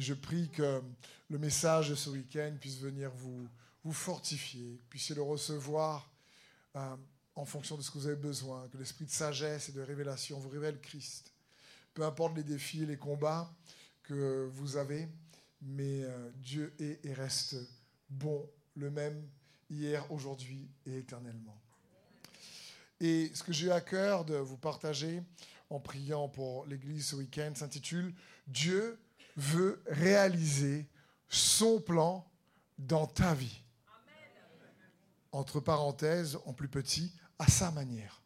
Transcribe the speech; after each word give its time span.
Je 0.00 0.14
prie 0.14 0.48
que 0.48 0.80
le 1.28 1.38
message 1.38 1.90
de 1.90 1.94
ce 1.94 2.08
week-end 2.08 2.56
puisse 2.58 2.78
venir 2.78 3.10
vous, 3.10 3.46
vous 3.84 3.92
fortifier, 3.92 4.80
puissiez 4.88 5.14
le 5.14 5.20
recevoir 5.20 6.10
euh, 6.74 6.96
en 7.34 7.44
fonction 7.44 7.76
de 7.76 7.82
ce 7.82 7.90
que 7.90 7.98
vous 7.98 8.06
avez 8.06 8.16
besoin, 8.16 8.66
que 8.68 8.78
l'esprit 8.78 9.04
de 9.04 9.10
sagesse 9.10 9.68
et 9.68 9.72
de 9.72 9.82
révélation 9.82 10.38
vous 10.38 10.48
révèle 10.48 10.80
Christ. 10.80 11.34
Peu 11.92 12.02
importe 12.02 12.34
les 12.34 12.42
défis 12.42 12.84
et 12.84 12.86
les 12.86 12.96
combats 12.96 13.52
que 14.02 14.48
vous 14.54 14.78
avez, 14.78 15.06
mais 15.60 16.02
euh, 16.04 16.30
Dieu 16.36 16.72
est 16.78 17.04
et 17.04 17.12
reste 17.12 17.56
bon, 18.08 18.48
le 18.76 18.90
même 18.90 19.22
hier, 19.68 20.10
aujourd'hui 20.10 20.66
et 20.86 20.96
éternellement. 20.96 21.60
Et 23.00 23.30
ce 23.34 23.42
que 23.42 23.52
j'ai 23.52 23.66
eu 23.66 23.70
à 23.70 23.82
cœur 23.82 24.24
de 24.24 24.36
vous 24.36 24.56
partager 24.56 25.22
en 25.68 25.78
priant 25.78 26.30
pour 26.30 26.64
l'Église 26.64 27.08
ce 27.08 27.16
week-end 27.16 27.52
s'intitule 27.54 28.14
Dieu 28.46 28.98
veut 29.40 29.82
réaliser 29.86 30.86
son 31.28 31.80
plan 31.80 32.30
dans 32.78 33.06
ta 33.06 33.34
vie. 33.34 33.62
Entre 35.32 35.60
parenthèses, 35.60 36.38
en 36.44 36.52
plus 36.52 36.68
petit, 36.68 37.12
à 37.38 37.48
sa 37.48 37.70
manière. 37.70 38.20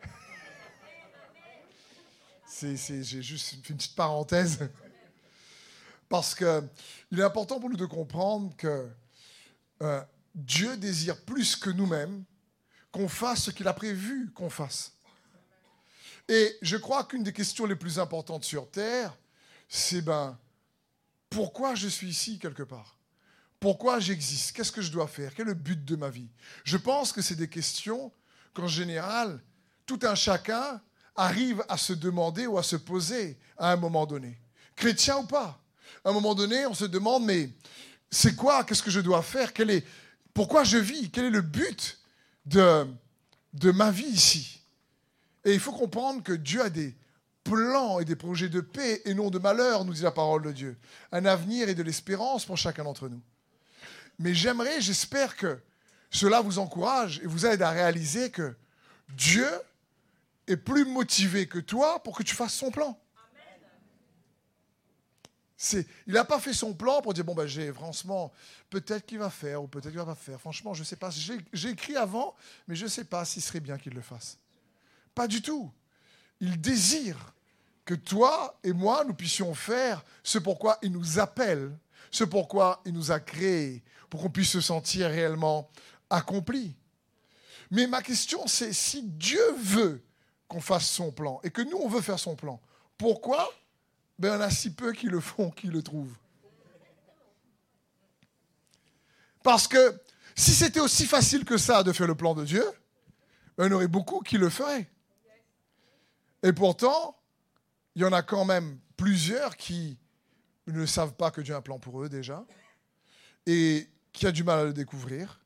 J'ai 2.60 3.04
juste 3.04 3.48
fait 3.48 3.56
une 3.56 3.76
petite 3.76 3.96
parenthèse. 3.96 4.70
Parce 6.08 6.34
qu'il 6.34 7.18
est 7.18 7.22
important 7.22 7.58
pour 7.58 7.68
nous 7.68 7.76
de 7.76 7.86
comprendre 7.86 8.54
que 8.56 8.88
euh, 9.82 10.02
Dieu 10.34 10.76
désire 10.76 11.20
plus 11.24 11.56
que 11.56 11.70
nous-mêmes 11.70 12.24
qu'on 12.92 13.08
fasse 13.08 13.44
ce 13.44 13.50
qu'il 13.50 13.68
a 13.68 13.74
prévu 13.74 14.30
qu'on 14.32 14.50
fasse. 14.50 14.92
Et 16.28 16.56
je 16.62 16.76
crois 16.76 17.04
qu'une 17.04 17.22
des 17.22 17.32
questions 17.32 17.66
les 17.66 17.76
plus 17.76 17.98
importantes 17.98 18.44
sur 18.44 18.70
Terre, 18.70 19.16
c'est 19.68 20.00
ben, 20.00 20.38
pourquoi 21.30 21.74
je 21.74 21.88
suis 21.88 22.08
ici 22.08 22.38
quelque 22.38 22.62
part? 22.62 22.96
Pourquoi 23.60 24.00
j'existe? 24.00 24.52
Qu'est-ce 24.52 24.72
que 24.72 24.82
je 24.82 24.90
dois 24.90 25.08
faire? 25.08 25.34
Quel 25.34 25.46
est 25.46 25.50
le 25.50 25.54
but 25.54 25.84
de 25.84 25.96
ma 25.96 26.10
vie? 26.10 26.28
Je 26.64 26.76
pense 26.76 27.12
que 27.12 27.20
c'est 27.20 27.34
des 27.34 27.48
questions 27.48 28.12
qu'en 28.54 28.68
général, 28.68 29.42
tout 29.84 29.98
un 30.02 30.14
chacun 30.14 30.80
arrive 31.16 31.64
à 31.68 31.76
se 31.76 31.92
demander 31.92 32.46
ou 32.46 32.56
à 32.56 32.62
se 32.62 32.76
poser 32.76 33.38
à 33.56 33.72
un 33.72 33.76
moment 33.76 34.06
donné. 34.06 34.40
Chrétien 34.76 35.18
ou 35.18 35.26
pas? 35.26 35.60
À 36.04 36.10
un 36.10 36.12
moment 36.12 36.34
donné, 36.34 36.66
on 36.66 36.74
se 36.74 36.84
demande, 36.84 37.24
mais 37.24 37.50
c'est 38.10 38.36
quoi? 38.36 38.62
Qu'est-ce 38.62 38.82
que 38.82 38.90
je 38.90 39.00
dois 39.00 39.22
faire? 39.22 39.52
Pourquoi 40.32 40.62
je 40.62 40.78
vis? 40.78 41.10
Quel 41.10 41.24
est 41.26 41.30
le 41.30 41.42
but 41.42 41.98
de, 42.46 42.86
de 43.54 43.72
ma 43.72 43.90
vie 43.90 44.06
ici? 44.06 44.60
Et 45.44 45.52
il 45.52 45.60
faut 45.60 45.72
comprendre 45.72 46.22
que 46.22 46.32
Dieu 46.32 46.62
a 46.62 46.70
des 46.70 46.94
plans 47.48 48.00
et 48.00 48.04
des 48.04 48.16
projets 48.16 48.48
de 48.48 48.60
paix 48.60 49.02
et 49.04 49.14
non 49.14 49.30
de 49.30 49.38
malheur, 49.38 49.84
nous 49.84 49.92
dit 49.92 50.02
la 50.02 50.10
parole 50.10 50.42
de 50.42 50.52
Dieu. 50.52 50.76
Un 51.12 51.24
avenir 51.24 51.68
et 51.68 51.74
de 51.74 51.82
l'espérance 51.82 52.44
pour 52.44 52.56
chacun 52.56 52.84
d'entre 52.84 53.08
nous. 53.08 53.20
Mais 54.18 54.34
j'aimerais, 54.34 54.80
j'espère 54.80 55.36
que 55.36 55.58
cela 56.10 56.40
vous 56.40 56.58
encourage 56.58 57.20
et 57.22 57.26
vous 57.26 57.46
aide 57.46 57.62
à 57.62 57.70
réaliser 57.70 58.30
que 58.30 58.54
Dieu 59.10 59.48
est 60.46 60.56
plus 60.56 60.84
motivé 60.84 61.46
que 61.46 61.58
toi 61.58 62.02
pour 62.02 62.16
que 62.16 62.22
tu 62.22 62.34
fasses 62.34 62.54
son 62.54 62.70
plan. 62.70 62.98
C'est, 65.60 65.88
il 66.06 66.12
n'a 66.12 66.24
pas 66.24 66.38
fait 66.38 66.52
son 66.52 66.72
plan 66.72 67.02
pour 67.02 67.12
dire 67.12 67.24
bon 67.24 67.34
ben 67.34 67.48
j'ai 67.48 67.72
franchement 67.72 68.32
peut-être 68.70 69.04
qu'il 69.04 69.18
va 69.18 69.28
faire 69.28 69.60
ou 69.60 69.66
peut-être 69.66 69.88
qu'il 69.88 69.98
va 69.98 70.04
pas 70.04 70.14
faire. 70.14 70.40
Franchement 70.40 70.72
je 70.72 70.80
ne 70.80 70.84
sais 70.84 70.94
pas. 70.94 71.10
J'ai, 71.10 71.38
j'ai 71.52 71.70
écrit 71.70 71.96
avant, 71.96 72.36
mais 72.68 72.76
je 72.76 72.84
ne 72.84 72.88
sais 72.88 73.02
pas 73.02 73.24
si 73.24 73.40
ce 73.40 73.48
serait 73.48 73.58
bien 73.58 73.76
qu'il 73.76 73.92
le 73.92 74.00
fasse. 74.00 74.38
Pas 75.16 75.26
du 75.26 75.42
tout. 75.42 75.68
Il 76.40 76.60
désire 76.60 77.34
que 77.88 77.94
toi 77.94 78.54
et 78.62 78.74
moi, 78.74 79.02
nous 79.06 79.14
puissions 79.14 79.54
faire 79.54 80.04
ce 80.22 80.38
pourquoi 80.38 80.76
il 80.82 80.92
nous 80.92 81.18
appelle, 81.18 81.74
ce 82.10 82.22
pourquoi 82.22 82.82
il 82.84 82.92
nous 82.92 83.12
a 83.12 83.18
créés, 83.18 83.82
pour 84.10 84.20
qu'on 84.20 84.28
puisse 84.28 84.50
se 84.50 84.60
sentir 84.60 85.08
réellement 85.08 85.70
accompli. 86.10 86.76
Mais 87.70 87.86
ma 87.86 88.02
question, 88.02 88.46
c'est 88.46 88.74
si 88.74 89.04
Dieu 89.04 89.40
veut 89.56 90.04
qu'on 90.48 90.60
fasse 90.60 90.86
son 90.86 91.10
plan 91.12 91.40
et 91.42 91.50
que 91.50 91.62
nous, 91.62 91.78
on 91.78 91.88
veut 91.88 92.02
faire 92.02 92.18
son 92.18 92.36
plan, 92.36 92.60
pourquoi? 92.98 93.50
Ben, 94.18 94.38
on 94.38 94.42
a 94.42 94.50
si 94.50 94.74
peu 94.74 94.92
qui 94.92 95.06
le 95.06 95.20
font, 95.20 95.50
qui 95.50 95.68
le 95.68 95.82
trouvent 95.82 96.14
Parce 99.42 99.66
que 99.66 99.98
si 100.36 100.50
c'était 100.50 100.80
aussi 100.80 101.06
facile 101.06 101.46
que 101.46 101.56
ça 101.56 101.82
de 101.82 101.92
faire 101.92 102.06
le 102.06 102.14
plan 102.14 102.34
de 102.34 102.44
Dieu, 102.44 102.70
ben, 103.56 103.72
on 103.72 103.76
aurait 103.76 103.88
beaucoup 103.88 104.20
qui 104.20 104.36
le 104.36 104.50
feraient. 104.50 104.90
Et 106.42 106.52
pourtant, 106.52 107.17
il 107.98 108.02
y 108.02 108.04
en 108.04 108.12
a 108.12 108.22
quand 108.22 108.44
même 108.44 108.78
plusieurs 108.96 109.56
qui 109.56 109.98
ne 110.68 110.86
savent 110.86 111.14
pas 111.14 111.32
que 111.32 111.40
Dieu 111.40 111.52
a 111.52 111.58
un 111.58 111.60
plan 111.60 111.80
pour 111.80 112.00
eux 112.00 112.08
déjà, 112.08 112.46
et 113.44 113.90
qui 114.12 114.24
a 114.24 114.30
du 114.30 114.44
mal 114.44 114.60
à 114.60 114.64
le 114.64 114.72
découvrir. 114.72 115.40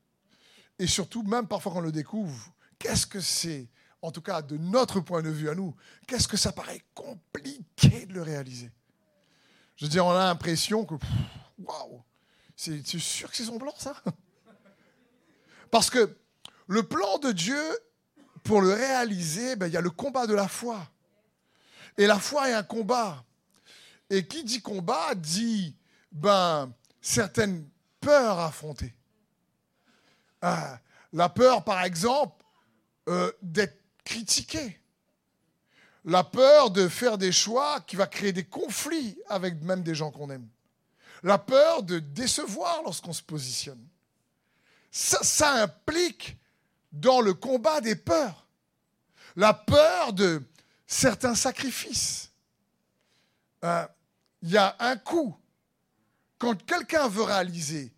Et 0.77 0.85
surtout, 0.85 1.23
même 1.23 1.47
parfois 1.47 1.71
quand 1.71 1.79
on 1.79 1.81
le 1.81 1.91
découvre, 1.91 2.53
qu'est-ce 2.77 3.07
que 3.07 3.19
c'est, 3.19 3.71
en 4.03 4.11
tout 4.11 4.21
cas 4.21 4.43
de 4.43 4.55
notre 4.57 4.99
point 4.99 5.23
de 5.23 5.31
vue 5.31 5.49
à 5.49 5.55
nous, 5.55 5.75
qu'est-ce 6.05 6.27
que 6.27 6.37
ça 6.37 6.51
paraît 6.51 6.83
compliqué 6.93 8.05
de 8.05 8.13
le 8.13 8.21
réaliser? 8.21 8.69
Je 9.75 9.85
veux 9.85 9.89
dire, 9.89 10.05
on 10.05 10.11
a 10.11 10.25
l'impression 10.25 10.85
que, 10.85 10.93
waouh, 11.57 12.03
c'est 12.55 12.85
sûr 12.85 13.31
que 13.31 13.35
c'est 13.35 13.45
son 13.45 13.57
plan 13.57 13.73
ça? 13.79 13.95
Parce 15.71 15.89
que 15.89 16.15
le 16.67 16.83
plan 16.83 17.17
de 17.17 17.31
Dieu, 17.31 17.63
pour 18.43 18.61
le 18.61 18.73
réaliser, 18.73 19.55
ben, 19.55 19.65
il 19.65 19.73
y 19.73 19.77
a 19.77 19.81
le 19.81 19.89
combat 19.89 20.27
de 20.27 20.35
la 20.35 20.47
foi. 20.47 20.87
Et 21.97 22.07
la 22.07 22.19
foi 22.19 22.49
est 22.49 22.53
un 22.53 22.63
combat. 22.63 23.23
Et 24.09 24.27
qui 24.27 24.43
dit 24.43 24.61
combat 24.61 25.15
dit 25.15 25.75
ben, 26.11 26.71
certaines 27.01 27.67
peurs 27.99 28.39
à 28.39 28.47
affronter. 28.47 28.93
Ah, 30.41 30.79
la 31.13 31.29
peur, 31.29 31.63
par 31.63 31.83
exemple, 31.83 32.43
euh, 33.07 33.31
d'être 33.41 33.79
critiqué. 34.03 34.79
La 36.05 36.23
peur 36.23 36.69
de 36.69 36.89
faire 36.89 37.17
des 37.17 37.31
choix 37.31 37.79
qui 37.81 37.95
va 37.95 38.07
créer 38.07 38.33
des 38.33 38.43
conflits 38.43 39.17
avec 39.29 39.61
même 39.61 39.83
des 39.83 39.95
gens 39.95 40.11
qu'on 40.11 40.29
aime. 40.29 40.47
La 41.23 41.37
peur 41.37 41.83
de 41.83 41.99
décevoir 41.99 42.81
lorsqu'on 42.83 43.13
se 43.13 43.23
positionne. 43.23 43.81
Ça 44.91 45.53
implique 45.63 46.37
dans 46.91 47.21
le 47.21 47.33
combat 47.33 47.79
des 47.79 47.95
peurs. 47.95 48.45
La 49.35 49.53
peur 49.53 50.13
de 50.13 50.43
certains 50.93 51.35
sacrifices. 51.35 52.31
Euh, 53.63 53.87
il 54.41 54.51
y 54.51 54.57
a 54.57 54.75
un 54.79 54.97
coup. 54.97 55.35
Quand 56.37 56.55
quelqu'un 56.65 57.07
veut 57.07 57.23
réaliser 57.23 57.93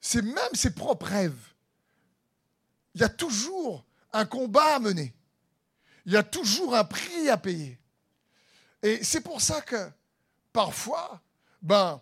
c'est 0.00 0.22
même 0.22 0.54
ses 0.54 0.70
propres 0.70 1.06
rêves, 1.06 1.52
il 2.94 3.00
y 3.00 3.04
a 3.04 3.08
toujours 3.08 3.84
un 4.12 4.24
combat 4.24 4.76
à 4.76 4.78
mener. 4.78 5.14
Il 6.06 6.12
y 6.12 6.16
a 6.16 6.22
toujours 6.22 6.74
un 6.74 6.84
prix 6.84 7.28
à 7.28 7.36
payer. 7.36 7.78
Et 8.82 9.02
c'est 9.04 9.20
pour 9.20 9.40
ça 9.40 9.60
que 9.60 9.90
parfois, 10.52 11.20
ben, 11.60 12.00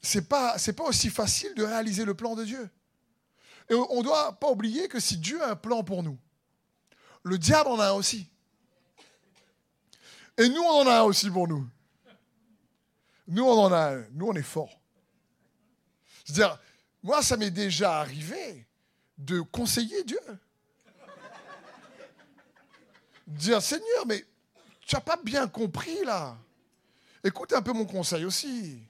c'est 0.00 0.28
pas, 0.28 0.56
pas 0.76 0.84
aussi 0.84 1.10
facile 1.10 1.54
de 1.54 1.64
réaliser 1.64 2.04
le 2.04 2.14
plan 2.14 2.36
de 2.36 2.44
Dieu. 2.44 2.70
Et 3.68 3.74
on 3.74 3.98
ne 3.98 4.04
doit 4.04 4.38
pas 4.38 4.50
oublier 4.50 4.86
que 4.86 5.00
si 5.00 5.16
Dieu 5.16 5.42
a 5.42 5.50
un 5.50 5.56
plan 5.56 5.82
pour 5.82 6.02
nous, 6.02 6.18
le 7.22 7.38
diable 7.38 7.70
en 7.70 7.80
a 7.80 7.92
aussi. 7.92 8.30
Et 10.40 10.48
nous, 10.48 10.62
on 10.62 10.80
en 10.80 10.86
a 10.86 11.02
aussi 11.02 11.28
pour 11.28 11.46
nous. 11.46 11.68
Nous, 13.28 13.44
on 13.44 13.64
en 13.64 13.70
a 13.70 13.98
Nous, 14.12 14.26
on 14.26 14.32
est 14.32 14.42
forts. 14.42 14.80
C'est-à-dire, 16.24 16.58
moi, 17.02 17.22
ça 17.22 17.36
m'est 17.36 17.50
déjà 17.50 18.00
arrivé 18.00 18.66
de 19.18 19.42
conseiller 19.42 20.02
Dieu. 20.02 20.18
Dire, 23.26 23.60
Seigneur, 23.60 24.06
mais 24.06 24.24
tu 24.86 24.96
n'as 24.96 25.02
pas 25.02 25.18
bien 25.22 25.46
compris 25.46 26.04
là. 26.06 26.38
Écoute 27.22 27.52
un 27.52 27.60
peu 27.60 27.74
mon 27.74 27.84
conseil 27.84 28.24
aussi. 28.24 28.82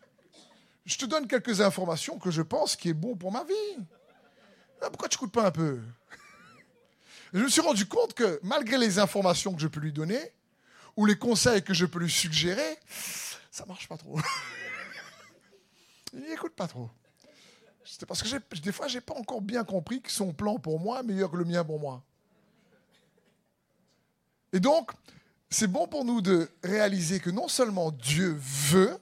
Je 0.85 0.97
te 0.97 1.05
donne 1.05 1.27
quelques 1.27 1.61
informations 1.61 2.17
que 2.21 2.31
je 2.31 2.43
pense 2.43 2.77
qui 2.77 2.91
est 2.91 2.95
bon 2.95 3.17
pour 3.17 3.33
ma 3.33 3.43
vie. 3.43 3.77
Ah, 4.81 4.89
pourquoi 4.89 5.09
tu 5.09 5.17
n'écoutes 5.17 5.33
pas 5.33 5.47
un 5.47 5.51
peu? 5.51 5.81
Je 7.33 7.41
me 7.41 7.49
suis 7.49 7.61
rendu 7.61 7.87
compte 7.87 8.15
que 8.15 8.39
malgré 8.45 8.79
les 8.79 9.01
informations 9.01 9.53
que 9.53 9.61
je 9.61 9.67
peux 9.67 9.81
lui 9.81 9.93
donner, 9.93 10.33
ou 10.97 11.07
les 11.07 11.17
conseils 11.17 11.63
que 11.63 11.75
je 11.75 11.87
peux 11.87 11.99
lui 11.99 12.11
suggérer, 12.11 12.79
ça 13.51 13.65
marche 13.67 13.89
pas 13.89 13.97
trop. 13.97 14.19
Il 16.13 16.21
n'écoute 16.21 16.55
pas 16.55 16.67
trop. 16.67 16.91
C'est 17.85 18.07
parce 18.07 18.23
que 18.23 18.59
des 18.59 18.73
fois, 18.73 18.89
j'ai 18.89 19.01
pas 19.01 19.15
encore 19.15 19.41
bien 19.41 19.65
compris 19.65 20.01
que 20.01 20.11
son 20.11 20.33
plan 20.33 20.59
pour 20.59 20.79
moi 20.79 21.01
est 21.01 21.03
meilleur 21.03 21.31
que 21.31 21.37
le 21.37 21.45
mien 21.45 21.65
pour 21.65 21.81
moi. 21.81 22.03
Et 24.53 24.61
donc, 24.61 24.93
c'est 25.49 25.67
bon 25.67 25.87
pour 25.87 26.05
nous 26.05 26.21
de 26.21 26.49
réaliser 26.63 27.21
que 27.21 27.31
non 27.31 27.49
seulement 27.49 27.91
Dieu 27.91 28.37
veut 28.39 28.99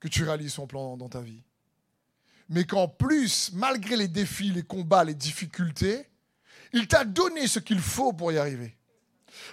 que 0.00 0.08
tu 0.08 0.24
réalises 0.24 0.54
son 0.54 0.66
plan 0.66 0.96
dans 0.96 1.08
ta 1.08 1.20
vie, 1.20 1.42
mais 2.48 2.64
qu'en 2.64 2.88
plus, 2.88 3.52
malgré 3.52 3.96
les 3.96 4.08
défis, 4.08 4.50
les 4.50 4.62
combats, 4.62 5.04
les 5.04 5.14
difficultés, 5.14 6.08
il 6.72 6.88
t'a 6.88 7.04
donné 7.04 7.46
ce 7.46 7.58
qu'il 7.58 7.80
faut 7.80 8.12
pour 8.12 8.32
y 8.32 8.38
arriver. 8.38 8.76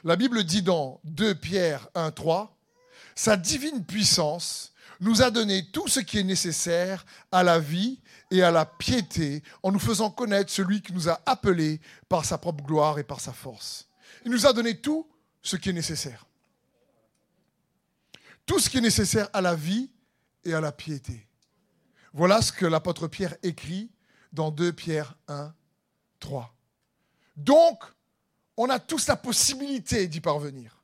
La 0.03 0.15
Bible 0.15 0.43
dit 0.43 0.61
dans 0.61 0.99
2 1.03 1.35
Pierre 1.35 1.87
1, 1.95 2.11
3, 2.11 2.57
Sa 3.15 3.37
divine 3.37 3.85
puissance 3.85 4.73
nous 4.99 5.21
a 5.21 5.31
donné 5.31 5.65
tout 5.71 5.87
ce 5.87 5.99
qui 5.99 6.19
est 6.19 6.23
nécessaire 6.23 7.05
à 7.31 7.43
la 7.43 7.59
vie 7.59 7.99
et 8.29 8.43
à 8.43 8.51
la 8.51 8.65
piété 8.65 9.43
en 9.63 9.71
nous 9.71 9.79
faisant 9.79 10.11
connaître 10.11 10.51
celui 10.51 10.81
qui 10.81 10.93
nous 10.93 11.09
a 11.09 11.19
appelés 11.25 11.81
par 12.07 12.23
sa 12.23 12.37
propre 12.37 12.63
gloire 12.63 12.99
et 12.99 13.03
par 13.03 13.19
sa 13.19 13.33
force. 13.33 13.87
Il 14.25 14.31
nous 14.31 14.45
a 14.45 14.53
donné 14.53 14.77
tout 14.77 15.07
ce 15.41 15.55
qui 15.55 15.69
est 15.69 15.73
nécessaire. 15.73 16.25
Tout 18.45 18.59
ce 18.59 18.69
qui 18.69 18.77
est 18.77 18.81
nécessaire 18.81 19.27
à 19.33 19.41
la 19.41 19.55
vie 19.55 19.89
et 20.43 20.53
à 20.53 20.61
la 20.61 20.71
piété. 20.71 21.27
Voilà 22.13 22.41
ce 22.41 22.51
que 22.51 22.65
l'apôtre 22.65 23.07
Pierre 23.07 23.35
écrit 23.41 23.89
dans 24.31 24.51
2 24.51 24.71
Pierre 24.73 25.15
1, 25.27 25.53
3. 26.19 26.55
Donc, 27.37 27.83
on 28.57 28.69
a 28.69 28.79
tous 28.79 29.07
la 29.07 29.15
possibilité 29.15 30.07
d'y 30.07 30.21
parvenir. 30.21 30.81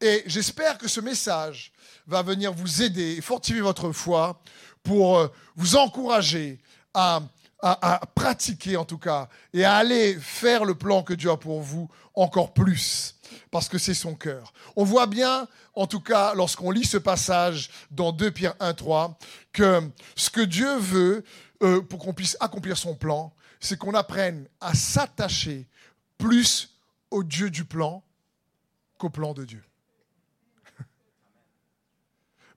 Et 0.00 0.24
j'espère 0.26 0.76
que 0.76 0.88
ce 0.88 1.00
message 1.00 1.72
va 2.06 2.22
venir 2.22 2.52
vous 2.52 2.82
aider 2.82 3.16
et 3.16 3.20
fortifier 3.20 3.62
votre 3.62 3.92
foi 3.92 4.40
pour 4.82 5.18
euh, 5.18 5.28
vous 5.56 5.76
encourager 5.76 6.60
à, 6.92 7.20
pratiquer 8.14 8.76
en 8.76 8.84
tout 8.84 8.98
cas 8.98 9.28
et 9.52 9.64
à 9.64 9.76
aller 9.76 10.14
faire 10.20 10.64
le 10.64 10.74
plan 10.74 11.02
que 11.02 11.14
Dieu 11.14 11.30
a 11.30 11.36
pour 11.36 11.60
vous 11.62 11.90
encore 12.14 12.52
plus 12.52 13.16
parce 13.50 13.68
que 13.68 13.78
c'est 13.78 13.94
son 13.94 14.14
cœur. 14.14 14.52
On 14.76 14.84
voit 14.84 15.06
bien, 15.06 15.48
en 15.74 15.86
tout 15.86 16.00
cas, 16.00 16.34
lorsqu'on 16.34 16.70
lit 16.70 16.84
ce 16.84 16.98
passage 16.98 17.70
dans 17.90 18.12
2 18.12 18.30
Pierre 18.30 18.54
1, 18.60 18.74
3, 18.74 19.18
que 19.52 19.80
ce 20.14 20.30
que 20.30 20.42
Dieu 20.42 20.76
veut 20.76 21.24
euh, 21.62 21.80
pour 21.82 21.98
qu'on 21.98 22.12
puisse 22.12 22.36
accomplir 22.40 22.76
son 22.76 22.94
plan, 22.94 23.32
c'est 23.58 23.78
qu'on 23.78 23.94
apprenne 23.94 24.46
à 24.60 24.74
s'attacher 24.74 25.66
plus 26.18 26.75
au 27.10 27.22
Dieu 27.22 27.50
du 27.50 27.64
plan 27.64 28.04
qu'au 28.98 29.10
plan 29.10 29.34
de 29.34 29.44
Dieu. 29.44 29.64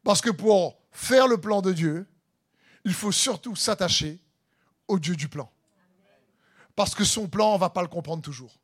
Parce 0.03 0.21
que 0.21 0.29
pour 0.29 0.79
faire 0.91 1.27
le 1.27 1.39
plan 1.39 1.61
de 1.61 1.73
Dieu, 1.73 2.07
il 2.85 2.93
faut 2.93 3.11
surtout 3.11 3.55
s'attacher 3.55 4.19
au 4.87 4.99
Dieu 4.99 5.15
du 5.15 5.27
plan. 5.27 5.51
Parce 6.75 6.95
que 6.95 7.03
son 7.03 7.27
plan, 7.27 7.51
on 7.51 7.55
ne 7.55 7.59
va 7.59 7.69
pas 7.69 7.81
le 7.81 7.87
comprendre 7.87 8.21
toujours. 8.21 8.57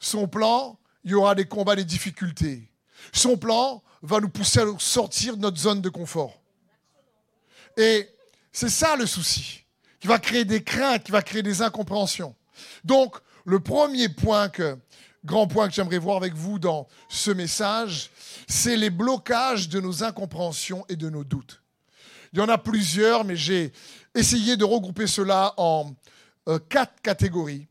Son 0.00 0.26
plan, 0.26 0.78
il 1.04 1.10
y 1.10 1.14
aura 1.14 1.34
des 1.34 1.46
combats, 1.46 1.76
des 1.76 1.84
difficultés. 1.84 2.70
Son 3.12 3.36
plan 3.36 3.82
va 4.02 4.20
nous 4.20 4.28
pousser 4.28 4.60
à 4.60 4.66
sortir 4.78 5.36
de 5.36 5.42
notre 5.42 5.58
zone 5.58 5.80
de 5.80 5.88
confort. 5.88 6.40
Et 7.76 8.08
c'est 8.52 8.68
ça 8.68 8.96
le 8.96 9.06
souci, 9.06 9.64
qui 10.00 10.06
va 10.06 10.18
créer 10.18 10.44
des 10.44 10.62
craintes, 10.62 11.04
qui 11.04 11.12
va 11.12 11.22
créer 11.22 11.42
des 11.42 11.62
incompréhensions. 11.62 12.34
Donc, 12.84 13.16
le 13.44 13.60
premier 13.60 14.08
point 14.08 14.48
que, 14.48 14.78
grand 15.24 15.46
point 15.46 15.68
que 15.68 15.74
j'aimerais 15.74 15.98
voir 15.98 16.16
avec 16.16 16.34
vous 16.34 16.58
dans 16.58 16.86
ce 17.08 17.30
message, 17.30 18.10
c'est 18.48 18.76
les 18.76 18.90
blocages 18.90 19.68
de 19.68 19.80
nos 19.80 20.04
incompréhensions 20.04 20.84
et 20.88 20.96
de 20.96 21.08
nos 21.08 21.24
doutes. 21.24 21.62
Il 22.32 22.38
y 22.38 22.42
en 22.42 22.48
a 22.48 22.58
plusieurs, 22.58 23.24
mais 23.24 23.36
j'ai 23.36 23.72
essayé 24.14 24.56
de 24.56 24.64
regrouper 24.64 25.06
cela 25.06 25.54
en 25.56 25.92
euh, 26.48 26.58
quatre 26.68 27.00
catégories. 27.02 27.66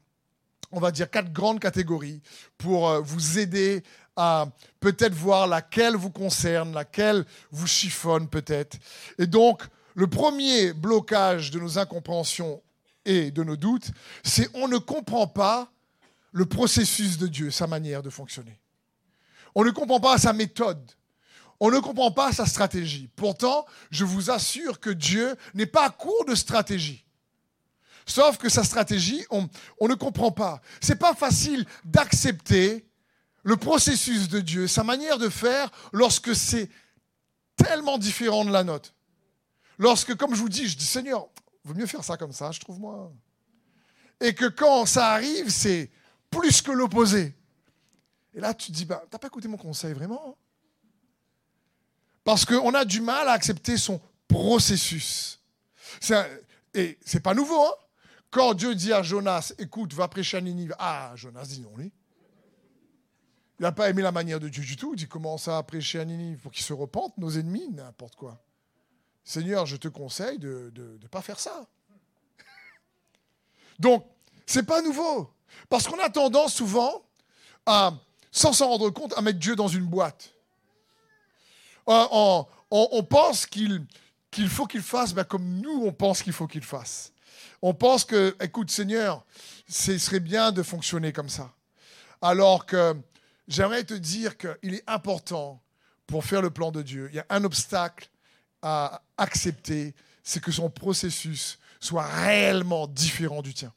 On 0.71 0.79
va 0.79 0.91
dire 0.91 1.09
quatre 1.09 1.33
grandes 1.33 1.59
catégories 1.59 2.21
pour 2.57 2.89
euh, 2.89 3.01
vous 3.01 3.39
aider 3.39 3.83
à 4.15 4.45
peut-être 4.79 5.13
voir 5.13 5.47
laquelle 5.47 5.95
vous 5.95 6.12
concerne, 6.12 6.74
laquelle 6.74 7.25
vous 7.51 7.67
chiffonne 7.67 8.27
peut-être. 8.27 8.77
Et 9.17 9.25
donc, 9.25 9.63
le 9.95 10.07
premier 10.07 10.74
blocage 10.74 11.51
de 11.51 11.59
nos 11.59 11.79
incompréhensions 11.79 12.62
et 13.06 13.31
de 13.31 13.44
nos 13.44 13.57
doutes, 13.57 13.92
c'est 14.24 14.50
on 14.53 14.68
ne 14.68 14.77
comprend 14.77 15.27
pas 15.27 15.71
le 16.31 16.45
processus 16.45 17.18
de 17.18 17.27
Dieu, 17.27 17.51
sa 17.51 17.68
manière 17.68 18.03
de 18.03 18.09
fonctionner. 18.09 18.59
On 19.56 19.63
ne 19.63 19.71
comprend 19.71 20.00
pas 20.00 20.18
sa 20.18 20.33
méthode. 20.33 20.92
On 21.59 21.69
ne 21.69 21.80
comprend 21.80 22.12
pas 22.12 22.31
sa 22.31 22.45
stratégie. 22.45 23.09
Pourtant, 23.15 23.65
je 23.92 24.03
vous 24.06 24.31
assure 24.31 24.80
que 24.80 24.89
Dieu 24.89 25.36
n'est 25.53 25.65
pas 25.65 25.86
à 25.86 25.89
court 25.89 26.25
de 26.25 26.36
stratégie. 26.36 27.06
Sauf 28.06 28.38
que 28.38 28.50
sa 28.50 28.63
stratégie, 28.63 29.24
on, 29.30 29.48
ne 29.88 29.94
comprend 29.94 30.31
pas. 30.31 30.62
C'est 30.81 30.95
pas 30.95 31.13
facile 31.13 31.65
d'accepter 31.86 32.86
le 33.44 33.57
processus 33.57 34.27
de 34.27 34.39
Dieu, 34.39 34.68
sa 34.68 34.83
manière 34.83 35.18
de 35.18 35.30
faire 35.30 35.69
lorsque 35.92 36.36
c'est 36.36 36.69
tellement 37.56 37.98
différent 37.98 38.44
de 38.44 38.51
la 38.51 38.63
nôtre. 38.63 38.94
Lorsque, 39.77 40.15
comme 40.15 40.33
je 40.33 40.42
vous 40.42 40.50
dis, 40.50 40.68
je 40.68 40.77
dis 40.77 40.86
Seigneur, 40.86 41.27
vaut 41.63 41.74
mieux 41.74 41.86
faire 41.86 42.04
ça 42.04 42.18
comme 42.18 42.34
ça, 42.34 42.52
je 42.52 42.60
trouve 42.60 42.80
moi. 42.80 43.12
Et 44.19 44.34
que 44.34 44.46
quand 44.46 44.86
ça 44.86 45.13
arrive, 45.13 45.50
c'est 45.50 45.90
plus 46.30 46.62
que 46.62 46.72
l'opposé. 46.72 47.36
Et 48.34 48.40
là, 48.40 48.54
tu 48.54 48.72
te 48.72 48.78
dis, 48.78 48.86
bah, 48.86 49.04
t'as 49.10 49.18
pas 49.18 49.28
écouté 49.28 49.48
mon 49.48 49.58
conseil, 49.58 49.94
vraiment? 49.94 50.38
Parce 52.24 52.46
qu'on 52.46 52.74
a 52.74 52.86
du 52.86 53.02
mal 53.02 53.28
à 53.28 53.34
accepter 53.34 53.78
son 53.78 54.00
processus. 54.28 55.40
et 56.74 56.98
c'est 57.04 57.19
pas 57.19 57.34
nouveau, 57.34 57.62
hein 57.62 57.74
Quand 58.30 58.54
Dieu 58.54 58.75
dit 58.75 58.94
à 58.94 59.04
Jonas, 59.04 59.54
écoute, 59.58 59.94
va 59.94 60.08
prêcher 60.08 60.38
à 60.38 60.42
Ninive, 60.42 60.75
ah, 60.80 61.12
Jonas 61.16 61.46
dit 61.46 61.62
non, 61.62 61.75
lui. 61.75 61.92
Il 63.60 63.63
n'a 63.63 63.72
pas 63.72 63.90
aimé 63.90 64.02
la 64.02 64.12
manière 64.12 64.40
de 64.40 64.50
Dieu 64.50 64.63
du 64.63 64.75
tout. 64.75 64.94
Il 64.94 64.98
dit, 64.98 65.08
comment 65.08 65.38
ça 65.38 65.58
à 65.58 65.63
prêcher 65.63 66.00
à 66.00 66.06
Ninive 66.06 66.40
Pour 66.40 66.52
qu'ils 66.52 66.66
se 66.66 66.74
repentent, 66.74 67.16
nos 67.18 67.30
ennemis, 67.30 67.69
n'importe 67.69 68.16
quoi. 68.16 68.42
Seigneur, 69.23 69.65
je 69.65 69.75
te 69.75 69.88
conseille 69.88 70.39
de 70.39 70.71
ne 70.75 71.07
pas 71.07 71.21
faire 71.21 71.39
ça. 71.39 71.65
Donc, 73.79 74.06
c'est 74.45 74.63
pas 74.63 74.81
nouveau. 74.81 75.31
Parce 75.69 75.88
qu'on 75.88 76.00
a 76.00 76.09
tendance 76.09 76.53
souvent 76.53 77.03
à, 77.65 77.94
sans 78.31 78.53
s'en 78.53 78.68
rendre 78.68 78.89
compte, 78.89 79.13
à 79.18 79.21
mettre 79.21 79.39
Dieu 79.39 79.56
dans 79.56 79.68
une 79.68 79.85
boîte. 79.85 80.31
On, 81.88 82.45
pense 83.09 83.45
qu'il 83.45 83.88
faut 84.50 84.65
qu'il 84.65 84.81
fasse 84.81 85.13
ben, 85.13 85.24
comme 85.24 85.59
nous, 85.59 85.85
on 85.85 85.91
pense 85.91 86.21
qu'il 86.21 86.33
faut 86.33 86.47
qu'il 86.47 86.63
fasse. 86.63 87.12
On 87.62 87.74
pense 87.74 88.06
que, 88.06 88.35
écoute 88.41 88.71
Seigneur, 88.71 89.25
ce 89.67 89.97
serait 89.97 90.19
bien 90.19 90.51
de 90.51 90.63
fonctionner 90.63 91.12
comme 91.13 91.29
ça. 91.29 91.51
Alors 92.21 92.65
que 92.65 92.95
j'aimerais 93.47 93.83
te 93.83 93.94
dire 93.94 94.38
qu'il 94.38 94.74
est 94.75 94.83
important 94.88 95.62
pour 96.07 96.25
faire 96.25 96.41
le 96.41 96.50
plan 96.50 96.71
de 96.71 96.81
Dieu. 96.81 97.09
Il 97.12 97.15
y 97.15 97.19
a 97.19 97.25
un 97.29 97.44
obstacle 97.44 98.09
à 98.62 99.02
accepter, 99.18 99.94
c'est 100.24 100.42
que 100.42 100.52
son 100.52 100.69
processus 100.69 101.60
soit 101.80 102.06
réellement 102.06 102.88
différent 102.88 103.42
du 103.42 103.54
tien. 103.54 103.74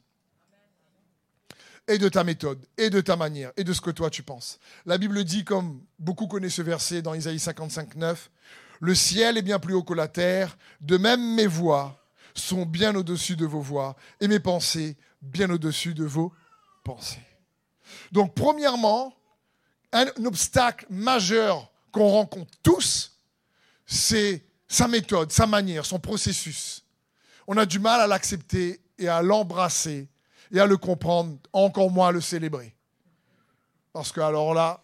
Et 1.87 1.97
de 1.97 2.09
ta 2.09 2.23
méthode, 2.23 2.65
et 2.77 2.89
de 2.89 3.01
ta 3.01 3.15
manière, 3.15 3.51
et 3.57 3.63
de 3.63 3.71
ce 3.73 3.81
que 3.81 3.91
toi 3.91 4.09
tu 4.09 4.23
penses. 4.23 4.59
La 4.85 4.97
Bible 4.97 5.23
dit, 5.23 5.43
comme 5.43 5.83
beaucoup 5.99 6.27
connaissent 6.27 6.55
ce 6.55 6.61
verset 6.63 7.01
dans 7.01 7.13
Isaïe 7.13 7.39
55, 7.39 7.95
9, 7.95 8.31
Le 8.79 8.95
ciel 8.95 9.37
est 9.37 9.43
bien 9.43 9.59
plus 9.59 9.75
haut 9.75 9.83
que 9.83 9.93
la 9.93 10.07
terre, 10.07 10.57
de 10.81 10.97
même 10.97 11.35
mes 11.35 11.47
voix 11.47 12.03
sont 12.33 12.65
bien 12.65 12.95
au-dessus 12.95 13.35
de 13.35 13.45
vos 13.45 13.61
voix, 13.61 13.95
et 14.19 14.27
mes 14.27 14.39
pensées 14.39 14.97
bien 15.21 15.49
au-dessus 15.49 15.93
de 15.93 16.05
vos 16.05 16.33
pensées. 16.83 17.21
Donc, 18.11 18.33
premièrement, 18.33 19.13
un 19.91 20.07
obstacle 20.25 20.85
majeur 20.89 21.71
qu'on 21.91 22.09
rencontre 22.09 22.51
tous, 22.63 23.17
c'est 23.85 24.43
sa 24.75 24.87
méthode, 24.89 25.31
sa 25.31 25.47
manière, 25.47 25.85
son 25.85 25.99
processus. 25.99 26.83
On 27.47 27.55
a 27.57 27.65
du 27.65 27.79
mal 27.79 28.01
à 28.01 28.07
l'accepter 28.07 28.81
et 28.97 29.07
à 29.07 29.21
l'embrasser 29.21 30.09
et 30.51 30.59
à 30.59 30.65
le 30.65 30.77
comprendre, 30.77 31.37
encore 31.53 31.89
moins 31.89 32.09
à 32.09 32.11
le 32.11 32.21
célébrer. 32.21 32.75
Parce 33.93 34.11
que 34.11 34.19
alors 34.19 34.53
là, 34.53 34.81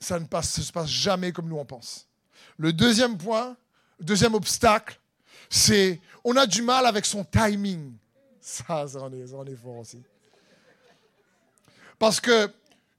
ça 0.00 0.18
ne 0.18 0.24
se 0.24 0.72
passe 0.72 0.88
jamais 0.88 1.32
comme 1.32 1.48
nous 1.48 1.58
on 1.58 1.64
pense. 1.66 2.08
Le 2.56 2.72
deuxième 2.72 3.18
point, 3.18 3.56
deuxième 4.00 4.34
obstacle, 4.34 4.98
c'est 5.50 6.00
on 6.24 6.36
a 6.36 6.46
du 6.46 6.62
mal 6.62 6.86
avec 6.86 7.04
son 7.04 7.24
timing. 7.24 7.96
Ça, 8.40 8.86
ça 8.88 9.00
en 9.00 9.12
est, 9.12 9.26
ça 9.26 9.36
en 9.36 9.44
est 9.44 9.56
fort 9.56 9.78
aussi. 9.78 10.02
Parce 11.98 12.20
que 12.20 12.50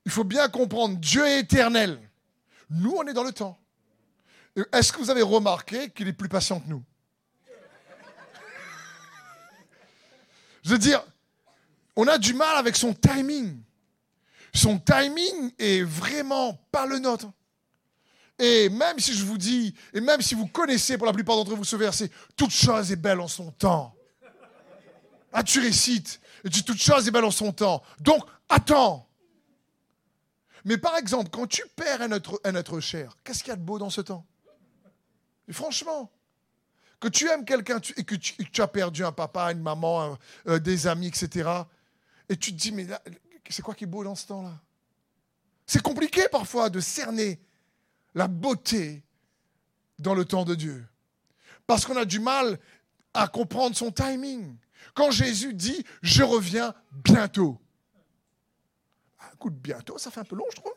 il 0.05 0.11
faut 0.11 0.23
bien 0.23 0.47
comprendre, 0.49 0.97
Dieu 0.97 1.25
est 1.25 1.39
éternel. 1.39 1.99
Nous, 2.69 2.95
on 2.95 3.07
est 3.07 3.13
dans 3.13 3.23
le 3.23 3.31
temps. 3.31 3.57
Est-ce 4.71 4.93
que 4.93 4.99
vous 4.99 5.09
avez 5.09 5.21
remarqué 5.21 5.89
qu'il 5.89 6.07
est 6.07 6.13
plus 6.13 6.29
patient 6.29 6.59
que 6.59 6.69
nous? 6.69 6.83
Je 10.63 10.69
veux 10.69 10.77
dire, 10.77 11.05
on 11.95 12.07
a 12.07 12.17
du 12.17 12.33
mal 12.33 12.55
avec 12.57 12.75
son 12.75 12.93
timing. 12.93 13.61
Son 14.53 14.79
timing 14.79 15.51
est 15.59 15.83
vraiment 15.83 16.53
pas 16.71 16.85
le 16.85 16.99
nôtre. 16.99 17.29
Et 18.39 18.69
même 18.69 18.99
si 18.99 19.13
je 19.13 19.23
vous 19.23 19.37
dis, 19.37 19.75
et 19.93 20.01
même 20.01 20.21
si 20.21 20.35
vous 20.35 20.47
connaissez 20.47 20.97
pour 20.97 21.05
la 21.05 21.13
plupart 21.13 21.35
d'entre 21.35 21.55
vous 21.55 21.63
ce 21.63 21.75
verset, 21.75 22.09
toute 22.35 22.51
chose 22.51 22.91
est 22.91 22.97
belle 22.97 23.19
en 23.19 23.27
son 23.27 23.51
temps. 23.51 23.95
Ah, 25.31 25.43
tu 25.43 25.59
récites, 25.59 26.19
et 26.43 26.49
tu 26.49 26.63
toute 26.63 26.81
chose 26.81 27.07
est 27.07 27.11
belle 27.11 27.25
en 27.25 27.31
son 27.31 27.51
temps. 27.51 27.83
Donc, 27.99 28.23
attends. 28.49 29.09
Mais 30.63 30.77
par 30.77 30.97
exemple, 30.97 31.29
quand 31.29 31.45
tu 31.47 31.63
perds 31.75 32.01
un 32.01 32.11
être, 32.11 32.39
un 32.43 32.55
être 32.55 32.79
cher, 32.79 33.15
qu'est-ce 33.23 33.43
qu'il 33.43 33.49
y 33.49 33.53
a 33.53 33.57
de 33.57 33.61
beau 33.61 33.77
dans 33.77 33.89
ce 33.89 34.01
temps? 34.01 34.25
Franchement, 35.53 36.11
que 36.99 37.07
tu 37.07 37.29
aimes 37.29 37.45
quelqu'un 37.45 37.79
et 37.97 38.03
que 38.03 38.15
tu, 38.15 38.61
as 38.61 38.67
perdu 38.67 39.03
un 39.03 39.11
papa, 39.11 39.51
une 39.51 39.61
maman, 39.61 40.17
euh, 40.47 40.59
des 40.59 40.87
amis, 40.87 41.07
etc. 41.07 41.49
Et 42.29 42.37
tu 42.37 42.51
te 42.51 42.57
dis, 42.57 42.71
mais 42.71 42.87
c'est 43.49 43.61
quoi 43.61 43.75
qui 43.75 43.83
est 43.83 43.87
beau 43.87 44.03
dans 44.03 44.15
ce 44.15 44.27
temps-là? 44.27 44.59
C'est 45.67 45.81
compliqué 45.81 46.27
parfois 46.31 46.69
de 46.69 46.79
cerner 46.79 47.39
la 48.13 48.27
beauté 48.27 49.03
dans 49.99 50.13
le 50.13 50.25
temps 50.25 50.45
de 50.45 50.55
Dieu. 50.55 50.85
Parce 51.67 51.85
qu'on 51.85 51.97
a 51.97 52.05
du 52.05 52.19
mal 52.19 52.59
à 53.13 53.27
comprendre 53.27 53.75
son 53.75 53.91
timing. 53.91 54.55
Quand 54.93 55.11
Jésus 55.11 55.53
dit 55.53 55.83
Je 56.01 56.23
reviens 56.23 56.73
bientôt. 56.91 57.59
Coup 59.39 59.49
de 59.49 59.55
bientôt, 59.55 59.97
ça 59.97 60.11
fait 60.11 60.21
un 60.21 60.25
peu 60.25 60.35
long, 60.35 60.45
je 60.49 60.55
trouve. 60.55 60.73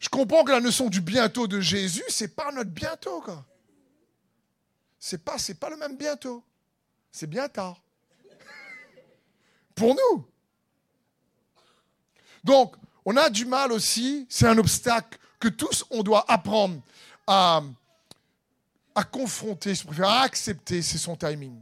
Je 0.00 0.08
comprends 0.08 0.44
que 0.44 0.50
la 0.50 0.60
notion 0.60 0.88
du 0.88 1.02
bientôt 1.02 1.46
de 1.46 1.60
Jésus, 1.60 2.02
c'est 2.08 2.34
pas 2.34 2.50
notre 2.50 2.70
bientôt, 2.70 3.20
quoi. 3.20 3.44
C'est 4.98 5.22
pas, 5.22 5.38
c'est 5.38 5.54
pas 5.54 5.68
le 5.70 5.76
même 5.76 5.96
bientôt. 5.96 6.42
C'est 7.12 7.26
bien 7.26 7.48
tard. 7.48 7.80
Pour 9.74 9.94
nous. 9.94 10.26
Donc, 12.42 12.76
on 13.04 13.16
a 13.16 13.28
du 13.28 13.44
mal 13.44 13.72
aussi, 13.72 14.26
c'est 14.30 14.46
un 14.46 14.56
obstacle 14.56 15.18
que 15.38 15.48
tous, 15.48 15.84
on 15.90 16.02
doit 16.02 16.24
apprendre 16.30 16.80
à, 17.26 17.62
à 18.94 19.04
confronter, 19.04 19.74
je 19.74 19.86
préfère, 19.86 20.08
à 20.08 20.22
accepter, 20.22 20.80
c'est 20.80 20.98
son 20.98 21.16
timing. 21.16 21.60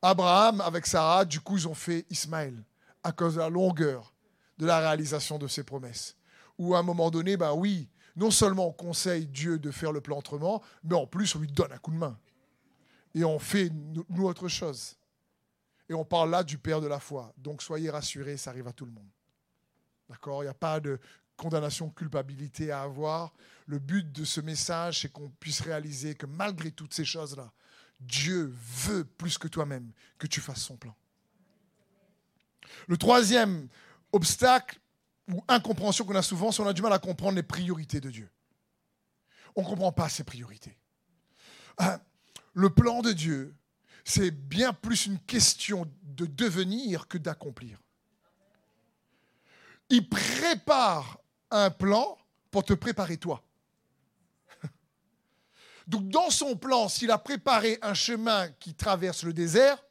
Abraham, 0.00 0.60
avec 0.60 0.86
Sarah, 0.86 1.24
du 1.24 1.40
coup, 1.40 1.56
ils 1.56 1.66
ont 1.66 1.74
fait 1.74 2.06
Ismaël 2.10 2.62
à 3.02 3.10
cause 3.10 3.34
de 3.34 3.40
la 3.40 3.48
longueur 3.48 4.12
de 4.58 4.66
la 4.66 4.78
réalisation 4.78 5.38
de 5.38 5.48
ses 5.48 5.64
promesses. 5.64 6.16
Ou 6.58 6.74
à 6.74 6.78
un 6.78 6.82
moment 6.82 7.10
donné, 7.10 7.36
ben 7.36 7.52
oui, 7.52 7.88
non 8.16 8.30
seulement 8.30 8.68
on 8.68 8.72
conseille 8.72 9.26
Dieu 9.26 9.58
de 9.58 9.70
faire 9.70 9.92
le 9.92 10.00
plantement, 10.00 10.62
mais 10.84 10.94
en 10.94 11.06
plus 11.06 11.34
on 11.34 11.40
lui 11.40 11.48
donne 11.48 11.72
un 11.72 11.78
coup 11.78 11.90
de 11.90 11.96
main. 11.96 12.18
Et 13.14 13.24
on 13.24 13.38
fait, 13.38 13.70
nous, 14.08 14.24
autre 14.24 14.48
chose. 14.48 14.96
Et 15.88 15.94
on 15.94 16.04
parle 16.04 16.30
là 16.30 16.42
du 16.42 16.56
Père 16.58 16.80
de 16.80 16.86
la 16.86 16.98
foi. 16.98 17.32
Donc 17.36 17.62
soyez 17.62 17.90
rassurés, 17.90 18.36
ça 18.36 18.50
arrive 18.50 18.68
à 18.68 18.72
tout 18.72 18.86
le 18.86 18.92
monde. 18.92 19.08
D'accord? 20.08 20.42
Il 20.42 20.46
n'y 20.46 20.50
a 20.50 20.54
pas 20.54 20.80
de 20.80 20.98
condamnation, 21.36 21.90
culpabilité 21.90 22.70
à 22.70 22.82
avoir. 22.82 23.32
Le 23.66 23.78
but 23.78 24.10
de 24.12 24.24
ce 24.24 24.40
message, 24.40 25.00
c'est 25.00 25.12
qu'on 25.12 25.28
puisse 25.28 25.60
réaliser 25.60 26.14
que 26.14 26.26
malgré 26.26 26.70
toutes 26.70 26.94
ces 26.94 27.04
choses-là, 27.04 27.52
Dieu 28.00 28.52
veut 28.54 29.04
plus 29.04 29.38
que 29.38 29.48
toi-même 29.48 29.92
que 30.18 30.26
tu 30.26 30.40
fasses 30.40 30.62
son 30.62 30.76
plan. 30.76 30.94
Le 32.88 32.96
troisième 32.96 33.68
obstacle 34.12 34.80
ou 35.28 35.42
incompréhension 35.48 36.04
qu'on 36.04 36.14
a 36.14 36.22
souvent, 36.22 36.50
c'est 36.50 36.62
qu'on 36.62 36.68
a 36.68 36.72
du 36.72 36.82
mal 36.82 36.92
à 36.92 36.98
comprendre 36.98 37.36
les 37.36 37.42
priorités 37.42 38.00
de 38.00 38.10
Dieu. 38.10 38.30
On 39.54 39.62
ne 39.62 39.66
comprend 39.66 39.92
pas 39.92 40.08
ses 40.08 40.24
priorités. 40.24 40.76
Ah, 41.78 42.00
le 42.54 42.70
plan 42.70 43.02
de 43.02 43.12
Dieu, 43.12 43.54
c'est 44.04 44.30
bien 44.30 44.72
plus 44.72 45.06
une 45.06 45.18
question 45.20 45.90
de 46.02 46.26
devenir 46.26 47.08
que 47.08 47.18
d'accomplir. 47.18 47.78
Il 49.88 50.08
prépare 50.08 51.20
un 51.50 51.70
plan 51.70 52.18
pour 52.50 52.64
te 52.64 52.72
préparer 52.72 53.16
toi. 53.16 53.44
Donc 55.86 56.08
dans 56.08 56.30
son 56.30 56.56
plan, 56.56 56.88
s'il 56.88 57.10
a 57.10 57.18
préparé 57.18 57.78
un 57.82 57.94
chemin 57.94 58.48
qui 58.52 58.74
traverse 58.74 59.22
le 59.22 59.32
désert, 59.32 59.82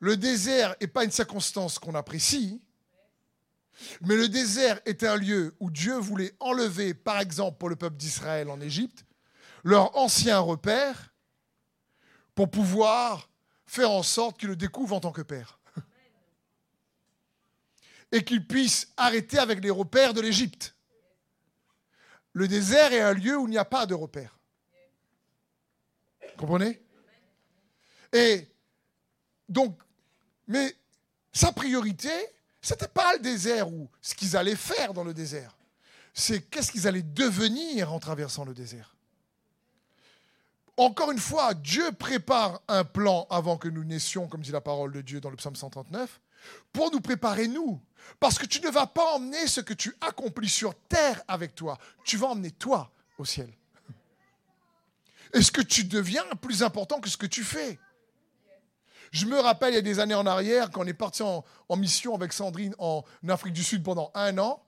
le 0.00 0.16
désert 0.16 0.74
n'est 0.80 0.86
pas 0.86 1.04
une 1.04 1.10
circonstance 1.10 1.78
qu'on 1.78 1.94
apprécie, 1.94 2.60
mais 4.02 4.16
le 4.16 4.28
désert 4.28 4.80
est 4.84 5.02
un 5.04 5.16
lieu 5.16 5.54
où 5.60 5.70
Dieu 5.70 5.96
voulait 5.96 6.34
enlever, 6.40 6.94
par 6.94 7.20
exemple 7.20 7.58
pour 7.58 7.68
le 7.68 7.76
peuple 7.76 7.96
d'Israël 7.96 8.50
en 8.50 8.60
Égypte, 8.60 9.04
leur 9.64 9.96
ancien 9.96 10.38
repère 10.38 11.14
pour 12.34 12.50
pouvoir 12.50 13.28
faire 13.66 13.90
en 13.90 14.02
sorte 14.02 14.38
qu'ils 14.38 14.48
le 14.48 14.56
découvrent 14.56 14.96
en 14.96 15.00
tant 15.00 15.12
que 15.12 15.22
père. 15.22 15.58
Et 18.12 18.24
qu'ils 18.24 18.44
puissent 18.46 18.92
arrêter 18.96 19.38
avec 19.38 19.62
les 19.62 19.70
repères 19.70 20.14
de 20.14 20.20
l'Égypte. 20.20 20.74
Le 22.32 22.48
désert 22.48 22.92
est 22.92 23.00
un 23.00 23.12
lieu 23.12 23.36
où 23.36 23.46
il 23.46 23.50
n'y 23.50 23.58
a 23.58 23.64
pas 23.64 23.86
de 23.86 23.94
repères. 23.94 24.36
Comprenez? 26.36 26.82
Et 28.12 28.48
donc, 29.48 29.78
mais 30.48 30.74
sa 31.32 31.52
priorité, 31.52 32.10
ce 32.62 32.74
n'était 32.74 32.88
pas 32.88 33.14
le 33.14 33.20
désert 33.20 33.68
ou 33.68 33.88
ce 34.00 34.14
qu'ils 34.14 34.36
allaient 34.36 34.56
faire 34.56 34.92
dans 34.92 35.04
le 35.04 35.14
désert. 35.14 35.56
C'est 36.12 36.42
qu'est-ce 36.42 36.72
qu'ils 36.72 36.86
allaient 36.86 37.02
devenir 37.02 37.92
en 37.92 37.98
traversant 37.98 38.44
le 38.44 38.54
désert. 38.54 38.94
Encore 40.76 41.10
une 41.10 41.18
fois, 41.18 41.54
Dieu 41.54 41.92
prépare 41.92 42.60
un 42.68 42.84
plan 42.84 43.26
avant 43.30 43.58
que 43.58 43.68
nous 43.68 43.84
naissions, 43.84 44.28
comme 44.28 44.40
dit 44.40 44.50
la 44.50 44.60
parole 44.60 44.92
de 44.92 45.02
Dieu 45.02 45.20
dans 45.20 45.30
le 45.30 45.36
psaume 45.36 45.56
139, 45.56 46.20
pour 46.72 46.90
nous 46.90 47.00
préparer 47.00 47.48
nous. 47.48 47.80
Parce 48.18 48.38
que 48.38 48.46
tu 48.46 48.60
ne 48.60 48.70
vas 48.70 48.86
pas 48.86 49.14
emmener 49.14 49.46
ce 49.46 49.60
que 49.60 49.74
tu 49.74 49.94
accomplis 50.00 50.48
sur 50.48 50.74
terre 50.88 51.22
avec 51.28 51.54
toi. 51.54 51.78
Tu 52.04 52.16
vas 52.16 52.28
emmener 52.28 52.50
toi 52.50 52.90
au 53.18 53.24
ciel. 53.24 53.52
Et 55.34 55.42
ce 55.42 55.52
que 55.52 55.60
tu 55.60 55.84
deviens 55.84 56.24
plus 56.40 56.62
important 56.62 57.00
que 57.00 57.10
ce 57.10 57.16
que 57.16 57.26
tu 57.26 57.44
fais. 57.44 57.78
Je 59.10 59.26
me 59.26 59.38
rappelle, 59.38 59.72
il 59.72 59.76
y 59.76 59.78
a 59.78 59.82
des 59.82 59.98
années 59.98 60.14
en 60.14 60.26
arrière, 60.26 60.70
quand 60.70 60.82
on 60.82 60.86
est 60.86 60.92
parti 60.92 61.22
en, 61.22 61.44
mission 61.76 62.14
avec 62.14 62.32
Sandrine 62.32 62.74
en 62.78 63.04
Afrique 63.28 63.54
du 63.54 63.64
Sud 63.64 63.82
pendant 63.82 64.10
un 64.14 64.38
an, 64.38 64.62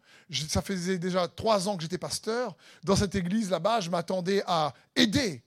ça 0.48 0.62
faisait 0.62 0.98
déjà 0.98 1.28
trois 1.28 1.68
ans 1.68 1.76
que 1.76 1.82
j'étais 1.82 1.98
pasteur. 1.98 2.56
Dans 2.84 2.96
cette 2.96 3.14
église 3.14 3.50
là-bas, 3.50 3.80
je 3.80 3.90
m'attendais 3.90 4.42
à 4.46 4.72
aider 4.96 5.42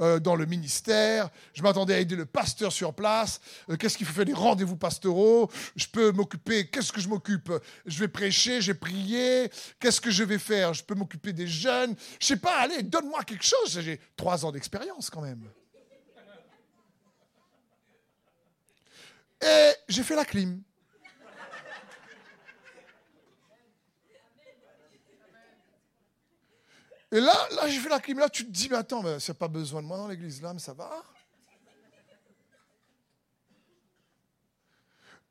euh, 0.00 0.20
dans 0.20 0.36
le 0.36 0.44
ministère. 0.44 1.30
Je 1.54 1.62
m'attendais 1.62 1.94
à 1.94 2.00
aider 2.00 2.16
le 2.16 2.26
pasteur 2.26 2.70
sur 2.70 2.92
place. 2.92 3.40
Euh, 3.70 3.76
qu'est-ce 3.76 3.96
qu'il 3.96 4.06
faut 4.06 4.12
faire 4.12 4.26
des 4.26 4.34
rendez-vous 4.34 4.76
pastoraux 4.76 5.50
Je 5.74 5.86
peux 5.86 6.12
m'occuper. 6.12 6.68
Qu'est-ce 6.68 6.92
que 6.92 7.00
je 7.00 7.08
m'occupe 7.08 7.50
Je 7.86 7.98
vais 7.98 8.08
prêcher, 8.08 8.60
j'ai 8.60 8.74
prié. 8.74 9.50
Qu'est-ce 9.80 10.00
que 10.00 10.10
je 10.10 10.22
vais 10.22 10.38
faire 10.38 10.74
Je 10.74 10.84
peux 10.84 10.94
m'occuper 10.94 11.32
des 11.32 11.48
jeunes. 11.48 11.96
Je 12.20 12.26
sais 12.26 12.36
pas. 12.36 12.58
Allez, 12.58 12.82
donne-moi 12.82 13.24
quelque 13.24 13.44
chose. 13.44 13.80
J'ai 13.80 13.98
trois 14.16 14.44
ans 14.44 14.52
d'expérience 14.52 15.08
quand 15.08 15.22
même. 15.22 15.48
Et 19.42 19.72
j'ai 19.88 20.02
fait 20.02 20.16
la 20.16 20.24
clim. 20.24 20.62
Et 27.12 27.20
là, 27.20 27.48
là 27.52 27.68
j'ai 27.68 27.78
fait 27.80 27.88
la 27.88 28.00
clim. 28.00 28.18
Là, 28.18 28.28
tu 28.28 28.44
te 28.44 28.50
dis, 28.50 28.68
mais 28.68 28.76
attends, 28.76 29.02
mais 29.02 29.20
c'est 29.20 29.34
pas 29.34 29.48
besoin 29.48 29.82
de 29.82 29.86
moi 29.86 29.96
dans 29.96 30.08
l'église 30.08 30.42
là, 30.42 30.52
mais 30.52 30.58
ça 30.58 30.72
va. 30.72 31.02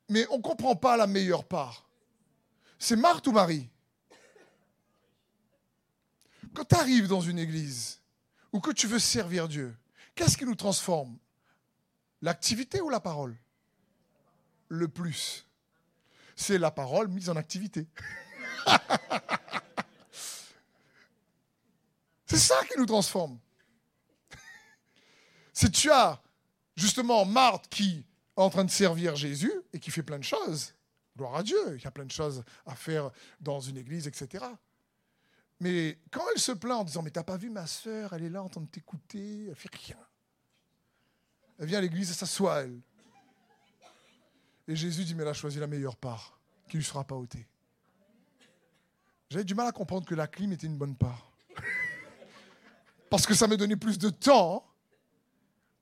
Mais 0.08 0.26
on 0.30 0.38
ne 0.38 0.42
comprend 0.42 0.76
pas 0.76 0.96
la 0.96 1.06
meilleure 1.06 1.44
part. 1.44 1.88
C'est 2.78 2.96
Marthe 2.96 3.26
ou 3.26 3.32
Marie? 3.32 3.68
Quand 6.54 6.64
tu 6.64 6.74
arrives 6.74 7.08
dans 7.08 7.20
une 7.20 7.38
église 7.38 8.00
ou 8.52 8.60
que 8.60 8.70
tu 8.70 8.86
veux 8.86 8.98
servir 8.98 9.48
Dieu, 9.48 9.76
qu'est-ce 10.14 10.38
qui 10.38 10.44
nous 10.44 10.54
transforme? 10.54 11.18
L'activité 12.22 12.80
ou 12.80 12.88
la 12.88 13.00
parole? 13.00 13.36
Le 14.68 14.88
plus. 14.88 15.46
C'est 16.34 16.58
la 16.58 16.70
parole 16.70 17.08
mise 17.08 17.30
en 17.30 17.36
activité. 17.36 17.86
C'est 22.26 22.38
ça 22.38 22.56
qui 22.64 22.78
nous 22.78 22.86
transforme. 22.86 23.38
C'est 25.52 25.70
tu 25.70 25.90
as 25.90 26.20
justement 26.74 27.24
Marthe 27.24 27.68
qui 27.68 28.04
est 28.36 28.40
en 28.40 28.50
train 28.50 28.64
de 28.64 28.70
servir 28.70 29.16
Jésus 29.16 29.52
et 29.72 29.78
qui 29.78 29.90
fait 29.90 30.02
plein 30.02 30.18
de 30.18 30.24
choses. 30.24 30.74
Gloire 31.16 31.36
à 31.36 31.42
Dieu, 31.42 31.76
il 31.76 31.82
y 31.82 31.86
a 31.86 31.90
plein 31.90 32.04
de 32.04 32.10
choses 32.10 32.44
à 32.66 32.74
faire 32.74 33.10
dans 33.40 33.60
une 33.60 33.78
église, 33.78 34.06
etc. 34.06 34.44
Mais 35.60 35.98
quand 36.10 36.24
elle 36.34 36.40
se 36.40 36.52
plaint 36.52 36.80
en 36.80 36.84
disant 36.84 37.02
Mais 37.02 37.10
t'as 37.10 37.22
pas 37.22 37.38
vu 37.38 37.48
ma 37.48 37.66
sœur, 37.66 38.12
elle 38.12 38.24
est 38.24 38.30
là 38.30 38.42
en 38.42 38.48
train 38.48 38.60
de 38.60 38.66
t'écouter, 38.66 39.46
elle 39.48 39.54
fait 39.54 39.74
rien. 39.74 39.96
Elle 41.58 41.66
vient 41.66 41.78
à 41.78 41.82
l'église 41.82 42.10
et 42.10 42.14
s'assoit, 42.14 42.62
elle. 42.62 42.78
Et 44.68 44.76
Jésus 44.76 45.04
dit 45.04 45.14
Mais 45.14 45.22
elle 45.22 45.28
a 45.28 45.34
choisi 45.34 45.58
la 45.58 45.66
meilleure 45.66 45.96
part, 45.96 46.38
qui 46.68 46.76
ne 46.76 46.80
lui 46.80 46.86
sera 46.86 47.04
pas 47.04 47.14
ôtée. 47.14 47.46
J'avais 49.30 49.44
du 49.44 49.54
mal 49.54 49.66
à 49.66 49.72
comprendre 49.72 50.06
que 50.06 50.14
la 50.14 50.26
clim 50.26 50.52
était 50.52 50.66
une 50.66 50.78
bonne 50.78 50.96
part. 50.96 51.32
Parce 53.10 53.26
que 53.26 53.34
ça 53.34 53.46
m'a 53.46 53.56
donné 53.56 53.76
plus 53.76 53.98
de 53.98 54.10
temps 54.10 54.66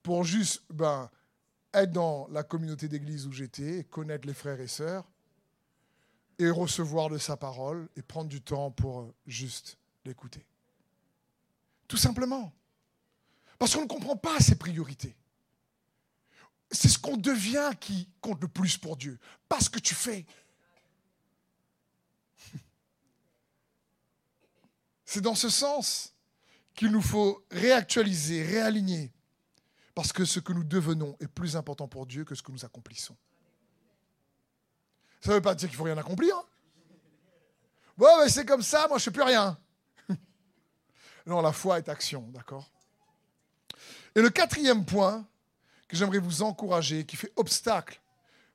pour 0.01 0.23
juste 0.23 0.63
ben, 0.69 1.09
être 1.73 1.91
dans 1.91 2.27
la 2.31 2.43
communauté 2.43 2.87
d'église 2.87 3.27
où 3.27 3.31
j'étais, 3.31 3.83
connaître 3.85 4.27
les 4.27 4.33
frères 4.33 4.59
et 4.59 4.67
sœurs, 4.67 5.05
et 6.37 6.49
recevoir 6.49 7.09
de 7.09 7.17
sa 7.17 7.37
parole, 7.37 7.89
et 7.95 8.01
prendre 8.01 8.29
du 8.29 8.41
temps 8.41 8.71
pour 8.71 9.01
euh, 9.01 9.13
juste 9.25 9.77
l'écouter. 10.05 10.45
Tout 11.87 11.97
simplement. 11.97 12.53
Parce 13.57 13.75
qu'on 13.75 13.83
ne 13.83 13.87
comprend 13.87 14.15
pas 14.15 14.39
ses 14.39 14.55
priorités. 14.55 15.15
C'est 16.75 16.89
ce 16.89 16.99
qu'on 16.99 17.17
devient 17.17 17.71
qui 17.79 18.09
compte 18.21 18.41
le 18.41 18.47
plus 18.47 18.77
pour 18.77 18.97
Dieu, 18.97 19.17
pas 19.47 19.59
ce 19.59 19.69
que 19.69 19.79
tu 19.79 19.95
fais. 19.95 20.25
C'est 25.05 25.21
dans 25.21 25.35
ce 25.35 25.49
sens 25.49 26.13
qu'il 26.73 26.91
nous 26.91 27.01
faut 27.01 27.45
réactualiser, 27.49 28.43
réaligner, 28.43 29.13
parce 29.93 30.11
que 30.11 30.25
ce 30.25 30.41
que 30.41 30.51
nous 30.51 30.65
devenons 30.65 31.15
est 31.21 31.27
plus 31.27 31.55
important 31.55 31.87
pour 31.87 32.05
Dieu 32.05 32.25
que 32.25 32.35
ce 32.35 32.43
que 32.43 32.51
nous 32.51 32.65
accomplissons. 32.65 33.15
Ça 35.21 35.29
ne 35.29 35.35
veut 35.35 35.41
pas 35.41 35.55
dire 35.55 35.69
qu'il 35.69 35.75
ne 35.75 35.77
faut 35.77 35.85
rien 35.85 35.97
accomplir. 35.97 36.35
Bon, 37.97 38.09
mais 38.19 38.29
c'est 38.29 38.45
comme 38.45 38.61
ça, 38.61 38.87
moi 38.89 38.97
je 38.97 39.03
ne 39.03 39.05
fais 39.05 39.11
plus 39.11 39.23
rien. 39.23 39.57
Non, 41.25 41.41
la 41.41 41.53
foi 41.53 41.79
est 41.79 41.89
action, 41.89 42.29
d'accord? 42.33 42.69
Et 44.13 44.21
le 44.21 44.29
quatrième 44.29 44.85
point 44.85 45.25
que 45.87 45.95
j'aimerais 45.95 46.19
vous 46.19 46.41
encourager, 46.41 47.05
qui 47.05 47.15
fait 47.15 47.31
obstacle 47.35 48.01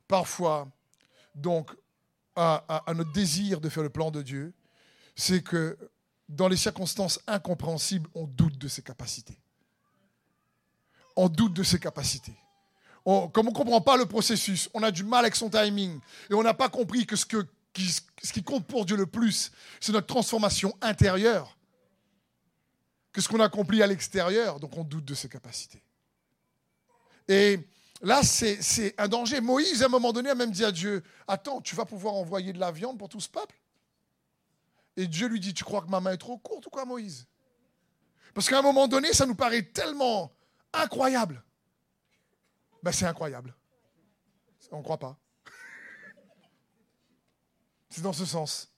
parfois 0.08 0.68
donc 1.34 1.70
à, 2.36 2.82
notre 2.94 3.12
désir 3.12 3.60
de 3.60 3.68
faire 3.68 3.82
le 3.82 3.90
plan 3.90 4.10
de 4.10 4.22
Dieu, 4.22 4.52
c'est 5.14 5.42
que 5.42 5.76
dans 6.28 6.48
les 6.48 6.56
circonstances 6.56 7.20
incompréhensibles, 7.26 8.08
on 8.14 8.26
doute 8.26 8.56
de 8.56 8.68
ses 8.68 8.82
capacités. 8.82 9.38
On 11.16 11.28
doute 11.28 11.52
de 11.52 11.62
ses 11.62 11.78
capacités. 11.78 12.36
comme 13.04 13.48
on 13.48 13.50
ne 13.50 13.54
comprend 13.54 13.80
pas 13.80 13.96
le 13.96 14.06
processus, 14.06 14.70
on 14.72 14.82
a 14.82 14.90
du 14.90 15.04
mal 15.04 15.24
avec 15.24 15.36
son 15.36 15.50
timing 15.50 16.00
et 16.30 16.34
on 16.34 16.42
n'a 16.42 16.54
pas 16.54 16.68
compris 16.68 17.04
que 17.04 17.16
ce, 17.16 17.26
que, 17.26 17.46
ce 17.76 18.32
qui 18.32 18.42
compte 18.42 18.66
pour 18.66 18.86
Dieu 18.86 18.96
le 18.96 19.06
plus, 19.06 19.52
c'est 19.80 19.92
notre 19.92 20.06
transformation 20.06 20.74
intérieure 20.80 21.56
que 23.12 23.20
ce 23.20 23.28
qu'on 23.28 23.40
accomplit 23.40 23.82
à 23.82 23.86
l'extérieur, 23.86 24.60
donc 24.60 24.76
on 24.76 24.84
doute 24.84 25.04
de 25.04 25.14
ses 25.14 25.28
capacités. 25.28 25.82
Et 27.30 27.60
là, 28.02 28.24
c'est 28.24 28.92
un 28.98 29.06
danger. 29.06 29.40
Moïse, 29.40 29.84
à 29.84 29.86
un 29.86 29.88
moment 29.88 30.12
donné, 30.12 30.30
a 30.30 30.34
même 30.34 30.50
dit 30.50 30.64
à 30.64 30.72
Dieu, 30.72 31.04
attends, 31.28 31.60
tu 31.60 31.76
vas 31.76 31.84
pouvoir 31.84 32.14
envoyer 32.14 32.52
de 32.52 32.58
la 32.58 32.72
viande 32.72 32.98
pour 32.98 33.08
tout 33.08 33.20
ce 33.20 33.28
peuple? 33.28 33.54
Et 34.96 35.06
Dieu 35.06 35.28
lui 35.28 35.38
dit, 35.38 35.54
tu 35.54 35.62
crois 35.62 35.80
que 35.80 35.88
ma 35.88 36.00
main 36.00 36.12
est 36.12 36.18
trop 36.18 36.36
courte 36.38 36.66
ou 36.66 36.70
quoi, 36.70 36.84
Moïse? 36.84 37.28
Parce 38.34 38.48
qu'à 38.48 38.58
un 38.58 38.62
moment 38.62 38.88
donné, 38.88 39.12
ça 39.12 39.26
nous 39.26 39.36
paraît 39.36 39.62
tellement 39.62 40.32
incroyable. 40.72 41.44
Ben, 42.82 42.90
c'est 42.90 43.06
incroyable. 43.06 43.54
On 44.72 44.78
ne 44.78 44.82
croit 44.82 44.98
pas. 44.98 45.16
C'est 47.90 48.02
dans 48.02 48.12
ce 48.12 48.24
sens. 48.24 48.72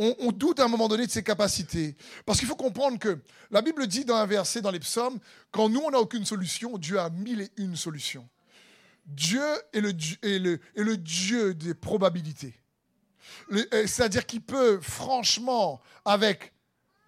On, 0.00 0.30
doute 0.30 0.60
à 0.60 0.64
un 0.64 0.68
moment 0.68 0.86
donné 0.86 1.06
de 1.06 1.10
ses 1.10 1.24
capacités. 1.24 1.96
Parce 2.24 2.38
qu'il 2.38 2.46
faut 2.46 2.54
comprendre 2.54 3.00
que 3.00 3.18
la 3.50 3.62
Bible 3.62 3.84
dit 3.88 4.04
dans 4.04 4.14
un 4.14 4.26
verset 4.26 4.60
dans 4.60 4.70
les 4.70 4.78
psaumes, 4.78 5.18
quand 5.50 5.68
nous, 5.68 5.80
on 5.80 5.90
n'a 5.90 5.98
aucune 5.98 6.24
solution, 6.24 6.78
Dieu 6.78 7.00
a 7.00 7.10
mille 7.10 7.40
et 7.40 7.50
une 7.56 7.74
solutions. 7.74 8.28
Dieu 9.06 9.42
est 9.72 9.80
le, 9.80 9.90
est 10.22 10.38
le, 10.76 10.96
Dieu 10.96 11.54
des 11.54 11.74
probabilités. 11.74 12.54
Euh, 13.50 13.64
c'est-à-dire 13.86 14.24
qu'il 14.24 14.42
peut, 14.42 14.78
franchement, 14.80 15.80
avec 16.04 16.52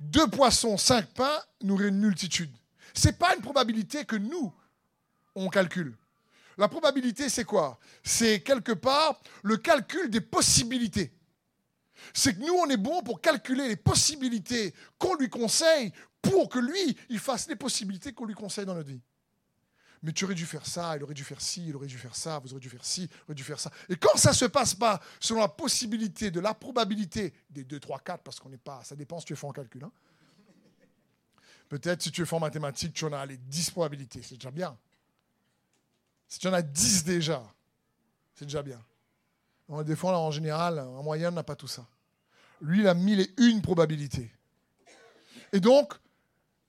deux 0.01 0.27
poissons, 0.27 0.77
cinq 0.77 1.07
pains, 1.11 1.41
nourrir 1.63 1.89
une 1.89 2.01
multitude. 2.01 2.51
Ce 2.95 3.07
n'est 3.07 3.13
pas 3.13 3.37
une 3.37 3.43
probabilité 3.43 4.05
que 4.05 4.17
nous, 4.17 4.53
on 5.37 5.49
calcule. 5.49 5.95
La 6.59 6.69
probabilité, 6.69 7.29
c'est 7.29 7.45
quoi? 7.45 7.79
C'est 8.03 8.41
quelque 8.41 8.73
part 8.73 9.21
le 9.43 9.57
calcul 9.57 10.11
des 10.11 10.21
possibilités. 10.21 11.13
C'est 12.15 12.35
que 12.35 12.41
nous, 12.41 12.55
on 12.55 12.69
est 12.69 12.77
bon 12.77 13.03
pour 13.03 13.21
calculer 13.21 13.69
les 13.69 13.77
possibilités 13.77 14.75
qu'on 14.99 15.15
lui 15.15 15.29
conseille 15.29 15.93
pour 16.23 16.49
que 16.49 16.59
lui, 16.59 16.97
il 17.09 17.19
fasse 17.19 17.49
les 17.49 17.57
possibilités 17.57 18.13
qu'on 18.13 18.27
lui 18.27 18.35
conseille 18.35 18.67
dans 18.67 18.75
notre 18.75 18.89
vie. 18.89 19.01
Mais 20.03 20.13
tu 20.13 20.25
aurais 20.25 20.35
dû 20.35 20.47
faire 20.47 20.67
ça, 20.67 20.97
il 20.97 21.03
aurait 21.03 21.15
dû 21.15 21.25
faire 21.25 21.41
ci, 21.41 21.67
il 21.69 21.77
aurait 21.77 21.87
dû 21.87 21.99
faire 21.99 22.17
ça, 22.17 22.39
vous 22.39 22.53
aurez 22.53 22.61
dû 22.61 22.71
faire 22.71 22.85
ci, 22.85 23.03
il 23.03 23.23
aurait 23.25 23.35
dû 23.35 23.45
faire 23.45 23.61
ça. 23.61 23.71
Et 23.89 23.97
quand 23.97 24.17
ça 24.17 24.31
ne 24.31 24.35
se 24.35 24.47
passe 24.47 24.75
pas 24.75 24.99
selon 25.19 25.41
la 25.41 25.49
possibilité 25.49 26.31
de 26.31 26.41
la 26.41 26.55
probabilité 26.55 27.35
des 27.51 27.65
2, 27.65 27.79
3, 27.79 27.99
4, 28.01 28.23
parce 28.23 28.41
qu'on 28.41 28.49
n'est 28.49 28.57
pas, 28.57 28.83
ça 28.83 28.97
dépend 28.97 29.21
si 29.21 29.27
tu 29.27 29.35
es 29.35 29.37
fort 29.37 29.51
en 29.51 29.53
calcul. 29.53 29.85
Hein. 29.85 29.93
Peut-être 31.69 32.03
si 32.03 32.11
tu 32.11 32.23
es 32.23 32.25
fort 32.25 32.39
en 32.39 32.41
mathématiques, 32.41 32.95
tu 32.95 33.05
en 33.05 33.13
as 33.13 33.27
les 33.27 33.37
10 33.37 33.71
probabilités, 33.71 34.23
c'est 34.23 34.37
déjà 34.37 34.51
bien. 34.51 34.77
Si 36.29 36.39
tu 36.39 36.49
en 36.49 36.53
as 36.55 36.63
10 36.63 37.05
déjà, 37.05 37.43
c'est 38.35 38.47
déjà 38.47 38.63
bien. 38.63 38.83
Des 39.85 39.97
fois, 39.97 40.19
en 40.19 40.31
général, 40.31 40.81
en 40.81 41.03
moyenne, 41.03 41.33
on 41.33 41.37
n'a 41.37 41.43
pas 41.45 41.57
tout 41.57 41.69
ça. 41.69 41.87
Lui, 42.61 42.81
il 42.81 42.89
a 42.89 42.95
mille 42.95 43.21
et 43.21 43.31
une 43.39 43.63
probabilités. 43.63 44.33
Et 45.53 45.61
donc, 45.61 45.95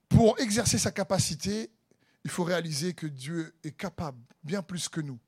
pour 0.08 0.40
exercer 0.40 0.78
sa 0.78 0.92
capacité, 0.92 1.72
il 2.24 2.30
faut 2.30 2.44
réaliser 2.44 2.94
que 2.94 3.08
Dieu 3.08 3.54
est 3.64 3.72
capable, 3.72 4.20
bien 4.44 4.62
plus 4.62 4.88
que 4.88 5.02
nous, 5.02 5.20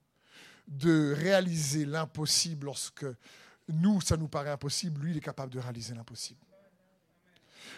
de 0.68 1.14
réaliser 1.14 1.86
l'impossible 1.86 2.66
lorsque 2.66 3.06
nous, 3.68 4.02
ça 4.02 4.18
nous 4.18 4.28
paraît 4.28 4.52
impossible. 4.52 5.02
Lui, 5.02 5.12
il 5.12 5.18
est 5.18 5.22
capable 5.22 5.52
de 5.52 5.60
réaliser 5.60 5.94
l'impossible. 5.96 6.40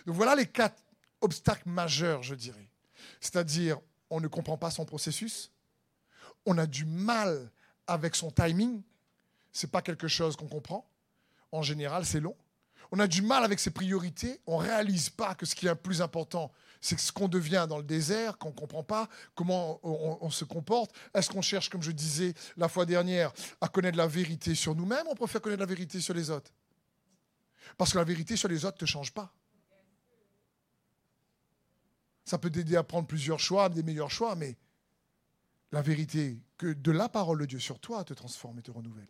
Donc 0.05 0.15
voilà 0.15 0.35
les 0.35 0.47
quatre 0.47 0.81
obstacles 1.21 1.69
majeurs, 1.69 2.21
je 2.21 2.35
dirais. 2.35 2.69
C'est-à-dire, 3.19 3.79
on 4.09 4.19
ne 4.19 4.27
comprend 4.27 4.57
pas 4.57 4.71
son 4.71 4.85
processus, 4.85 5.51
on 6.45 6.57
a 6.57 6.65
du 6.65 6.85
mal 6.85 7.49
avec 7.87 8.15
son 8.15 8.31
timing, 8.31 8.81
n'est 9.63 9.69
pas 9.69 9.81
quelque 9.81 10.07
chose 10.07 10.35
qu'on 10.35 10.47
comprend. 10.47 10.89
En 11.51 11.61
général, 11.61 12.05
c'est 12.05 12.19
long. 12.19 12.35
On 12.91 12.99
a 12.99 13.07
du 13.07 13.21
mal 13.21 13.43
avec 13.43 13.59
ses 13.59 13.71
priorités. 13.71 14.41
On 14.45 14.61
ne 14.61 14.65
réalise 14.65 15.09
pas 15.09 15.35
que 15.35 15.45
ce 15.45 15.55
qui 15.55 15.65
est 15.65 15.69
le 15.69 15.75
plus 15.75 16.01
important, 16.01 16.51
c'est 16.81 16.99
ce 16.99 17.11
qu'on 17.11 17.27
devient 17.27 17.65
dans 17.67 17.77
le 17.77 17.83
désert, 17.83 18.37
qu'on 18.37 18.49
ne 18.49 18.55
comprend 18.55 18.83
pas, 18.83 19.09
comment 19.33 19.79
on, 19.83 20.29
se 20.29 20.45
comporte. 20.45 20.91
Est-ce 21.13 21.29
qu'on 21.29 21.41
cherche, 21.41 21.69
comme 21.69 21.81
je 21.81 21.91
disais 21.91 22.33
la 22.57 22.67
fois 22.67 22.85
dernière, 22.85 23.33
à 23.61 23.67
connaître 23.67 23.97
la 23.97 24.07
vérité 24.07 24.53
sur 24.53 24.75
nous-mêmes? 24.75 25.07
Ou 25.07 25.11
on 25.11 25.15
préfère 25.15 25.41
connaître 25.41 25.61
la 25.61 25.65
vérité 25.65 25.99
sur 25.99 26.13
les 26.13 26.29
autres 26.29 26.51
Parce 27.77 27.91
que 27.91 27.97
la 27.97 28.03
vérité 28.03 28.35
sur 28.35 28.49
les 28.49 28.65
autres 28.65 28.77
ne 28.77 28.85
te 28.85 28.85
change 28.85 29.11
pas. 29.11 29.33
Ça 32.23 32.37
peut 32.37 32.49
t'aider 32.49 32.75
à 32.75 32.83
prendre 32.83 33.07
plusieurs 33.07 33.39
choix, 33.39 33.69
des 33.69 33.83
meilleurs 33.83 34.11
choix, 34.11 34.35
mais 34.35 34.57
la 35.71 35.81
vérité 35.81 36.39
que 36.57 36.73
de 36.73 36.91
la 36.91 37.09
parole 37.09 37.39
de 37.39 37.45
Dieu 37.45 37.59
sur 37.59 37.79
toi 37.79 38.03
te 38.03 38.13
transforme 38.13 38.59
et 38.59 38.61
te 38.61 38.71
renouvelle. 38.71 39.07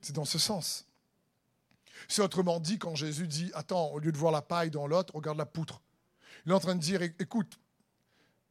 C'est 0.00 0.14
dans 0.14 0.24
ce 0.24 0.38
sens. 0.38 0.86
C'est 2.08 2.22
autrement 2.22 2.60
dit 2.60 2.78
quand 2.78 2.94
Jésus 2.94 3.26
dit, 3.26 3.50
attends, 3.54 3.90
au 3.92 3.98
lieu 3.98 4.12
de 4.12 4.18
voir 4.18 4.32
la 4.32 4.42
paille 4.42 4.70
dans 4.70 4.86
l'autre, 4.86 5.14
regarde 5.14 5.38
la 5.38 5.46
poutre. 5.46 5.80
Il 6.44 6.52
est 6.52 6.54
en 6.54 6.60
train 6.60 6.74
de 6.74 6.80
dire, 6.80 7.02
écoute, 7.02 7.58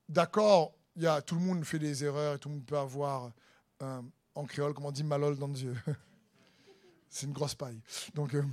d'accord, 0.08 0.74
y 0.96 1.08
a, 1.08 1.22
tout 1.22 1.36
le 1.36 1.42
monde 1.42 1.64
fait 1.66 1.80
des 1.80 2.04
erreurs 2.04 2.36
et 2.36 2.40
tout 2.40 2.50
le 2.50 2.56
monde 2.56 2.66
peut 2.66 2.78
avoir, 2.78 3.32
en 3.80 4.46
créole, 4.46 4.74
comment 4.74 4.90
on 4.90 4.92
dit, 4.92 5.04
malol 5.04 5.38
dans 5.38 5.48
Dieu. 5.48 5.76
C'est 7.10 7.26
une 7.26 7.34
grosse 7.34 7.56
paille. 7.56 7.82
Euh, 8.18 8.44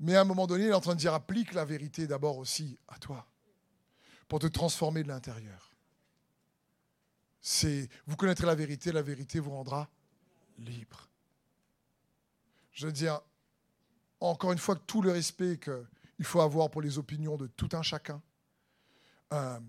mais 0.00 0.16
à 0.16 0.22
un 0.22 0.24
moment 0.24 0.46
donné, 0.46 0.64
il 0.64 0.70
est 0.70 0.74
en 0.74 0.80
train 0.80 0.94
de 0.94 1.00
dire, 1.00 1.14
applique 1.14 1.54
la 1.54 1.64
vérité 1.64 2.06
d'abord 2.06 2.38
aussi 2.38 2.76
à 2.88 2.98
toi, 2.98 3.26
pour 4.26 4.40
te 4.40 4.48
transformer 4.48 5.04
de 5.04 5.08
l'intérieur. 5.08 5.70
Vous 8.06 8.16
connaîtrez 8.16 8.46
la 8.46 8.54
vérité, 8.54 8.90
la 8.90 9.02
vérité 9.02 9.38
vous 9.38 9.50
rendra 9.50 9.88
libre. 10.58 11.08
Je 12.72 12.86
veux 12.86 12.92
dire, 12.92 13.20
encore 14.20 14.52
une 14.52 14.58
fois, 14.58 14.76
tout 14.76 15.02
le 15.02 15.10
respect 15.10 15.58
qu'il 15.58 16.24
faut 16.24 16.40
avoir 16.40 16.70
pour 16.70 16.82
les 16.82 16.98
opinions 16.98 17.36
de 17.36 17.46
tout 17.46 17.68
un 17.72 17.82
chacun, 17.82 18.22
euh, 19.32 19.60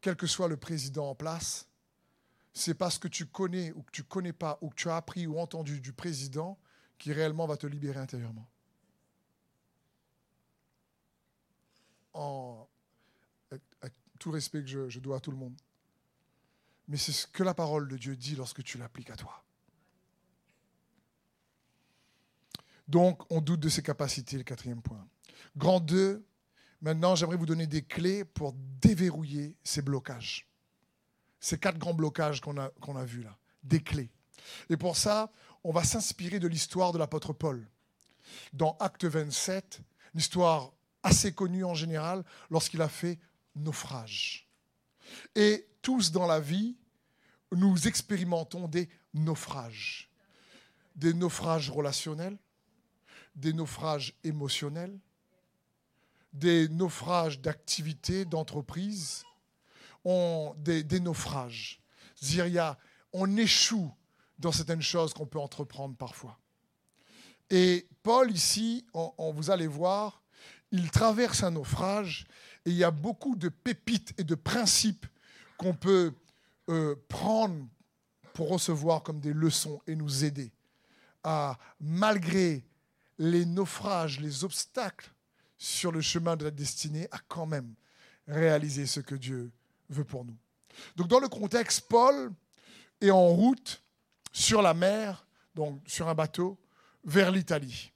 quel 0.00 0.16
que 0.16 0.26
soit 0.26 0.48
le 0.48 0.56
président 0.56 1.10
en 1.10 1.14
place, 1.14 1.68
c'est 2.52 2.74
parce 2.74 2.98
que 2.98 3.08
tu 3.08 3.26
connais 3.26 3.72
ou 3.72 3.82
que 3.82 3.90
tu 3.90 4.04
connais 4.04 4.32
pas 4.32 4.58
ou 4.60 4.70
que 4.70 4.76
tu 4.76 4.88
as 4.88 4.96
appris 4.96 5.26
ou 5.26 5.38
entendu 5.38 5.80
du 5.80 5.92
président 5.92 6.58
qui 6.98 7.12
réellement 7.12 7.46
va 7.46 7.56
te 7.56 7.66
libérer 7.66 7.98
intérieurement. 7.98 8.48
En, 12.12 12.68
avec, 13.50 13.94
tout 14.18 14.30
le 14.30 14.36
respect 14.36 14.64
que 14.64 14.88
je 14.88 15.00
dois 15.00 15.16
à 15.16 15.20
tout 15.20 15.32
le 15.32 15.36
monde. 15.36 15.56
Mais 16.88 16.96
c'est 16.96 17.12
ce 17.12 17.26
que 17.26 17.42
la 17.42 17.54
parole 17.54 17.88
de 17.88 17.96
Dieu 17.96 18.16
dit 18.16 18.36
lorsque 18.36 18.62
tu 18.62 18.78
l'appliques 18.78 19.10
à 19.10 19.16
toi. 19.16 19.43
Donc, 22.88 23.22
on 23.30 23.40
doute 23.40 23.60
de 23.60 23.68
ses 23.68 23.82
capacités, 23.82 24.36
le 24.36 24.44
quatrième 24.44 24.82
point. 24.82 25.06
Grand 25.56 25.80
2, 25.80 26.24
maintenant, 26.80 27.14
j'aimerais 27.14 27.36
vous 27.36 27.46
donner 27.46 27.66
des 27.66 27.82
clés 27.82 28.24
pour 28.24 28.54
déverrouiller 28.80 29.56
ces 29.64 29.82
blocages. 29.82 30.48
Ces 31.40 31.58
quatre 31.58 31.78
grands 31.78 31.94
blocages 31.94 32.40
qu'on 32.40 32.56
a, 32.58 32.70
qu'on 32.80 32.96
a 32.96 33.04
vus 33.04 33.22
là. 33.22 33.36
Des 33.62 33.82
clés. 33.82 34.10
Et 34.68 34.76
pour 34.76 34.96
ça, 34.96 35.32
on 35.62 35.72
va 35.72 35.84
s'inspirer 35.84 36.38
de 36.38 36.48
l'histoire 36.48 36.92
de 36.92 36.98
l'apôtre 36.98 37.32
Paul. 37.32 37.66
Dans 38.52 38.76
Acte 38.80 39.04
27, 39.04 39.80
une 40.14 40.20
histoire 40.20 40.72
assez 41.02 41.32
connue 41.32 41.64
en 41.64 41.74
général, 41.74 42.24
lorsqu'il 42.50 42.82
a 42.82 42.88
fait 42.88 43.18
naufrage. 43.54 44.48
Et 45.34 45.66
tous 45.82 46.12
dans 46.12 46.26
la 46.26 46.40
vie, 46.40 46.76
nous 47.52 47.86
expérimentons 47.86 48.68
des 48.68 48.88
naufrages. 49.12 50.10
Des 50.96 51.12
naufrages 51.12 51.70
relationnels, 51.70 52.38
des 53.34 53.52
naufrages 53.52 54.14
émotionnels, 54.24 54.98
des 56.32 56.68
naufrages 56.68 57.40
d'activité, 57.40 58.24
d'entreprise, 58.24 59.24
des, 60.58 60.82
des, 60.82 61.00
naufrages. 61.00 61.80
dire 62.20 62.76
on 63.12 63.36
échoue 63.36 63.90
dans 64.38 64.52
certaines 64.52 64.82
choses 64.82 65.14
qu'on 65.14 65.26
peut 65.26 65.38
entreprendre 65.38 65.96
parfois. 65.96 66.38
Et 67.50 67.86
Paul, 68.02 68.30
ici, 68.30 68.84
on, 68.92 69.32
vous 69.32 69.50
allez 69.50 69.66
voir, 69.66 70.22
il 70.72 70.90
traverse 70.90 71.42
un 71.42 71.52
naufrage 71.52 72.26
et 72.66 72.70
il 72.70 72.76
y 72.76 72.84
a 72.84 72.90
beaucoup 72.90 73.36
de 73.36 73.48
pépites 73.48 74.12
et 74.18 74.24
de 74.24 74.34
principes 74.34 75.06
qu'on 75.56 75.74
peut 75.74 76.12
euh, 76.68 76.96
prendre 77.08 77.66
pour 78.32 78.48
recevoir 78.48 79.02
comme 79.02 79.20
des 79.20 79.32
leçons 79.32 79.80
et 79.86 79.94
nous 79.94 80.24
aider 80.24 80.52
à, 81.22 81.58
malgré 81.80 82.64
les 83.18 83.46
naufrages, 83.46 84.20
les 84.20 84.44
obstacles 84.44 85.12
sur 85.58 85.92
le 85.92 86.00
chemin 86.00 86.36
de 86.36 86.44
la 86.44 86.50
destinée 86.50 87.08
à 87.10 87.18
quand 87.28 87.46
même 87.46 87.74
réaliser 88.26 88.86
ce 88.86 89.00
que 89.00 89.14
Dieu 89.14 89.50
veut 89.88 90.04
pour 90.04 90.24
nous. 90.24 90.36
Donc 90.96 91.08
dans 91.08 91.20
le 91.20 91.28
contexte, 91.28 91.82
Paul 91.88 92.32
est 93.00 93.10
en 93.10 93.28
route 93.28 93.82
sur 94.32 94.62
la 94.62 94.74
mer, 94.74 95.26
donc 95.54 95.80
sur 95.86 96.08
un 96.08 96.14
bateau, 96.14 96.58
vers 97.04 97.30
l'Italie. 97.30 97.92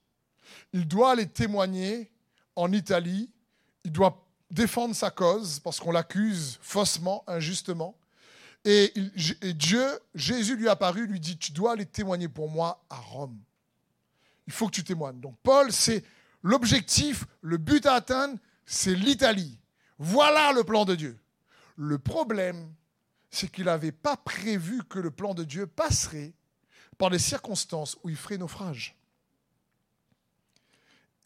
Il 0.72 0.86
doit 0.86 1.12
aller 1.12 1.26
témoigner 1.26 2.10
en 2.54 2.72
Italie, 2.72 3.30
il 3.84 3.92
doit 3.92 4.24
défendre 4.50 4.94
sa 4.94 5.10
cause 5.10 5.60
parce 5.60 5.80
qu'on 5.80 5.92
l'accuse 5.92 6.58
faussement, 6.62 7.24
injustement. 7.26 7.96
Et, 8.64 8.92
Dieu, 9.54 9.86
Jésus 10.14 10.56
lui 10.56 10.66
est 10.66 10.70
apparu, 10.70 11.06
lui 11.06 11.20
dit, 11.20 11.38
tu 11.38 11.52
dois 11.52 11.72
aller 11.72 11.86
témoigner 11.86 12.28
pour 12.28 12.50
moi 12.50 12.84
à 12.90 12.96
Rome. 12.96 13.38
Il 14.48 14.52
faut 14.52 14.66
que 14.66 14.74
tu 14.74 14.82
témoignes. 14.82 15.20
Donc 15.20 15.36
Paul, 15.42 15.70
c'est 15.70 16.02
l'objectif, 16.42 17.26
le 17.42 17.58
but 17.58 17.84
à 17.84 17.96
atteindre, 17.96 18.38
c'est 18.64 18.94
l'Italie. 18.94 19.60
Voilà 19.98 20.52
le 20.52 20.64
plan 20.64 20.86
de 20.86 20.94
Dieu. 20.94 21.18
Le 21.76 21.98
problème, 21.98 22.72
c'est 23.30 23.52
qu'il 23.52 23.66
n'avait 23.66 23.92
pas 23.92 24.16
prévu 24.16 24.82
que 24.84 24.98
le 24.98 25.10
plan 25.10 25.34
de 25.34 25.44
Dieu 25.44 25.66
passerait 25.66 26.32
par 26.96 27.10
des 27.10 27.18
circonstances 27.18 27.98
où 28.02 28.08
il 28.08 28.16
ferait 28.16 28.38
naufrage. 28.38 28.96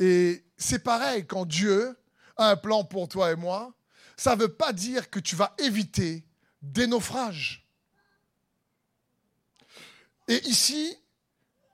Et 0.00 0.44
c'est 0.56 0.82
pareil 0.82 1.24
quand 1.24 1.46
Dieu 1.46 1.96
a 2.36 2.50
un 2.50 2.56
plan 2.56 2.82
pour 2.82 3.06
toi 3.06 3.30
et 3.30 3.36
moi, 3.36 3.72
ça 4.16 4.34
ne 4.34 4.40
veut 4.40 4.52
pas 4.52 4.72
dire 4.72 5.10
que 5.10 5.20
tu 5.20 5.36
vas 5.36 5.54
éviter 5.58 6.24
des 6.60 6.88
naufrages. 6.88 7.68
Et 10.26 10.44
ici, 10.48 10.96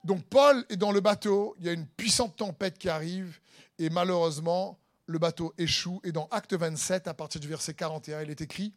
donc 0.03 0.23
Paul 0.23 0.65
est 0.69 0.77
dans 0.77 0.91
le 0.91 1.01
bateau, 1.01 1.55
il 1.59 1.65
y 1.65 1.69
a 1.69 1.73
une 1.73 1.85
puissante 1.85 2.35
tempête 2.35 2.77
qui 2.77 2.89
arrive, 2.89 3.39
et 3.77 3.89
malheureusement, 3.89 4.79
le 5.05 5.19
bateau 5.19 5.53
échoue. 5.57 5.99
Et 6.03 6.11
dans 6.11 6.27
Acte 6.31 6.53
27, 6.53 7.07
à 7.07 7.13
partir 7.13 7.41
du 7.41 7.47
verset 7.47 7.73
41, 7.73 8.21
il 8.21 8.29
est 8.29 8.41
écrit, 8.41 8.73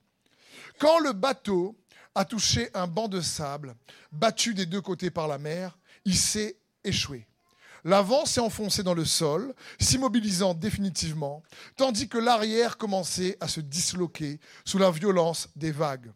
Quand 0.79 0.99
le 0.99 1.13
bateau 1.13 1.77
a 2.15 2.25
touché 2.25 2.71
un 2.75 2.87
banc 2.87 3.09
de 3.09 3.21
sable, 3.21 3.75
battu 4.11 4.55
des 4.55 4.67
deux 4.67 4.81
côtés 4.81 5.11
par 5.11 5.29
la 5.29 5.39
mer, 5.39 5.79
il 6.05 6.17
s'est 6.17 6.57
échoué. 6.85 7.27
L'avant 7.85 8.27
s'est 8.27 8.41
enfoncé 8.41 8.83
dans 8.83 8.95
le 8.95 9.05
sol, 9.05 9.55
s'immobilisant 9.81 10.55
définitivement, 10.55 11.43
tandis 11.77 12.09
que 12.09 12.19
l'arrière 12.19 12.79
commençait 12.79 13.37
à 13.41 13.49
se 13.49 13.61
disloquer 13.61 14.39
sous 14.65 14.79
la 14.79 14.91
violence 14.91 15.49
des 15.57 15.73
vagues. 15.73 16.13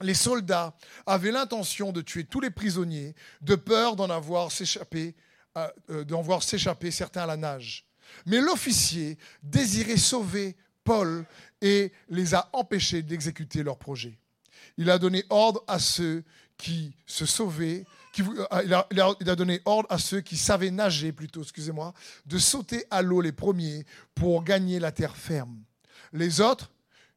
Les 0.00 0.14
soldats 0.14 0.74
avaient 1.06 1.30
l'intention 1.30 1.92
de 1.92 2.00
tuer 2.00 2.24
tous 2.24 2.40
les 2.40 2.50
prisonniers, 2.50 3.14
de 3.40 3.54
peur 3.54 3.96
d'en 3.96 4.10
avoir 4.10 4.50
s'échapper, 4.50 5.14
euh, 5.56 5.68
euh, 5.90 6.04
voir 6.22 6.42
s'échapper 6.42 6.90
certains 6.90 7.22
à 7.22 7.26
la 7.26 7.36
nage. 7.36 7.86
Mais 8.26 8.40
l'officier 8.40 9.18
désirait 9.42 9.96
sauver 9.96 10.56
Paul 10.84 11.24
et 11.60 11.92
les 12.08 12.34
a 12.34 12.50
empêchés 12.52 13.02
d'exécuter 13.02 13.62
leur 13.62 13.78
projet. 13.78 14.18
Il 14.76 14.90
a 14.90 14.98
donné 14.98 15.24
ordre 15.30 15.64
à 15.66 15.78
ceux 15.78 16.24
qui 16.56 16.94
se 17.06 17.26
sauvaient 17.26 17.84
euh, 18.20 18.62
il, 18.90 19.00
a, 19.30 19.36
donné 19.36 19.60
ordre 19.64 19.88
à 19.90 19.98
ceux 19.98 20.20
qui 20.20 20.36
savaient 20.36 20.70
nager, 20.70 21.12
plutôt, 21.12 21.42
excusez-moi, 21.42 21.92
de 22.26 22.38
sauter 22.38 22.84
à 22.90 23.02
l'eau 23.02 23.20
les 23.20 23.32
premiers 23.32 23.84
pour 24.14 24.44
gagner 24.44 24.78
la 24.78 24.92
terre 24.92 25.16
ferme. 25.16 25.58
Les 26.12 26.40
autres 26.40 26.70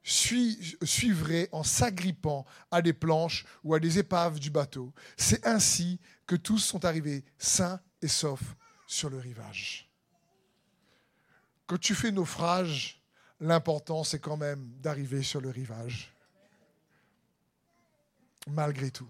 suivraient 0.07 1.49
en 1.51 1.63
s'agrippant 1.63 2.45
à 2.71 2.81
des 2.81 2.93
planches 2.93 3.45
ou 3.63 3.73
à 3.73 3.79
des 3.79 3.99
épaves 3.99 4.39
du 4.39 4.49
bateau. 4.49 4.93
C'est 5.17 5.45
ainsi 5.45 5.99
que 6.25 6.35
tous 6.35 6.59
sont 6.59 6.85
arrivés 6.85 7.25
sains 7.37 7.79
et 8.01 8.07
saufs 8.07 8.55
sur 8.87 9.09
le 9.09 9.17
rivage. 9.17 9.89
Quand 11.65 11.77
tu 11.77 11.93
fais 11.93 12.11
naufrage, 12.11 13.01
l'important 13.41 14.05
c'est 14.05 14.19
quand 14.19 14.37
même 14.37 14.71
d'arriver 14.79 15.23
sur 15.23 15.41
le 15.41 15.49
rivage. 15.49 16.13
Malgré 18.49 18.91
tout. 18.91 19.09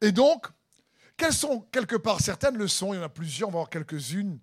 Et 0.00 0.12
donc, 0.12 0.46
quelles 1.18 1.34
sont 1.34 1.60
quelque 1.70 1.96
part 1.96 2.20
certaines 2.20 2.56
leçons, 2.56 2.94
il 2.94 2.96
y 2.96 3.00
en 3.00 3.04
a 3.04 3.10
plusieurs, 3.10 3.50
on 3.50 3.52
va 3.52 3.58
voir 3.58 3.70
quelques-unes, 3.70 4.38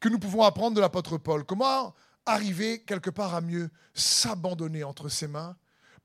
que 0.00 0.10
nous 0.10 0.18
pouvons 0.18 0.42
apprendre 0.42 0.76
de 0.76 0.80
l'apôtre 0.82 1.16
Paul 1.16 1.44
Comment 1.44 1.94
arriver 2.28 2.82
quelque 2.82 3.10
part 3.10 3.34
à 3.34 3.40
mieux 3.40 3.70
s'abandonner 3.94 4.84
entre 4.84 5.08
ses 5.08 5.28
mains 5.28 5.56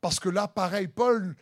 Parce 0.01 0.19
que 0.19 0.29
là, 0.29 0.47
pareil, 0.47 0.87
Paul, 0.87 1.35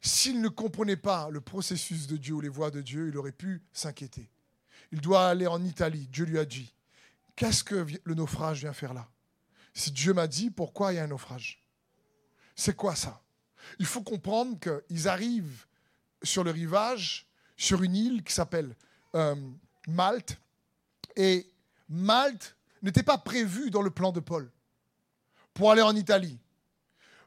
s'il 0.00 0.40
ne 0.40 0.48
comprenait 0.48 0.96
pas 0.96 1.30
le 1.30 1.40
processus 1.40 2.06
de 2.06 2.16
Dieu 2.16 2.34
ou 2.34 2.40
les 2.40 2.48
voies 2.48 2.70
de 2.70 2.80
Dieu, 2.80 3.08
il 3.08 3.16
aurait 3.16 3.32
pu 3.32 3.62
s'inquiéter. 3.72 4.28
Il 4.90 5.00
doit 5.00 5.28
aller 5.28 5.46
en 5.46 5.64
Italie. 5.64 6.08
Dieu 6.08 6.24
lui 6.24 6.38
a 6.38 6.44
dit, 6.44 6.74
qu'est-ce 7.36 7.64
que 7.64 7.86
le 8.04 8.14
naufrage 8.14 8.60
vient 8.60 8.72
faire 8.72 8.94
là? 8.94 9.08
Si 9.74 9.90
Dieu 9.90 10.12
m'a 10.12 10.26
dit, 10.26 10.50
pourquoi 10.50 10.92
il 10.92 10.96
y 10.96 10.98
a 10.98 11.04
un 11.04 11.08
naufrage? 11.08 11.62
C'est 12.56 12.76
quoi 12.76 12.94
ça? 12.94 13.22
Il 13.78 13.86
faut 13.86 14.02
comprendre 14.02 14.58
qu'ils 14.58 15.08
arrivent 15.08 15.66
sur 16.22 16.44
le 16.44 16.50
rivage 16.50 17.26
sur 17.56 17.82
une 17.82 17.94
île 17.94 18.22
qui 18.24 18.32
s'appelle 18.32 18.76
euh, 19.14 19.36
Malte. 19.86 20.38
Et 21.16 21.46
Malte 21.88 22.56
n'était 22.82 23.02
pas 23.02 23.18
prévu 23.18 23.70
dans 23.70 23.82
le 23.82 23.90
plan 23.90 24.12
de 24.12 24.20
Paul 24.20 24.50
pour 25.54 25.70
aller 25.70 25.82
en 25.82 25.94
Italie. 25.94 26.38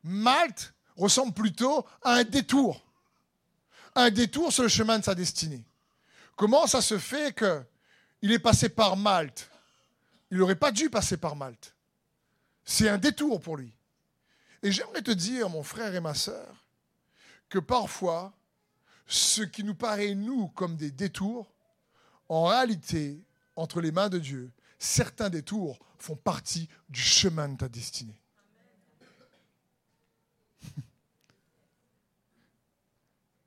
Malte 0.04 0.74
ressemble 0.96 1.34
plutôt 1.34 1.86
à 2.02 2.14
un 2.14 2.24
détour. 2.24 2.82
Un 3.96 4.12
détour 4.12 4.52
sur 4.52 4.64
le 4.64 4.70
chemin 4.70 5.00
de 5.00 5.04
sa 5.04 5.16
destinée. 5.16 5.64
Comment 6.36 6.68
ça 6.68 6.82
se 6.82 6.98
fait 6.98 7.36
qu'il 7.36 8.32
est 8.32 8.40
passé 8.40 8.70
par 8.70 8.98
Malte? 8.98 9.50
Il 10.32 10.38
n'aurait 10.38 10.56
pas 10.56 10.72
dû 10.72 10.90
passer 10.90 11.18
par 11.18 11.36
Malte. 11.36 11.74
C'est 12.66 12.90
un 12.90 12.98
détour 12.98 13.40
pour 13.40 13.58
lui. 13.58 13.74
Et 14.64 14.72
j'aimerais 14.72 15.02
te 15.02 15.12
dire, 15.12 15.50
mon 15.50 15.64
frère 15.64 15.94
et 15.94 16.00
ma 16.00 16.14
sœur, 16.14 16.66
que 17.48 17.60
parfois, 17.60 18.34
ce 19.08 19.44
qui 19.44 19.64
nous 19.64 19.76
paraît, 19.76 20.16
nous, 20.16 20.48
comme 20.50 20.76
des 20.76 20.92
détours, 20.92 21.48
en 22.28 22.46
réalité, 22.46 23.22
entre 23.56 23.80
les 23.80 23.92
mains 23.92 24.10
de 24.10 24.18
Dieu, 24.18 24.52
certains 24.78 25.30
détours 25.30 25.80
font 25.98 26.16
partie 26.16 26.70
du 26.90 27.02
chemin 27.02 27.50
de 27.50 27.58
ta 27.58 27.70
destinée. 27.70 28.20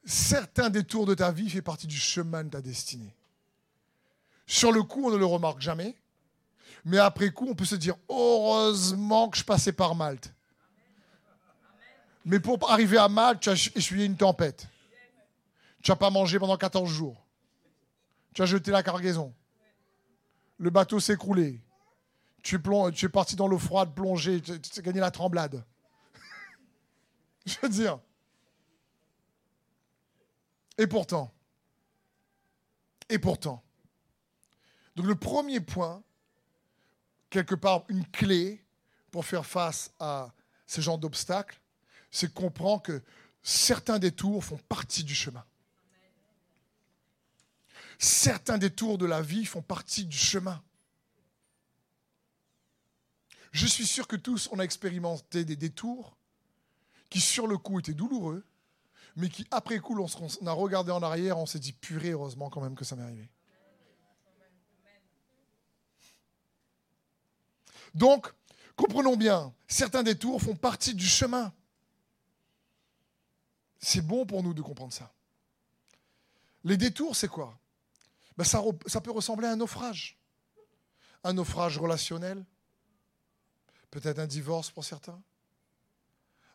certains 0.04 0.70
détours 0.70 1.06
de 1.06 1.14
ta 1.14 1.30
vie 1.30 1.50
font 1.50 1.60
partie 1.60 1.86
du 1.86 1.98
chemin 1.98 2.44
de 2.44 2.50
ta 2.50 2.60
destinée. 2.60 3.14
Sur 4.46 4.72
le 4.72 4.82
coup, 4.82 5.06
on 5.06 5.10
ne 5.10 5.16
le 5.16 5.26
remarque 5.26 5.60
jamais, 5.60 5.94
mais 6.84 6.98
après 6.98 7.30
coup, 7.30 7.46
on 7.48 7.54
peut 7.54 7.66
se 7.66 7.74
dire 7.74 7.96
heureusement 8.08 9.28
que 9.28 9.36
je 9.36 9.44
passais 9.44 9.72
par 9.72 9.94
Malte. 9.94 10.32
Mais 12.24 12.40
pour 12.40 12.70
arriver 12.70 12.98
à 12.98 13.08
Malte, 13.08 13.40
tu 13.40 13.50
as 13.50 13.70
essuyé 13.74 14.06
une 14.06 14.16
tempête. 14.16 14.66
Tu 15.82 15.90
n'as 15.90 15.96
pas 15.96 16.10
mangé 16.10 16.38
pendant 16.38 16.56
14 16.56 16.90
jours. 16.90 17.22
Tu 18.34 18.42
as 18.42 18.46
jeté 18.46 18.70
la 18.70 18.82
cargaison. 18.82 19.34
Le 20.58 20.70
bateau 20.70 20.98
écroulé. 20.98 21.60
Tu 22.42 22.56
es, 22.56 22.92
tu 22.92 23.06
es 23.06 23.08
parti 23.08 23.36
dans 23.36 23.48
l'eau 23.48 23.58
froide, 23.58 23.94
plongé, 23.94 24.40
tu 24.40 24.52
as 24.52 24.82
gagné 24.82 25.00
la 25.00 25.10
tremblade. 25.10 25.64
Je 27.46 27.56
veux 27.62 27.68
dire. 27.68 27.98
Et 30.78 30.86
pourtant, 30.86 31.34
et 33.08 33.18
pourtant, 33.18 33.64
donc 34.94 35.06
le 35.06 35.16
premier 35.16 35.60
point, 35.60 36.02
quelque 37.30 37.54
part 37.54 37.84
une 37.88 38.06
clé 38.06 38.64
pour 39.10 39.24
faire 39.24 39.44
face 39.44 39.92
à 39.98 40.32
ce 40.66 40.80
genre 40.80 40.98
d'obstacles, 40.98 41.60
c'est 42.10 42.32
comprendre 42.32 42.82
que 42.82 43.02
certains 43.42 43.98
détours 43.98 44.44
font 44.44 44.58
partie 44.68 45.04
du 45.04 45.14
chemin. 45.14 45.44
Certains 47.98 48.58
détours 48.58 48.96
de 48.96 49.06
la 49.06 49.20
vie 49.20 49.44
font 49.44 49.62
partie 49.62 50.04
du 50.04 50.16
chemin. 50.16 50.62
Je 53.50 53.66
suis 53.66 53.86
sûr 53.86 54.06
que 54.06 54.14
tous, 54.14 54.48
on 54.52 54.58
a 54.60 54.62
expérimenté 54.62 55.44
des 55.44 55.56
détours 55.56 56.16
qui, 57.10 57.20
sur 57.20 57.46
le 57.46 57.58
coup, 57.58 57.80
étaient 57.80 57.94
douloureux, 57.94 58.46
mais 59.16 59.28
qui, 59.28 59.46
après 59.50 59.80
coup, 59.80 59.98
on 59.98 60.46
a 60.46 60.52
regardé 60.52 60.92
en 60.92 61.02
arrière, 61.02 61.38
on 61.38 61.46
s'est 61.46 61.58
dit, 61.58 61.72
purée, 61.72 62.10
heureusement 62.10 62.50
quand 62.50 62.60
même 62.60 62.76
que 62.76 62.84
ça 62.84 62.94
m'est 62.94 63.02
arrivé. 63.02 63.28
Donc, 67.94 68.32
comprenons 68.76 69.16
bien, 69.16 69.52
certains 69.66 70.04
détours 70.04 70.40
font 70.40 70.54
partie 70.54 70.94
du 70.94 71.06
chemin. 71.06 71.52
C'est 73.80 74.06
bon 74.06 74.24
pour 74.26 74.42
nous 74.42 74.54
de 74.54 74.62
comprendre 74.62 74.92
ça. 74.92 75.12
Les 76.62 76.76
détours, 76.76 77.16
c'est 77.16 77.28
quoi? 77.28 77.58
Ben, 78.38 78.44
ça, 78.44 79.00
peut 79.00 79.10
ressembler 79.10 79.48
à 79.48 79.52
un 79.52 79.56
naufrage. 79.56 80.16
Un 81.24 81.32
naufrage 81.32 81.76
relationnel, 81.76 82.46
peut-être 83.90 84.20
un 84.20 84.28
divorce 84.28 84.70
pour 84.70 84.84
certains, 84.84 85.20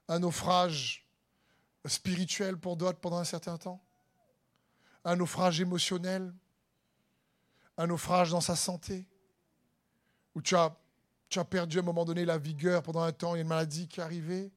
un 0.08 0.20
naufrage 0.20 1.06
spirituel 1.86 2.58
pour 2.58 2.78
d'autres 2.78 3.00
pendant 3.00 3.18
un 3.18 3.26
certain 3.26 3.58
temps, 3.58 3.84
un 5.04 5.18
naufrage 5.18 5.60
émotionnel, 5.60 6.34
un 7.78 7.88
naufrage 7.88 8.32
dans 8.32 8.40
sa 8.40 8.56
santé, 8.56 9.06
où 10.36 10.42
tu 10.42 10.56
as, 10.56 10.74
perdu 11.50 11.80
à 11.80 11.82
un 11.82 11.86
moment 11.86 12.06
donné 12.06 12.24
la 12.24 12.38
vigueur 12.38 12.82
pendant 12.82 13.02
un 13.02 13.12
temps, 13.12 13.36
il 13.36 13.40
y 13.40 13.42
a 13.42 13.42
une 13.42 13.50
maladie 13.50 13.90
qui 13.90 14.00
est 14.00 14.04
arrivée, 14.04 14.54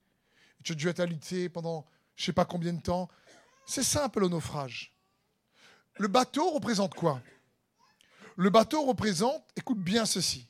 tu 0.62 0.72
as 0.72 0.74
dû 0.76 0.88
être 0.88 1.00
alité 1.00 1.48
pendant 1.48 1.84
je 2.14 2.22
ne 2.22 2.26
sais 2.26 2.32
pas 2.32 2.44
combien 2.44 2.72
de 2.72 2.80
temps. 2.80 3.08
C'est 3.66 3.82
simple 3.82 4.20
le 4.20 4.28
naufrage. 4.28 4.95
Le 5.98 6.08
bateau 6.08 6.50
représente 6.50 6.94
quoi? 6.94 7.20
Le 8.36 8.50
bateau 8.50 8.82
représente, 8.82 9.42
écoute 9.56 9.78
bien 9.78 10.04
ceci, 10.04 10.46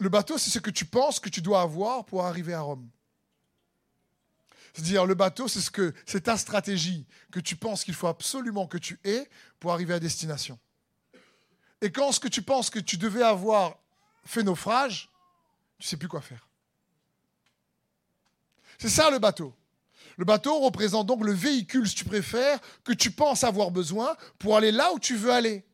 le 0.00 0.08
bateau 0.08 0.36
c'est 0.36 0.50
ce 0.50 0.58
que 0.58 0.70
tu 0.70 0.84
penses 0.84 1.20
que 1.20 1.28
tu 1.28 1.40
dois 1.40 1.60
avoir 1.60 2.04
pour 2.04 2.24
arriver 2.24 2.54
à 2.54 2.60
Rome. 2.60 2.88
C'est-à-dire, 4.74 5.06
le 5.06 5.14
bateau, 5.14 5.46
c'est 5.46 5.60
ce 5.60 6.18
ta 6.18 6.36
stratégie 6.36 7.06
que 7.30 7.38
tu 7.38 7.54
penses 7.54 7.84
qu'il 7.84 7.94
faut 7.94 8.08
absolument 8.08 8.66
que 8.66 8.76
tu 8.76 8.98
aies 9.04 9.30
pour 9.60 9.72
arriver 9.72 9.94
à 9.94 10.00
destination. 10.00 10.58
Et 11.80 11.92
quand 11.92 12.10
ce 12.10 12.18
que 12.18 12.26
tu 12.26 12.42
penses 12.42 12.70
que 12.70 12.80
tu 12.80 12.96
devais 12.96 13.22
avoir 13.22 13.78
fait 14.24 14.42
naufrage, 14.42 15.10
tu 15.78 15.84
ne 15.84 15.88
sais 15.90 15.96
plus 15.96 16.08
quoi 16.08 16.20
faire. 16.20 16.48
C'est 18.78 18.88
ça 18.88 19.10
le 19.10 19.20
bateau. 19.20 19.54
Le 20.16 20.24
bateau 20.24 20.60
représente 20.60 21.06
donc 21.06 21.24
le 21.24 21.32
véhicule, 21.32 21.88
si 21.88 21.94
tu 21.94 22.04
préfères, 22.04 22.60
que 22.84 22.92
tu 22.92 23.10
penses 23.10 23.44
avoir 23.44 23.70
besoin 23.70 24.16
pour 24.38 24.56
aller 24.56 24.72
là 24.72 24.92
où 24.92 24.98
tu 24.98 25.16
veux 25.16 25.32
aller. 25.32 25.64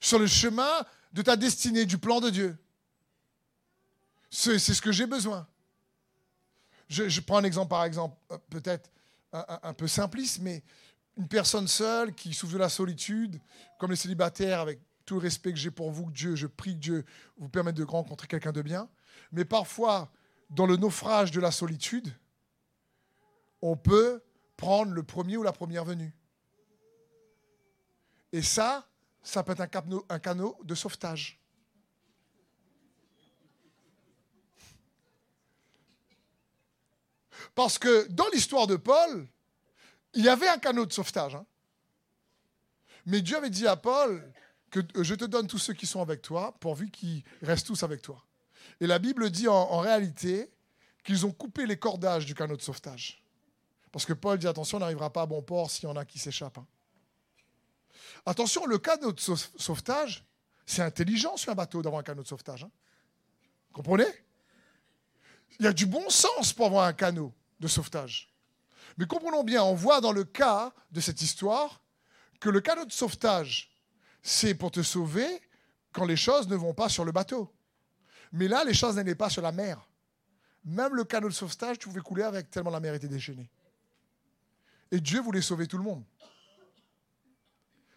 Sur 0.00 0.18
le 0.18 0.26
chemin 0.26 0.84
de 1.12 1.22
ta 1.22 1.36
destinée, 1.36 1.86
du 1.86 1.98
plan 1.98 2.20
de 2.20 2.30
Dieu. 2.30 2.56
C'est 4.30 4.58
ce 4.58 4.82
que 4.82 4.92
j'ai 4.92 5.06
besoin. 5.06 5.46
Je, 6.88 7.20
prends 7.20 7.38
un 7.38 7.44
exemple, 7.44 7.70
par 7.70 7.84
exemple, 7.84 8.16
euh, 8.30 8.38
peut-être 8.50 8.90
un, 9.32 9.74
peu 9.74 9.88
simpliste, 9.88 10.38
mais 10.40 10.62
une 11.16 11.26
personne 11.26 11.66
seule 11.66 12.14
qui 12.14 12.32
souffre 12.32 12.52
de 12.52 12.58
la 12.58 12.68
solitude, 12.68 13.40
comme 13.78 13.90
les 13.90 13.96
célibataires, 13.96 14.60
avec 14.60 14.78
tout 15.04 15.14
le 15.14 15.20
respect 15.20 15.52
que 15.52 15.58
j'ai 15.58 15.70
pour 15.70 15.90
vous, 15.90 16.10
Dieu, 16.10 16.36
je 16.36 16.46
prie 16.46 16.74
que 16.74 16.80
Dieu 16.80 17.04
vous 17.38 17.48
permette 17.48 17.74
de 17.74 17.84
rencontrer 17.84 18.26
quelqu'un 18.26 18.52
de 18.52 18.62
bien. 18.62 18.88
Mais 19.32 19.44
parfois, 19.44 20.12
dans 20.50 20.66
le 20.66 20.76
naufrage 20.76 21.30
de 21.32 21.40
la 21.40 21.50
solitude, 21.50 22.12
on 23.62 23.76
peut 23.76 24.22
prendre 24.56 24.92
le 24.92 25.02
premier 25.02 25.36
ou 25.36 25.42
la 25.42 25.52
première 25.52 25.84
venue. 25.84 26.14
Et 28.32 28.42
ça, 28.42 28.88
ça 29.22 29.42
peut 29.42 29.52
être 29.52 29.60
un 30.08 30.18
canot, 30.18 30.58
de 30.62 30.74
sauvetage. 30.74 31.40
Parce 37.54 37.78
que 37.78 38.06
dans 38.08 38.28
l'histoire 38.32 38.66
de 38.66 38.76
Paul, 38.76 39.26
il 40.14 40.24
y 40.24 40.28
avait 40.28 40.48
un 40.48 40.58
canot 40.58 40.86
de 40.86 40.92
sauvetage. 40.92 41.34
Hein. 41.34 41.46
Mais 43.06 43.22
Dieu 43.22 43.36
avait 43.36 43.50
dit 43.50 43.66
à 43.66 43.76
Paul 43.76 44.32
que 44.70 44.80
euh, 44.80 45.02
je 45.02 45.14
te 45.14 45.24
donne 45.24 45.46
tous 45.46 45.58
ceux 45.58 45.74
qui 45.74 45.86
sont 45.86 46.02
avec 46.02 46.22
toi, 46.22 46.56
pourvu 46.60 46.90
qu'ils 46.90 47.22
restent 47.42 47.68
tous 47.68 47.82
avec 47.82 48.02
toi. 48.02 48.24
Et 48.80 48.86
la 48.86 48.98
Bible 48.98 49.30
dit 49.30 49.48
en, 49.48 49.78
réalité 49.78 50.50
qu'ils 51.04 51.24
ont 51.24 51.32
coupé 51.32 51.66
les 51.66 51.78
cordages 51.78 52.26
du 52.26 52.34
canot 52.34 52.56
de 52.56 52.62
sauvetage. 52.62 53.22
Parce 53.96 54.04
que 54.04 54.12
Paul 54.12 54.36
dit 54.36 54.46
attention, 54.46 54.76
on 54.76 54.80
n'arrivera 54.80 55.10
pas 55.10 55.22
à 55.22 55.26
bon 55.26 55.40
port 55.40 55.70
s'il 55.70 55.84
y 55.84 55.86
en 55.86 55.96
a 55.96 56.04
qui 56.04 56.18
s'échappent. 56.18 56.58
Hein. 56.58 56.66
Attention, 58.26 58.66
le 58.66 58.76
canot 58.76 59.10
de 59.10 59.18
sauvetage, 59.18 60.22
c'est 60.66 60.82
intelligent 60.82 61.38
sur 61.38 61.50
un 61.50 61.54
bateau 61.54 61.80
d'avoir 61.80 62.00
un 62.00 62.02
canot 62.02 62.22
de 62.22 62.28
sauvetage. 62.28 62.64
Hein. 62.64 62.70
Comprenez? 63.72 64.04
Il 65.58 65.64
y 65.64 65.66
a 65.66 65.72
du 65.72 65.86
bon 65.86 66.10
sens 66.10 66.52
pour 66.52 66.66
avoir 66.66 66.84
un 66.84 66.92
canot 66.92 67.32
de 67.58 67.68
sauvetage. 67.68 68.30
Mais 68.98 69.06
comprenons 69.06 69.44
bien, 69.44 69.62
on 69.64 69.74
voit 69.74 70.02
dans 70.02 70.12
le 70.12 70.24
cas 70.24 70.74
de 70.90 71.00
cette 71.00 71.22
histoire 71.22 71.80
que 72.38 72.50
le 72.50 72.60
canot 72.60 72.84
de 72.84 72.92
sauvetage, 72.92 73.74
c'est 74.22 74.54
pour 74.54 74.72
te 74.72 74.82
sauver 74.82 75.40
quand 75.92 76.04
les 76.04 76.18
choses 76.18 76.48
ne 76.48 76.56
vont 76.56 76.74
pas 76.74 76.90
sur 76.90 77.06
le 77.06 77.12
bateau. 77.12 77.50
Mais 78.30 78.46
là, 78.46 78.62
les 78.62 78.74
choses 78.74 78.96
n'allaient 78.96 79.14
pas 79.14 79.30
sur 79.30 79.40
la 79.40 79.52
mer. 79.52 79.88
Même 80.66 80.94
le 80.94 81.04
canot 81.04 81.30
de 81.30 81.32
sauvetage, 81.32 81.78
tu 81.78 81.88
pouvais 81.88 82.02
couler 82.02 82.24
avec 82.24 82.50
tellement 82.50 82.68
la 82.68 82.80
mer 82.80 82.92
était 82.92 83.08
déchaînée. 83.08 83.48
Et 84.90 85.00
Dieu 85.00 85.20
voulait 85.20 85.42
sauver 85.42 85.66
tout 85.66 85.78
le 85.78 85.84
monde. 85.84 86.04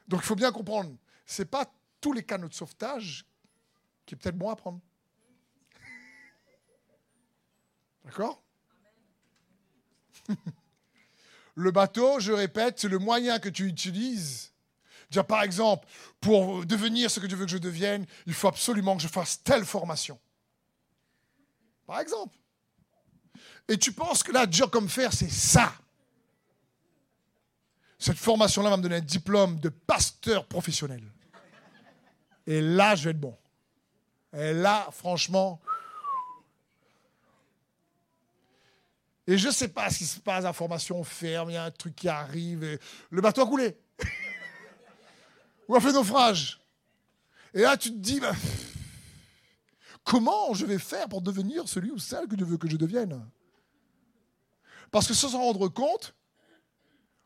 Donc 0.08 0.22
il 0.22 0.26
faut 0.26 0.36
bien 0.36 0.52
comprendre, 0.52 0.96
ce 1.26 1.42
n'est 1.42 1.48
pas 1.48 1.72
tous 2.02 2.14
les 2.14 2.24
canaux 2.24 2.50
de 2.50 2.54
sauvetage 2.54 3.26
qui 4.06 4.16
est 4.16 4.18
peut-être 4.18 4.38
bon 4.38 4.50
à 4.50 4.56
prendre. 4.56 4.80
D'accord? 8.04 8.44
Le 11.56 11.72
bateau, 11.72 12.20
je 12.20 12.32
répète, 12.32 12.80
c'est 12.80 12.88
le 12.88 13.00
moyen 13.00 13.38
que 13.38 13.50
tu 13.50 13.68
utilises. 13.68 14.54
Par 15.28 15.44
exemple, 15.44 15.88
pour 16.22 16.66
devenir 16.66 17.12
ce 17.12 17.20
que 17.20 17.28
tu 17.28 17.36
veux 17.36 17.46
que 17.46 17.52
je 17.52 17.58
devienne, 17.58 18.06
il 18.28 18.34
faut 18.34 18.48
absolument 18.48 18.96
que 18.96 19.02
je 19.02 19.08
fasse 19.08 19.44
telle 19.44 19.66
formation. 19.66 20.20
Par 21.86 22.00
exemple. 22.00 22.38
Et 23.68 23.78
tu 23.78 23.92
penses 23.92 24.24
que 24.24 24.32
là, 24.32 24.46
dur 24.46 24.72
comme 24.72 24.88
faire, 24.88 25.12
c'est 25.12 25.30
ça? 25.30 25.74
Cette 28.00 28.18
formation-là 28.18 28.70
va 28.70 28.78
me 28.78 28.82
donner 28.82 28.96
un 28.96 29.02
diplôme 29.02 29.60
de 29.60 29.70
pasteur 29.70 30.46
professionnel. 30.46 31.04
Et 32.48 32.62
là, 32.62 32.96
je 32.96 33.04
vais 33.04 33.12
être 33.12 33.20
bon. 33.20 33.38
Et 34.34 34.54
là, 34.54 34.88
franchement, 34.92 35.62
Et 39.30 39.38
je 39.38 39.46
ne 39.46 39.54
sais 39.54 39.68
pas 39.68 39.92
ce 39.92 40.00
qui 40.00 40.06
se 40.06 40.20
passe, 40.20 40.44
la 40.44 40.54
formation 40.54 41.04
ferme, 41.04 41.52
il 41.52 41.54
y 41.54 41.58
a 41.58 41.66
un 41.66 41.70
truc 41.70 41.96
qui 41.96 42.10
arrive, 42.10 42.80
le 43.12 43.22
bateau 43.22 43.44
a 43.44 43.46
coulé. 43.46 43.78
Ou 45.68 45.76
a 45.76 45.80
fait 45.80 45.92
naufrage. 45.92 46.60
Et 47.54 47.62
là, 47.62 47.78
tu 47.78 47.92
te 47.92 47.98
dis, 47.98 48.20
bah, 48.20 48.34
comment 50.04 50.56
je 50.56 50.66
vais 50.66 50.80
faire 50.80 51.08
pour 51.08 51.22
devenir 51.22 51.70
celui 51.70 51.92
ou 51.92 52.00
celle 52.00 52.28
que 52.28 52.36
Dieu 52.36 52.46
veut 52.48 52.58
que 52.58 52.68
je 52.68 52.76
devienne? 52.76 53.24
Parce 54.90 55.08
que 55.08 55.14
sans 55.14 55.30
s'en 55.30 55.44
rendre 55.44 55.68
compte, 55.68 56.16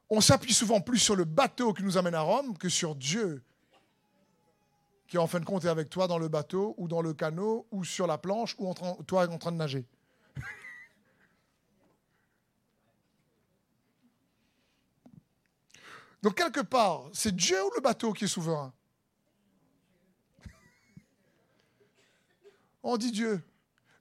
on 0.10 0.22
s'appuie 0.22 0.54
souvent 0.54 0.82
plus 0.82 1.00
sur 1.00 1.16
le 1.16 1.26
bateau 1.26 1.74
qui 1.74 1.84
nous 1.84 1.98
amène 1.98 2.16
à 2.16 2.22
Rome 2.22 2.58
que 2.58 2.70
sur 2.70 2.96
Dieu 2.96 3.44
qui 5.14 5.20
en 5.20 5.28
fin 5.28 5.40
de 5.40 5.46
compte 5.46 5.64
est 5.64 5.70
avec 5.70 5.92
toi 5.92 6.08
dans 6.08 6.18
le 6.18 6.28
bateau 6.28 6.74
ou 6.80 6.88
dans 6.88 7.04
le 7.04 7.14
canot 7.14 7.68
ou 7.70 7.84
sur 7.84 8.08
la 8.08 8.18
planche 8.18 8.56
ou 8.58 8.68
en 8.68 8.74
toi 8.74 9.28
en 9.30 9.38
train 9.38 9.52
de 9.52 9.58
nager. 9.58 9.86
Donc 16.24 16.34
quelque 16.34 16.62
part, 16.62 17.04
c'est 17.14 17.36
Dieu 17.36 17.64
ou 17.64 17.70
le 17.76 17.82
bateau 17.82 18.12
qui 18.12 18.24
est 18.24 18.28
souverain? 18.28 18.74
On 22.82 22.98
dit 22.98 23.12
Dieu. 23.12 23.40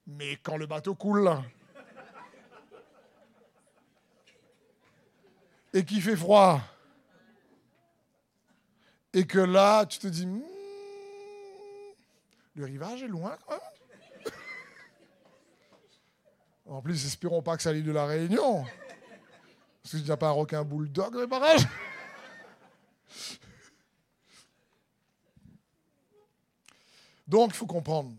Mais 0.07 0.39
quand 0.43 0.57
le 0.57 0.65
bateau 0.67 0.95
coule, 0.95 1.31
et 5.73 5.85
qu'il 5.85 6.03
fait 6.03 6.17
froid, 6.17 6.61
et 9.13 9.27
que 9.27 9.39
là, 9.39 9.87
tu 9.87 9.99
te 9.99 10.07
dis, 10.07 10.27
hmm, 10.27 10.43
le 12.55 12.65
rivage 12.65 13.03
est 13.03 13.09
loin 13.09 13.37
quand 13.47 13.53
même. 13.53 13.61
En 16.67 16.81
plus, 16.81 17.05
espérons 17.05 17.43
pas 17.43 17.57
que 17.57 17.63
ça 17.63 17.71
aille 17.71 17.83
de 17.83 17.93
la 17.93 18.07
Réunion. 18.07 18.65
Parce 19.83 19.97
qu'il 19.97 20.05
n'y 20.05 20.11
a 20.11 20.17
pas 20.17 20.29
un 20.29 20.33
requin 20.33 20.65
bulldog 20.65 21.29
dans 21.29 21.41
les. 21.41 21.65
Donc, 27.27 27.51
il 27.51 27.57
faut 27.57 27.67
comprendre. 27.67 28.15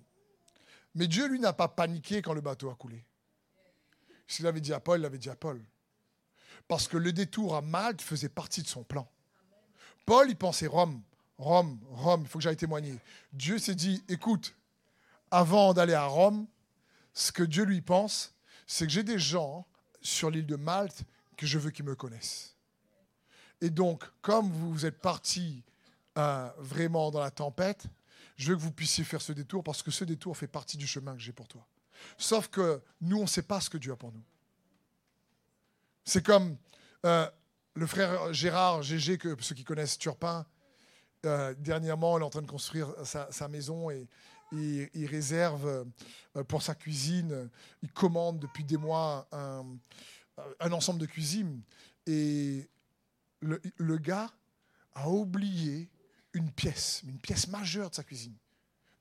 Mais 0.93 1.07
Dieu, 1.07 1.27
lui, 1.27 1.39
n'a 1.39 1.53
pas 1.53 1.67
paniqué 1.67 2.21
quand 2.21 2.33
le 2.33 2.41
bateau 2.41 2.69
a 2.69 2.75
coulé. 2.75 3.03
S'il 4.27 4.45
avait 4.45 4.61
dit 4.61 4.73
à 4.73 4.79
Paul, 4.79 4.99
il 4.99 5.05
avait 5.05 5.17
dit 5.17 5.29
à 5.29 5.35
Paul. 5.35 5.63
Parce 6.67 6.87
que 6.87 6.97
le 6.97 7.11
détour 7.11 7.55
à 7.55 7.61
Malte 7.61 8.01
faisait 8.01 8.29
partie 8.29 8.61
de 8.61 8.67
son 8.67 8.83
plan. 8.83 9.09
Paul, 10.05 10.29
il 10.29 10.35
pensait 10.35 10.67
Rome, 10.67 11.01
Rome, 11.37 11.79
Rome, 11.91 12.21
il 12.23 12.27
faut 12.27 12.39
que 12.39 12.43
j'aille 12.43 12.57
témoigner. 12.57 12.97
Dieu 13.31 13.57
s'est 13.57 13.75
dit, 13.75 14.03
écoute, 14.07 14.55
avant 15.31 15.73
d'aller 15.73 15.93
à 15.93 16.05
Rome, 16.05 16.47
ce 17.13 17.31
que 17.31 17.43
Dieu 17.43 17.63
lui 17.63 17.81
pense, 17.81 18.33
c'est 18.67 18.85
que 18.85 18.91
j'ai 18.91 19.03
des 19.03 19.19
gens 19.19 19.65
sur 20.01 20.29
l'île 20.29 20.45
de 20.45 20.55
Malte 20.55 21.03
que 21.37 21.45
je 21.45 21.57
veux 21.57 21.71
qu'ils 21.71 21.85
me 21.85 21.95
connaissent. 21.95 22.55
Et 23.61 23.69
donc, 23.69 24.03
comme 24.21 24.51
vous 24.51 24.85
êtes 24.85 24.99
parti 24.99 25.63
euh, 26.17 26.49
vraiment 26.57 27.11
dans 27.11 27.19
la 27.19 27.31
tempête, 27.31 27.85
je 28.35 28.49
veux 28.49 28.55
que 28.57 28.61
vous 28.61 28.71
puissiez 28.71 29.03
faire 29.03 29.21
ce 29.21 29.31
détour 29.31 29.63
parce 29.63 29.81
que 29.81 29.91
ce 29.91 30.03
détour 30.03 30.35
fait 30.35 30.47
partie 30.47 30.77
du 30.77 30.87
chemin 30.87 31.13
que 31.13 31.21
j'ai 31.21 31.31
pour 31.31 31.47
toi. 31.47 31.65
Sauf 32.17 32.49
que 32.49 32.81
nous, 33.01 33.17
on 33.17 33.23
ne 33.23 33.27
sait 33.27 33.43
pas 33.43 33.61
ce 33.61 33.69
que 33.69 33.77
Dieu 33.77 33.93
a 33.93 33.95
pour 33.95 34.11
nous. 34.11 34.23
C'est 36.05 36.25
comme 36.25 36.57
euh, 37.05 37.29
le 37.75 37.87
frère 37.87 38.33
Gérard 38.33 38.83
Gégé, 38.83 39.17
que 39.17 39.35
ceux 39.41 39.55
qui 39.55 39.63
connaissent 39.63 39.97
Turpin, 39.97 40.45
euh, 41.25 41.53
dernièrement, 41.57 42.17
il 42.17 42.21
est 42.21 42.25
en 42.25 42.29
train 42.29 42.41
de 42.41 42.49
construire 42.49 42.93
sa, 43.05 43.47
maison 43.47 43.89
et, 43.89 44.07
il 44.51 45.07
réserve 45.07 45.65
euh, 46.35 46.43
pour 46.43 46.61
sa 46.61 46.75
cuisine, 46.75 47.49
il 47.81 47.91
commande 47.91 48.37
depuis 48.37 48.63
des 48.63 48.77
mois 48.77 49.27
un, 49.31 50.71
ensemble 50.71 50.99
de 50.99 51.07
cuisines. 51.07 51.61
Et 52.05 52.69
le, 53.39 53.59
le 53.77 53.97
gars 53.97 54.29
a 54.93 55.09
oublié 55.09 55.89
une 56.33 56.51
pièce, 56.51 57.01
une 57.07 57.17
pièce 57.17 57.47
majeure 57.47 57.89
de 57.89 57.95
sa 57.95 58.03
cuisine. 58.03 58.35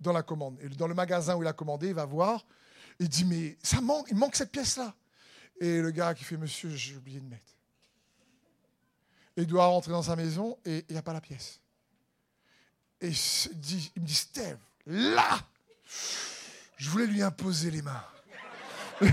dans 0.01 0.12
la 0.12 0.23
commande. 0.23 0.59
Et 0.62 0.69
dans 0.69 0.88
le 0.88 0.95
magasin 0.95 1.37
où 1.37 1.43
il 1.43 1.49
a 1.49 1.53
commandé, 1.53 1.88
il 1.88 1.95
va 1.95 2.07
voir. 2.07 2.47
Il 2.99 3.09
dit, 3.09 3.25
mais 3.25 3.59
ça 3.62 3.81
manque, 3.81 4.07
il 4.11 4.17
manque 4.17 4.37
cette 4.37 4.53
pièce-là. 4.53 4.95
Et 5.61 5.81
le 5.81 5.91
gars 5.91 6.15
qui 6.15 6.25
fait, 6.25 6.37
monsieur, 6.37 6.71
j'ai 6.71 6.97
oublié 6.97 7.21
de 7.21 7.27
mettre. 7.27 7.53
Et 9.37 9.43
il 9.43 9.47
doit 9.47 9.67
rentrer 9.67 9.93
dans 9.93 10.03
sa 10.03 10.17
maison 10.17 10.59
et 10.65 10.85
il 10.88 10.93
n'y 10.93 10.99
a 10.99 11.03
pas 11.03 11.12
la 11.12 11.21
pièce. 11.21 11.61
Et 13.01 13.09
il, 13.09 13.17
il 13.97 14.03
me 14.03 14.07
dit, 14.07 14.15
Steve, 14.15 14.59
là, 14.87 15.41
je 16.77 16.91
voulais 16.91 17.07
lui 17.07 17.23
imposer 17.23 17.71
les 17.71 17.83
mains. 17.83 18.05
il 19.01 19.09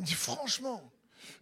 me 0.00 0.04
dit, 0.04 0.14
franchement, 0.14 0.82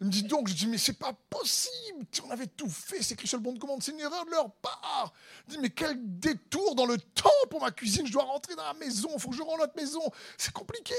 il 0.01 0.07
me 0.07 0.13
dit 0.13 0.23
donc, 0.23 0.49
je 0.49 0.55
dis, 0.55 0.67
mais 0.69 0.79
c'est 0.79 0.99
pas 0.99 1.13
possible. 1.29 2.07
On 2.25 2.31
avait 2.31 2.47
tout 2.47 2.69
fait, 2.69 3.03
c'est 3.03 3.15
écrit 3.15 3.27
sur 3.27 3.39
le 3.39 3.43
bon 3.43 3.53
de 3.53 3.59
commande, 3.59 3.83
c'est 3.83 3.91
une 3.91 4.01
erreur 4.01 4.25
de 4.27 4.31
leur 4.31 4.51
part. 4.53 5.13
Il 5.49 5.55
dit, 5.55 5.59
mais 5.61 5.71
quel 5.71 5.97
détour 5.99 6.77
dans 6.77 6.87
le 6.87 6.99
temps 6.99 7.31
pour 7.51 7.61
ma 7.61 7.73
cuisine. 7.73 8.07
Je 8.07 8.13
dois 8.13 8.25
rentrer 8.25 8.55
dans 8.55 8.65
la 8.65 8.75
maison, 8.75 9.11
il 9.15 9.21
faut 9.21 9.31
que 9.31 9.37
je 9.37 9.43
rende 9.43 9.59
notre 9.59 9.77
maison. 9.77 10.01
C'est 10.37 10.53
compliqué. 10.53 10.95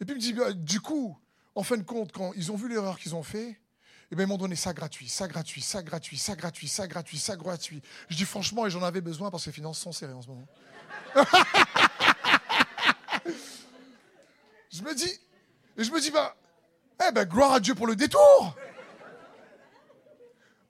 Et 0.00 0.04
puis 0.04 0.14
il 0.14 0.16
me 0.16 0.20
dit, 0.20 0.32
bah, 0.32 0.52
du 0.52 0.80
coup, 0.80 1.16
en 1.54 1.62
fin 1.62 1.76
de 1.76 1.82
compte, 1.82 2.10
quand 2.10 2.32
ils 2.34 2.50
ont 2.50 2.56
vu 2.56 2.68
l'erreur 2.68 2.98
qu'ils 2.98 3.14
ont 3.14 3.22
fait, 3.22 3.60
eh 4.10 4.16
bien, 4.16 4.24
ils 4.24 4.28
m'ont 4.28 4.38
donné 4.38 4.56
ça 4.56 4.72
gratuit, 4.72 5.08
ça 5.08 5.28
gratuit, 5.28 5.62
ça 5.62 5.84
gratuit, 5.84 6.18
ça 6.18 6.34
gratuit, 6.34 6.66
ça 6.66 6.88
gratuit, 6.88 7.18
ça 7.18 7.36
gratuit. 7.36 7.82
Je 8.08 8.16
dis 8.16 8.24
franchement, 8.24 8.66
et 8.66 8.70
j'en 8.70 8.82
avais 8.82 9.00
besoin 9.00 9.30
parce 9.30 9.44
que 9.44 9.50
les 9.50 9.54
finances 9.54 9.78
sont 9.78 9.92
serrées 9.92 10.14
en 10.14 10.22
ce 10.22 10.28
moment. 10.28 10.48
je 14.72 14.82
me 14.82 14.92
dis, 14.92 15.20
et 15.76 15.84
je 15.84 15.92
me 15.92 16.00
dis, 16.00 16.10
bah, 16.10 16.36
eh 17.08 17.12
ben, 17.12 17.24
gloire 17.24 17.54
à 17.54 17.60
Dieu 17.60 17.74
pour 17.74 17.86
le 17.86 17.96
détour. 17.96 18.54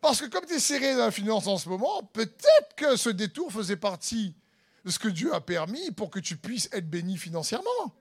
Parce 0.01 0.21
que 0.21 0.27
comme 0.27 0.47
tu 0.47 0.55
es 0.55 0.61
serré 0.61 0.95
dans 0.95 1.05
la 1.05 1.11
finance 1.11 1.47
en 1.47 1.59
ce 1.59 1.69
moment, 1.69 2.03
peut-être 2.12 2.75
que 2.77 2.97
ce 2.97 3.11
détour 3.11 3.53
faisait 3.53 3.77
partie 3.77 4.35
de 4.85 4.90
ce 4.90 4.99
que 4.99 5.09
Dieu 5.09 5.35
a 5.35 5.40
permis 5.40 5.90
pour 5.90 6.11
que 6.11 6.19
tu 6.19 6.37
puisses 6.37 6.69
être 6.73 6.88
béni 6.88 7.19
financièrement. 7.19 7.95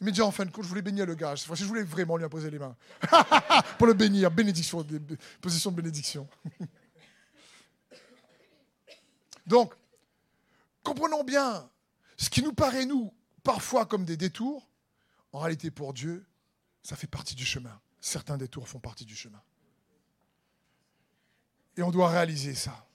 Il 0.00 0.06
m'a 0.06 0.10
dit 0.10 0.22
en 0.22 0.30
fin 0.30 0.44
de 0.44 0.50
compte, 0.50 0.64
je 0.64 0.68
voulais 0.68 0.82
bénir 0.82 1.04
le 1.04 1.14
gars. 1.14 1.36
Cette 1.36 1.46
fois 1.46 1.56
je 1.56 1.64
voulais 1.64 1.82
vraiment 1.82 2.16
lui 2.16 2.24
imposer 2.24 2.50
les 2.50 2.58
mains. 2.58 2.76
pour 3.78 3.86
le 3.86 3.94
bénir. 3.94 4.30
Bénédiction, 4.30 4.86
position 5.40 5.70
de 5.70 5.76
bénédiction. 5.76 6.28
Donc, 9.46 9.74
comprenons 10.82 11.24
bien, 11.24 11.68
ce 12.16 12.30
qui 12.30 12.42
nous 12.42 12.52
paraît, 12.52 12.84
nous, 12.86 13.12
parfois 13.42 13.86
comme 13.86 14.04
des 14.04 14.16
détours, 14.16 14.68
en 15.32 15.40
réalité 15.40 15.70
pour 15.70 15.94
Dieu, 15.94 16.24
ça 16.88 16.96
fait 16.96 17.06
partie 17.06 17.34
du 17.34 17.44
chemin. 17.44 17.78
Certains 18.00 18.38
détours 18.38 18.66
font 18.66 18.78
partie 18.78 19.04
du 19.04 19.14
chemin. 19.14 19.42
Et 21.76 21.82
on 21.82 21.90
doit 21.90 22.08
réaliser 22.08 22.54
ça. 22.54 22.88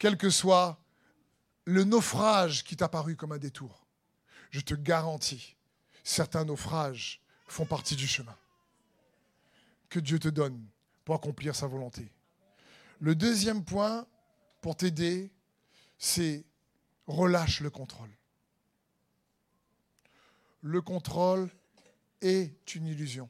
Quel 0.00 0.16
que 0.16 0.30
soit 0.30 0.80
le 1.64 1.84
naufrage 1.84 2.64
qui 2.64 2.76
t'a 2.76 2.88
paru 2.88 3.14
comme 3.14 3.30
un 3.30 3.38
détour, 3.38 3.86
je 4.50 4.58
te 4.58 4.74
garantis, 4.74 5.54
certains 6.02 6.44
naufrages 6.44 7.20
font 7.46 7.66
partie 7.66 7.94
du 7.94 8.08
chemin 8.08 8.36
que 9.90 10.00
Dieu 10.00 10.18
te 10.18 10.26
donne 10.26 10.66
pour 11.04 11.14
accomplir 11.14 11.54
sa 11.54 11.68
volonté. 11.68 12.10
Le 12.98 13.14
deuxième 13.14 13.64
point 13.64 14.08
pour 14.60 14.74
t'aider, 14.74 15.30
c'est 15.98 16.44
relâche 17.06 17.60
le 17.60 17.70
contrôle. 17.70 18.10
Le 20.62 20.82
contrôle 20.82 21.48
est 22.20 22.74
une 22.74 22.86
illusion. 22.86 23.28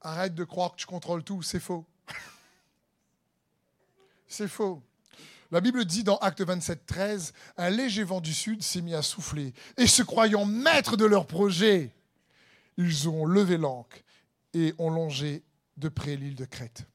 Arrête 0.00 0.34
de 0.34 0.44
croire 0.44 0.72
que 0.72 0.76
tu 0.76 0.86
contrôles 0.86 1.24
tout, 1.24 1.42
c'est 1.42 1.60
faux. 1.60 1.86
c'est 4.28 4.48
faux. 4.48 4.82
La 5.50 5.60
Bible 5.60 5.84
dit 5.84 6.04
dans 6.04 6.16
Acte 6.18 6.42
27, 6.42 6.86
13, 6.86 7.32
un 7.56 7.70
léger 7.70 8.04
vent 8.04 8.20
du 8.20 8.34
sud 8.34 8.62
s'est 8.62 8.80
mis 8.80 8.94
à 8.94 9.02
souffler, 9.02 9.54
et 9.76 9.86
se 9.86 10.02
croyant 10.02 10.44
maîtres 10.44 10.96
de 10.96 11.04
leur 11.04 11.26
projet, 11.26 11.94
ils 12.76 13.08
ont 13.08 13.24
levé 13.24 13.56
l'ancre 13.56 13.98
et 14.52 14.74
ont 14.78 14.90
longé 14.90 15.44
de 15.76 15.88
près 15.88 16.16
l'île 16.16 16.34
de 16.34 16.44
Crète. 16.44 16.86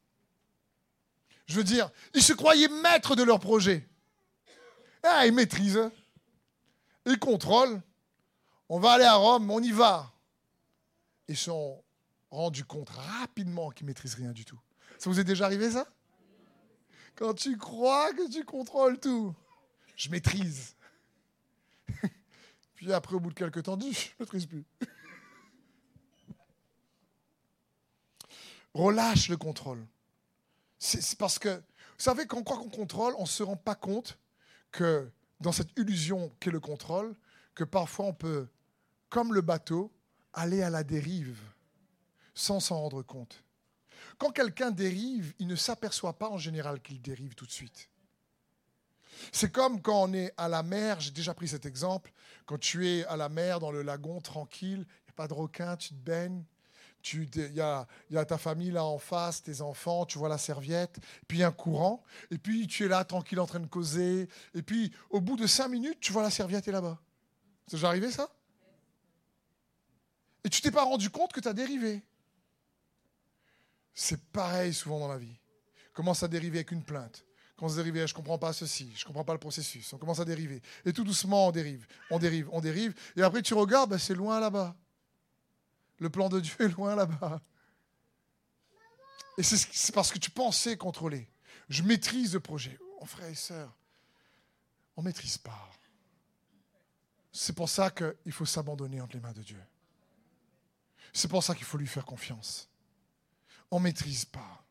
Je 1.45 1.55
veux 1.55 1.63
dire, 1.63 1.89
ils 2.13 2.21
se 2.21 2.33
croyaient 2.33 2.67
maîtres 2.67 3.15
de 3.15 3.23
leur 3.23 3.39
projet. 3.39 3.87
Ah, 5.03 5.25
ils 5.25 5.33
maîtrisent, 5.33 5.89
ils 7.05 7.17
contrôlent, 7.17 7.81
on 8.69 8.79
va 8.79 8.93
aller 8.93 9.03
à 9.03 9.15
Rome, 9.15 9.49
on 9.49 9.61
y 9.61 9.71
va. 9.71 10.13
Ils 11.27 11.35
sont 11.37 11.83
rendus 12.29 12.63
compte 12.63 12.89
rapidement 12.89 13.71
qu'ils 13.71 13.85
ne 13.85 13.89
maîtrisent 13.89 14.13
rien 14.13 14.31
du 14.31 14.45
tout. 14.45 14.59
Ça 14.99 15.09
vous 15.09 15.19
est 15.19 15.23
déjà 15.23 15.45
arrivé 15.45 15.71
ça? 15.71 15.87
Quand 17.15 17.33
tu 17.33 17.57
crois 17.57 18.13
que 18.13 18.31
tu 18.31 18.45
contrôles 18.45 18.99
tout, 18.99 19.35
je 19.95 20.09
maîtrise. 20.09 20.75
Puis 22.75 22.93
après, 22.93 23.15
au 23.15 23.19
bout 23.19 23.29
de 23.29 23.35
quelques 23.35 23.63
temps, 23.63 23.77
je 23.79 23.87
ne 23.87 23.93
maîtrise 24.19 24.45
plus. 24.45 24.63
Relâche 28.73 29.29
le 29.29 29.37
contrôle. 29.37 29.85
C'est 30.77 31.17
parce 31.17 31.39
que, 31.39 31.57
vous 31.57 31.63
savez, 31.97 32.25
quand 32.25 32.37
on 32.37 32.43
croit 32.43 32.57
qu'on 32.57 32.69
contrôle, 32.69 33.13
on 33.17 33.23
ne 33.23 33.27
se 33.27 33.43
rend 33.43 33.57
pas 33.57 33.75
compte 33.75 34.17
que 34.71 35.11
dans 35.41 35.51
cette 35.51 35.77
illusion 35.77 36.31
qu'est 36.39 36.51
le 36.51 36.59
contrôle, 36.59 37.15
que 37.55 37.63
parfois 37.63 38.05
on 38.05 38.13
peut 38.13 38.47
comme 39.09 39.33
le 39.33 39.41
bateau, 39.41 39.91
aller 40.33 40.61
à 40.61 40.69
la 40.69 40.83
dérive 40.83 41.39
sans 42.33 42.59
s'en 42.59 42.79
rendre 42.79 43.01
compte. 43.01 43.43
Quand 44.17 44.31
quelqu'un 44.31 44.71
dérive, 44.71 45.33
il 45.39 45.47
ne 45.47 45.55
s'aperçoit 45.55 46.17
pas 46.17 46.29
en 46.29 46.37
général 46.37 46.81
qu'il 46.81 47.01
dérive 47.01 47.35
tout 47.35 47.45
de 47.45 47.51
suite. 47.51 47.89
C'est 49.31 49.51
comme 49.51 49.81
quand 49.81 50.03
on 50.03 50.13
est 50.13 50.33
à 50.37 50.47
la 50.47 50.63
mer, 50.63 50.99
j'ai 50.99 51.11
déjà 51.11 51.33
pris 51.33 51.47
cet 51.47 51.65
exemple, 51.65 52.11
quand 52.45 52.57
tu 52.57 52.87
es 52.87 53.05
à 53.05 53.17
la 53.17 53.29
mer, 53.29 53.59
dans 53.59 53.71
le 53.71 53.81
lagon, 53.81 54.21
tranquille, 54.21 54.85
il 54.87 55.05
n'y 55.05 55.09
a 55.09 55.13
pas 55.15 55.27
de 55.27 55.33
requin, 55.33 55.75
tu 55.75 55.89
te 55.89 55.93
baignes, 55.95 56.43
il 57.13 57.53
y 57.53 57.61
a, 57.61 57.87
y 58.09 58.17
a, 58.17 58.25
ta 58.25 58.37
famille 58.37 58.71
là 58.71 58.83
en 58.83 58.97
face, 58.97 59.41
tes 59.41 59.61
enfants, 59.61 60.05
tu 60.05 60.17
vois 60.17 60.29
la 60.29 60.37
serviette, 60.37 60.99
puis 61.27 61.43
un 61.43 61.51
courant, 61.51 62.03
et 62.31 62.37
puis 62.37 62.67
tu 62.67 62.85
es 62.85 62.87
là 62.87 63.03
tranquille 63.03 63.39
en 63.39 63.45
train 63.45 63.59
de 63.59 63.67
causer, 63.67 64.27
et 64.53 64.61
puis 64.61 64.93
au 65.09 65.21
bout 65.21 65.37
de 65.37 65.47
cinq 65.47 65.69
minutes, 65.69 65.99
tu 65.99 66.11
vois 66.11 66.23
la 66.23 66.29
serviette 66.29 66.67
est 66.67 66.71
là-bas. 66.71 66.99
C'est 67.67 67.77
déjà 67.77 67.87
arrivé 67.89 68.11
ça? 68.11 68.29
Et 70.43 70.49
tu 70.49 70.61
t'es 70.61 70.71
pas 70.71 70.83
rendu 70.83 71.09
compte 71.09 71.33
que 71.33 71.39
tu 71.39 71.47
as 71.47 71.53
dérivé. 71.53 72.03
C'est 73.93 74.21
pareil 74.31 74.73
souvent 74.73 74.99
dans 74.99 75.07
la 75.07 75.17
vie. 75.17 75.37
On 75.91 75.95
commence 75.95 76.23
à 76.23 76.27
dériver 76.27 76.59
avec 76.59 76.71
une 76.71 76.83
plainte? 76.83 77.25
On 77.55 77.59
commence 77.59 77.73
à 77.73 77.77
dériver, 77.77 78.07
je 78.07 78.13
comprends 78.13 78.37
pas 78.37 78.53
ceci, 78.53 78.93
je 78.95 79.03
comprends 79.03 79.25
pas 79.25 79.33
le 79.33 79.39
processus. 79.39 79.91
On 79.91 79.97
commence 79.97 80.21
à 80.21 80.25
dériver. 80.25 80.61
Et 80.85 80.93
tout 80.93 81.03
doucement, 81.03 81.47
on 81.47 81.51
dérive, 81.51 81.85
on 82.09 82.17
dérive, 82.17 82.47
on 82.53 82.61
dérive. 82.61 82.95
Et 83.17 83.21
après, 83.21 83.41
tu 83.41 83.53
regardes, 83.53 83.89
ben, 83.89 83.97
c'est 83.97 84.15
loin 84.15 84.39
là-bas. 84.39 84.77
Le 85.97 86.09
plan 86.09 86.29
de 86.29 86.39
Dieu 86.39 86.55
est 86.59 86.69
loin 86.69 86.95
là-bas. 86.95 87.41
Et 89.37 89.43
c'est 89.43 89.93
parce 89.93 90.11
que 90.11 90.19
tu 90.19 90.31
pensais 90.31 90.77
contrôler. 90.77 91.29
Je 91.67 91.83
maîtrise 91.83 92.33
le 92.33 92.39
projet. 92.39 92.77
Oh, 92.99 93.05
frère 93.05 93.29
et 93.29 93.35
sœur, 93.35 93.77
on 94.95 95.01
ne 95.01 95.07
maîtrise 95.07 95.37
pas. 95.37 95.69
C'est 97.31 97.53
pour 97.53 97.69
ça 97.69 97.91
qu'il 97.91 98.31
faut 98.31 98.45
s'abandonner 98.45 98.99
entre 99.01 99.15
les 99.15 99.21
mains 99.21 99.31
de 99.31 99.41
Dieu. 99.41 99.61
C'est 101.13 101.27
pour 101.27 101.43
ça 101.43 101.55
qu'il 101.55 101.65
faut 101.65 101.77
lui 101.77 101.87
faire 101.87 102.05
confiance. 102.05 102.69
On 103.71 103.79
ne 103.79 103.85
maîtrise 103.85 104.25
pas. 104.25 104.63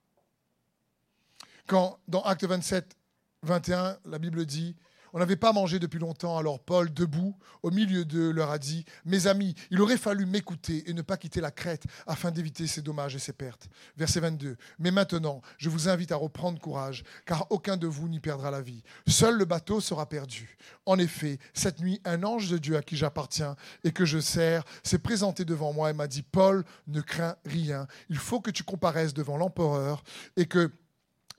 Quand 1.66 1.98
dans 2.08 2.22
Acte 2.22 2.44
27, 2.44 2.96
21, 3.42 3.98
la 4.04 4.18
Bible 4.18 4.46
dit 4.46 4.74
on 5.18 5.20
n'avait 5.20 5.34
pas 5.34 5.52
mangé 5.52 5.80
depuis 5.80 5.98
longtemps, 5.98 6.38
alors 6.38 6.60
Paul, 6.60 6.94
debout, 6.94 7.36
au 7.64 7.72
milieu 7.72 8.04
d'eux, 8.04 8.30
leur 8.30 8.52
a 8.52 8.58
dit 8.58 8.84
Mes 9.04 9.26
amis, 9.26 9.56
il 9.72 9.80
aurait 9.80 9.96
fallu 9.96 10.26
m'écouter 10.26 10.88
et 10.88 10.92
ne 10.92 11.02
pas 11.02 11.16
quitter 11.16 11.40
la 11.40 11.50
Crète 11.50 11.82
afin 12.06 12.30
d'éviter 12.30 12.68
ces 12.68 12.82
dommages 12.82 13.16
et 13.16 13.18
ces 13.18 13.32
pertes. 13.32 13.68
Verset 13.96 14.20
22. 14.20 14.56
Mais 14.78 14.92
maintenant, 14.92 15.42
je 15.56 15.70
vous 15.70 15.88
invite 15.88 16.12
à 16.12 16.16
reprendre 16.16 16.60
courage, 16.60 17.02
car 17.26 17.48
aucun 17.50 17.76
de 17.76 17.88
vous 17.88 18.08
n'y 18.08 18.20
perdra 18.20 18.52
la 18.52 18.60
vie. 18.60 18.84
Seul 19.08 19.36
le 19.36 19.44
bateau 19.44 19.80
sera 19.80 20.08
perdu. 20.08 20.56
En 20.86 21.00
effet, 21.00 21.40
cette 21.52 21.80
nuit, 21.80 22.00
un 22.04 22.22
ange 22.22 22.48
de 22.48 22.58
Dieu 22.58 22.76
à 22.76 22.82
qui 22.82 22.96
j'appartiens 22.96 23.56
et 23.82 23.90
que 23.90 24.04
je 24.04 24.20
sers 24.20 24.62
s'est 24.84 25.00
présenté 25.00 25.44
devant 25.44 25.72
moi 25.72 25.90
et 25.90 25.94
m'a 25.94 26.06
dit 26.06 26.22
Paul, 26.22 26.64
ne 26.86 27.00
crains 27.00 27.34
rien. 27.44 27.88
Il 28.08 28.18
faut 28.18 28.40
que 28.40 28.52
tu 28.52 28.62
comparaisses 28.62 29.14
devant 29.14 29.36
l'empereur 29.36 30.04
et 30.36 30.46
que 30.46 30.70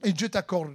Dieu 0.04 0.28
t'accorde 0.28 0.74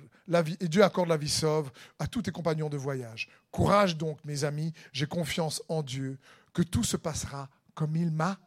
et 0.60 0.68
Dieu 0.68 0.84
accorde 0.84 1.10
la 1.10 1.18
vie 1.18 1.30
sauve 1.30 1.72
à 2.00 2.08
tous 2.08 2.24
tes 2.24 2.32
compagnons 2.32 2.70
de 2.70 2.78
voyage. 2.78 3.30
Courage 3.52 3.96
donc, 3.96 4.24
mes 4.26 4.44
amis, 4.44 4.74
j'ai 4.92 5.06
confiance 5.06 5.62
en 5.70 5.84
Dieu 5.84 6.18
que 6.54 6.64
tout 6.64 6.84
se 6.84 6.98
passera 6.98 7.50
comme 7.74 7.96
il 7.96 8.12
m'a 8.12 8.40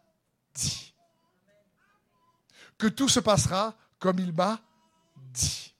dit. 0.55 0.95
Que 2.77 2.89
tout 2.89 3.09
se 3.09 3.21
passera 3.21 3.77
comme 3.99 4.19
il 4.19 4.33
m'a 4.33 4.61
dit. 5.33 5.75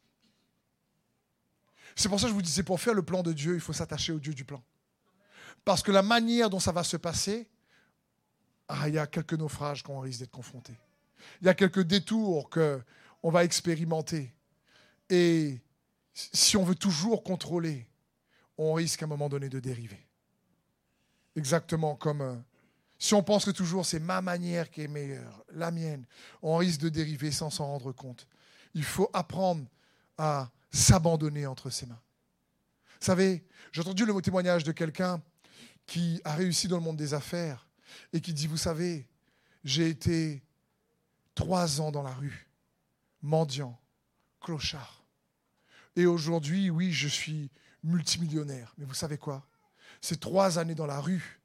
C'est 1.97 2.09
pour 2.09 2.21
ça 2.21 2.27
que 2.27 2.31
je 2.31 2.35
vous 2.35 2.43
disais, 2.43 2.63
pour 2.63 2.81
faire 2.81 2.95
le 2.95 3.03
plan 3.03 3.23
de 3.23 3.33
Dieu, 3.33 3.55
il 3.55 3.61
faut 3.61 3.73
s'attacher 3.73 4.13
au 4.13 4.21
Dieu 4.21 4.33
du 4.33 4.45
plan. 4.45 4.63
Parce 5.65 5.83
que 5.83 5.91
la 5.91 6.03
manière 6.03 6.49
dont 6.49 6.61
ça 6.61 6.71
va 6.71 6.85
se 6.85 6.97
passer, 6.97 7.49
ah, 8.69 8.89
il 8.89 8.95
y 8.95 8.99
a 8.99 9.07
quelques 9.07 9.35
naufrages 9.35 9.83
qu'on 9.83 9.99
risque 9.99 10.21
d'être 10.21 10.31
confrontés. 10.31 10.79
Il 11.41 11.47
y 11.47 11.51
a 11.51 11.55
quelques 11.55 11.83
détours 11.83 12.49
que 12.51 12.81
on 13.23 13.31
va 13.31 13.43
expérimenter. 13.43 14.33
Et 15.11 15.61
si 16.33 16.57
on 16.57 16.65
veut 16.65 16.75
toujours 16.75 17.23
contrôler, 17.23 17.87
on 18.57 18.75
risque 18.75 19.03
à 19.03 19.07
un 19.07 19.09
moment 19.09 19.29
donné 19.29 19.49
de 19.49 19.61
dériver. 19.61 20.05
Exactement 21.37 21.95
comme 21.95 22.21
euh, 22.23 22.35
si 22.99 23.15
on 23.15 23.23
pense 23.23 23.45
que 23.45 23.53
toujours 23.53 23.87
c'est 23.87 24.01
ma 24.01 24.21
manière 24.21 24.71
qui 24.71 24.83
est 24.83 24.89
meilleure, 24.89 25.45
la 25.53 25.71
mienne, 25.71 26.05
on 26.43 26.57
risque 26.57 26.81
de 26.81 26.89
dériver 26.89 27.31
sans 27.31 27.51
s'en 27.51 27.67
rendre 27.67 27.93
compte. 27.93 28.27
Il 28.75 28.85
faut 28.85 29.09
apprendre 29.13 29.65
à 30.17 30.51
s'abandonner 30.73 31.47
entre 31.47 31.71
ses 31.71 31.87
mains. 31.87 32.01
Vous 33.01 33.07
savez, 33.07 33.45
j'ai 33.71 33.81
entendu 33.81 34.05
le 34.05 34.21
témoignage 34.21 34.65
de 34.65 34.73
quelqu'un 34.73 35.23
qui 35.87 36.21
a 36.25 36.35
réussi 36.35 36.67
dans 36.67 36.77
le 36.77 36.83
monde 36.83 36.97
des 36.97 37.15
affaires 37.15 37.69
et 38.13 38.21
qui 38.21 38.35
dit, 38.35 38.49
vous 38.49 38.57
savez, 38.57 39.07
j'ai 39.63 39.89
été 39.89 40.43
trois 41.37 41.81
ans 41.81 41.93
dans 41.93 42.03
la 42.03 42.13
rue, 42.13 42.49
mendiant, 43.23 43.79
clochard. 44.41 44.98
Et 45.99 46.07
aujourd'hui, 46.07 46.71
oui, 46.71 46.93
je 46.93 47.09
suis 47.09 47.51
multimillionnaire. 47.83 48.73
Mais 48.79 48.85
vous 48.85 48.95
savez 48.95 49.19
quoi? 49.19 49.45
Ces 50.01 50.17
trois 50.17 50.61
années 50.61 50.77
dans 50.77 50.87
la 50.87 51.01
rue 51.01 51.41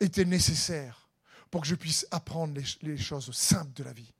étaient 0.00 0.24
nécessaires 0.24 1.10
pour 1.50 1.60
que 1.60 1.66
je 1.66 1.74
puisse 1.74 2.06
apprendre 2.10 2.58
les, 2.80 2.96
choses 2.96 3.30
simples 3.32 3.74
de 3.74 3.84
la 3.84 3.92
vie. 3.92 4.14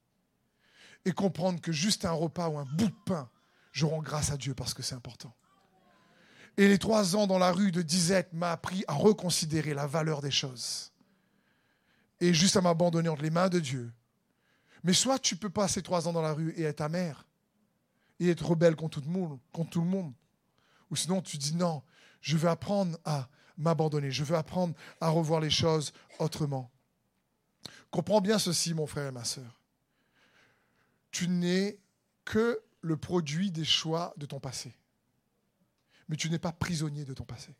Et 1.07 1.13
comprendre 1.13 1.59
que 1.59 1.73
juste 1.73 2.05
un 2.05 2.13
repas 2.13 2.51
ou 2.51 2.59
un 2.59 2.67
bout 2.67 2.89
de 2.89 2.97
pain, 3.07 3.31
je 3.73 3.87
rends 3.87 4.03
grâce 4.03 4.31
à 4.31 4.37
Dieu 4.37 4.53
parce 4.53 4.75
que 4.75 4.83
c'est 4.83 4.95
important. 4.95 5.35
Et 6.59 6.69
les 6.69 6.79
trois 6.79 7.17
ans 7.17 7.27
dans 7.27 7.39
la 7.39 7.51
rue 7.51 7.73
de 7.73 7.81
Disette 7.81 8.35
m'a 8.35 8.53
appris 8.53 8.85
à 8.89 8.93
reconsidérer 8.93 9.73
la 9.73 9.87
valeur 9.87 10.21
des 10.21 10.31
choses. 10.31 10.93
Et 12.21 12.35
juste 12.35 12.59
à 12.59 12.61
m'abandonner 12.61 13.09
entre 13.09 13.23
les 13.23 13.31
mains 13.31 13.49
de 13.49 13.59
Dieu. 13.59 13.91
Mais 14.85 14.93
soit 14.93 15.19
tu 15.19 15.35
peux 15.35 15.49
passer 15.49 15.81
trois 15.81 16.09
ans 16.09 16.13
dans 16.13 16.21
la 16.21 16.35
rue 16.35 16.53
et 16.59 16.65
être 16.65 16.83
amer, 16.83 17.25
et 18.21 18.31
être 18.31 18.45
rebelle 18.45 18.77
contre 18.77 19.01
tout 19.01 19.07
le 19.07 19.13
monde, 19.13 19.39
contre 19.53 19.71
tout 19.71 19.81
le 19.81 19.89
monde. 19.89 20.13
Ou 20.91 20.97
sinon 20.97 21.21
tu 21.21 21.37
dis 21.39 21.55
non, 21.55 21.83
je 22.21 22.37
veux 22.37 22.49
apprendre 22.49 22.99
à 23.05 23.29
m'abandonner, 23.57 24.11
je 24.11 24.25
veux 24.25 24.37
apprendre 24.37 24.75
à 25.01 25.09
revoir 25.09 25.41
les 25.41 25.51
choses 25.51 25.93
autrement. 26.19 26.71
Comprends 27.91 28.21
bien 28.21 28.39
ceci, 28.39 28.75
mon 28.75 28.87
frère 28.87 29.09
et 29.09 29.13
ma 29.13 29.25
soeur. 29.25 29.61
Tu 31.11 31.29
n'es 31.29 31.79
que 32.25 32.61
le 32.81 32.97
produit 32.97 33.51
des 33.51 33.65
choix 33.65 34.15
de 34.17 34.27
ton 34.27 34.41
passé 34.41 34.79
mais 36.09 36.17
tu 36.17 36.31
n'es 36.31 36.39
pas 36.39 36.53
prisonnier 36.53 37.05
de 37.05 37.15
ton 37.15 37.25
passé. 37.25 37.55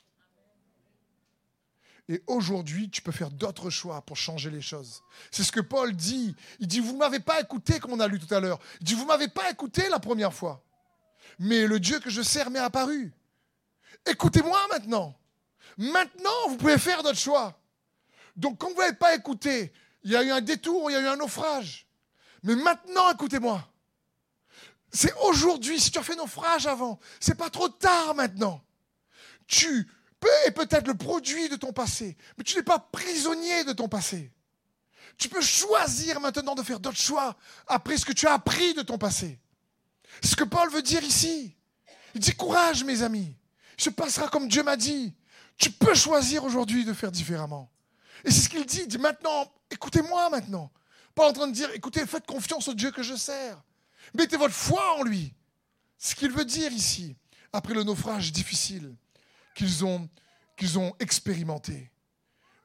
Et 2.09 2.23
aujourd'hui, 2.27 2.89
tu 2.89 3.03
peux 3.03 3.13
faire 3.13 3.31
d'autres 3.31 3.69
choix 3.69 4.01
pour 4.01 4.17
changer 4.17 4.51
les 4.51 4.63
choses. 4.63 5.03
C'est 5.31 5.43
ce 5.43 5.53
que 5.53 5.61
Paul 5.61 5.95
dit. 5.95 6.35
Il 6.59 6.67
dit, 6.67 6.81
vous 6.81 6.95
ne 6.95 6.99
m'avez 6.99 7.21
pas 7.21 7.41
écouté, 7.41 7.79
comme 7.81 7.93
on 7.93 8.01
a 8.01 8.09
lu 8.09 8.19
tout 8.19 8.35
à 8.35 8.41
l'heure. 8.41 8.59
Il 8.81 8.87
dit, 8.87 8.95
vous 8.95 9.03
ne 9.03 9.09
m'avez 9.09 9.29
pas 9.29 9.51
écouté 9.51 9.89
la 9.91 9.99
première 9.99 10.33
fois. 10.33 10.65
Mais 11.39 11.67
le 11.67 11.79
Dieu 11.79 12.01
que 12.01 12.09
je 12.09 12.23
sers 12.23 12.51
m'est 12.51 12.59
apparu. 12.59 13.13
Écoutez-moi 14.07 14.59
maintenant. 14.71 15.15
Maintenant, 15.77 16.49
vous 16.49 16.57
pouvez 16.57 16.79
faire 16.79 17.03
d'autres 17.03 17.19
choix. 17.19 17.61
Donc, 18.37 18.59
quand 18.59 18.71
vous 18.71 18.81
n'avez 18.81 18.97
pas 18.97 19.15
écouté, 19.15 19.73
il 20.03 20.13
y 20.13 20.17
a 20.17 20.23
eu 20.23 20.31
un 20.31 20.41
détour, 20.41 20.91
il 20.91 20.95
y 20.95 20.97
a 20.97 21.01
eu 21.01 21.07
un 21.07 21.17
naufrage. 21.17 21.87
Mais 22.43 22.57
maintenant, 22.57 23.13
écoutez-moi. 23.13 23.69
C'est 24.91 25.13
aujourd'hui, 25.25 25.79
si 25.79 25.91
tu 25.91 25.99
as 25.99 26.03
fait 26.03 26.17
naufrage 26.17 26.67
avant, 26.67 26.99
c'est 27.21 27.35
pas 27.35 27.51
trop 27.51 27.69
tard 27.69 28.15
maintenant. 28.15 28.63
Tu 29.47 29.87
peux 30.21 30.29
être 30.47 30.55
peut-être 30.55 30.87
le 30.87 30.95
produit 30.95 31.49
de 31.49 31.57
ton 31.57 31.73
passé, 31.73 32.17
mais 32.37 32.45
tu 32.45 32.57
n'es 32.57 32.63
pas 32.63 32.79
prisonnier 32.79 33.65
de 33.65 33.73
ton 33.73 33.89
passé. 33.89 34.33
Tu 35.17 35.29
peux 35.29 35.41
choisir 35.41 36.21
maintenant 36.21 36.55
de 36.55 36.63
faire 36.63 36.81
d'autres 36.81 37.01
choix 37.01 37.37
après 37.67 37.97
ce 37.97 38.05
que 38.05 38.13
tu 38.13 38.27
as 38.27 38.35
appris 38.35 38.75
de 38.75 38.83
ton 38.83 38.99
passé. 38.99 39.41
C'est 40.23 40.31
ce 40.31 40.37
que 40.37 40.45
Paul 40.45 40.71
veut 40.71 40.83
dire 40.83 41.03
ici. 41.03 41.57
Il 42.15 42.21
dit 42.21 42.35
courage, 42.35 42.85
mes 42.85 43.03
amis. 43.03 43.35
Il 43.79 43.85
se 43.85 43.91
passera 43.91 44.29
comme 44.29 44.49
Dieu 44.49 44.63
m'a 44.63 44.77
dit. 44.77 45.15
Tu 45.57 45.71
peux 45.71 45.95
choisir 45.95 46.45
aujourd'hui 46.45 46.85
de 46.85 46.93
faire 46.93 47.11
différemment. 47.11 47.71
Et 48.25 48.31
c'est 48.31 48.43
ce 48.43 48.49
qu'il 48.49 48.65
dit. 48.65 48.83
Il 48.83 48.89
dit 48.89 48.99
maintenant, 48.99 49.53
écoutez-moi 49.71 50.31
maintenant. 50.31 50.71
Pas 51.15 51.29
en 51.29 51.33
train 51.33 51.49
de 51.49 51.53
dire, 51.53 51.71
écoutez, 51.75 52.07
faites 52.07 52.27
confiance 52.27 52.69
au 52.69 52.75
Dieu 52.75 52.93
que 52.93 53.03
je 53.03 53.17
sers. 53.17 53.61
Mettez 54.15 54.37
votre 54.37 54.55
foi 54.55 54.99
en 54.99 55.03
lui. 55.03 55.35
Ce 55.99 56.15
qu'il 56.15 56.31
veut 56.31 56.45
dire 56.45 56.73
ici, 56.73 57.17
après 57.53 57.75
le 57.75 57.83
naufrage 57.83 58.31
difficile 58.31 58.95
qu'ils 59.59 60.79
ont, 60.79 60.95
expérimenté. 61.01 61.91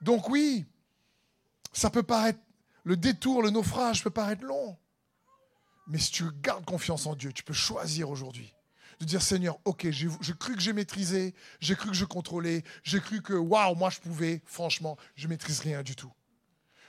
Donc 0.02 0.30
oui, 0.30 0.66
ça 1.72 1.90
peut 1.90 2.04
paraître, 2.04 2.40
le 2.84 2.98
détour, 2.98 3.42
le 3.42 3.50
naufrage 3.50 4.04
peut 4.04 4.10
paraître 4.10 4.44
long. 4.44 4.78
Mais 5.88 5.98
si 5.98 6.12
tu 6.12 6.24
gardes 6.42 6.66
confiance 6.66 7.06
en 7.06 7.16
Dieu, 7.16 7.34
tu 7.34 7.44
peux 7.44 7.54
choisir 7.54 8.10
aujourd'hui 8.10 8.54
de 9.00 9.06
dire 9.06 9.22
Seigneur, 9.22 9.58
ok, 9.66 9.90
j'ai 9.90 10.34
cru 10.40 10.56
que 10.56 10.62
j'ai 10.62 10.72
maîtrisé, 10.72 11.34
j'ai 11.60 11.76
cru 11.76 11.90
que 11.90 11.96
je 11.96 12.06
contrôlais, 12.06 12.64
j'ai 12.84 13.00
cru 13.00 13.22
que 13.22 13.34
waouh, 13.34 13.76
moi 13.76 13.90
je 13.90 14.00
pouvais, 14.00 14.42
franchement, 14.46 14.98
je 15.16 15.28
maîtrise 15.28 15.60
rien 15.60 15.84
du 15.84 15.96
tout 15.96 16.14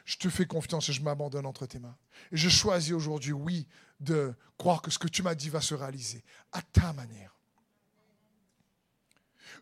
je 0.04 0.16
te 0.16 0.28
fais 0.28 0.46
confiance 0.46 0.88
et 0.88 0.92
je 0.92 1.02
m'abandonne 1.02 1.46
entre 1.46 1.66
tes 1.66 1.78
mains. 1.78 1.96
Et 2.30 2.36
je 2.36 2.48
choisis 2.48 2.92
aujourd'hui, 2.92 3.32
oui, 3.32 3.66
de 4.00 4.34
croire 4.58 4.82
que 4.82 4.90
ce 4.90 4.98
que 4.98 5.08
tu 5.08 5.22
m'as 5.22 5.34
dit 5.34 5.48
va 5.48 5.60
se 5.60 5.74
réaliser 5.74 6.24
à 6.52 6.62
ta 6.62 6.92
manière. 6.92 7.33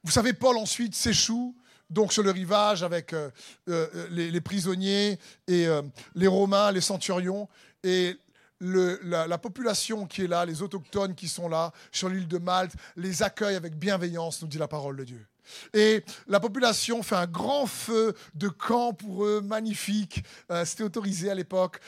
Vous 0.05 0.11
savez, 0.11 0.33
Paul 0.33 0.57
ensuite 0.57 0.95
s'échoue 0.95 1.55
donc 1.93 2.13
sur 2.13 2.23
le 2.23 2.31
rivage 2.31 2.83
avec 2.83 3.13
euh, 3.13 3.31
euh, 3.69 3.87
les, 4.11 4.41
prisonniers 4.41 5.19
et 5.47 5.67
euh, 5.67 5.83
les 6.15 6.27
Romains, 6.27 6.73
les 6.73 6.81
centurions. 6.81 7.49
Et 7.85 8.17
la, 8.61 9.39
population 9.39 10.07
qui 10.07 10.23
est 10.23 10.27
là, 10.27 10.45
les 10.47 10.63
autochtones 10.63 11.15
qui 11.15 11.29
sont 11.29 11.49
là 11.49 11.73
sur 11.91 12.09
l'île 12.09 12.29
de 12.29 12.39
Malte, 12.39 12.73
les 12.97 13.23
accueille 13.23 13.57
avec 13.57 13.77
bienveillance, 13.77 14.41
nous 14.41 14.49
dit 14.49 14.59
la 14.59 14.69
parole 14.69 14.97
de 14.97 15.05
Dieu. 15.05 15.27
Et 15.75 16.05
la 16.29 16.41
population 16.41 17.03
fait 17.03 17.17
un 17.17 17.27
grand 17.27 17.67
feu 17.67 18.15
de 18.35 18.49
camp 18.49 18.93
pour 18.95 19.25
eux, 19.25 19.41
magnifique. 19.43 20.25
C'était 20.65 20.85
autorisé 20.85 21.29
à 21.29 21.35
l'époque. 21.35 21.81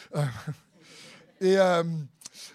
et, 1.41 1.57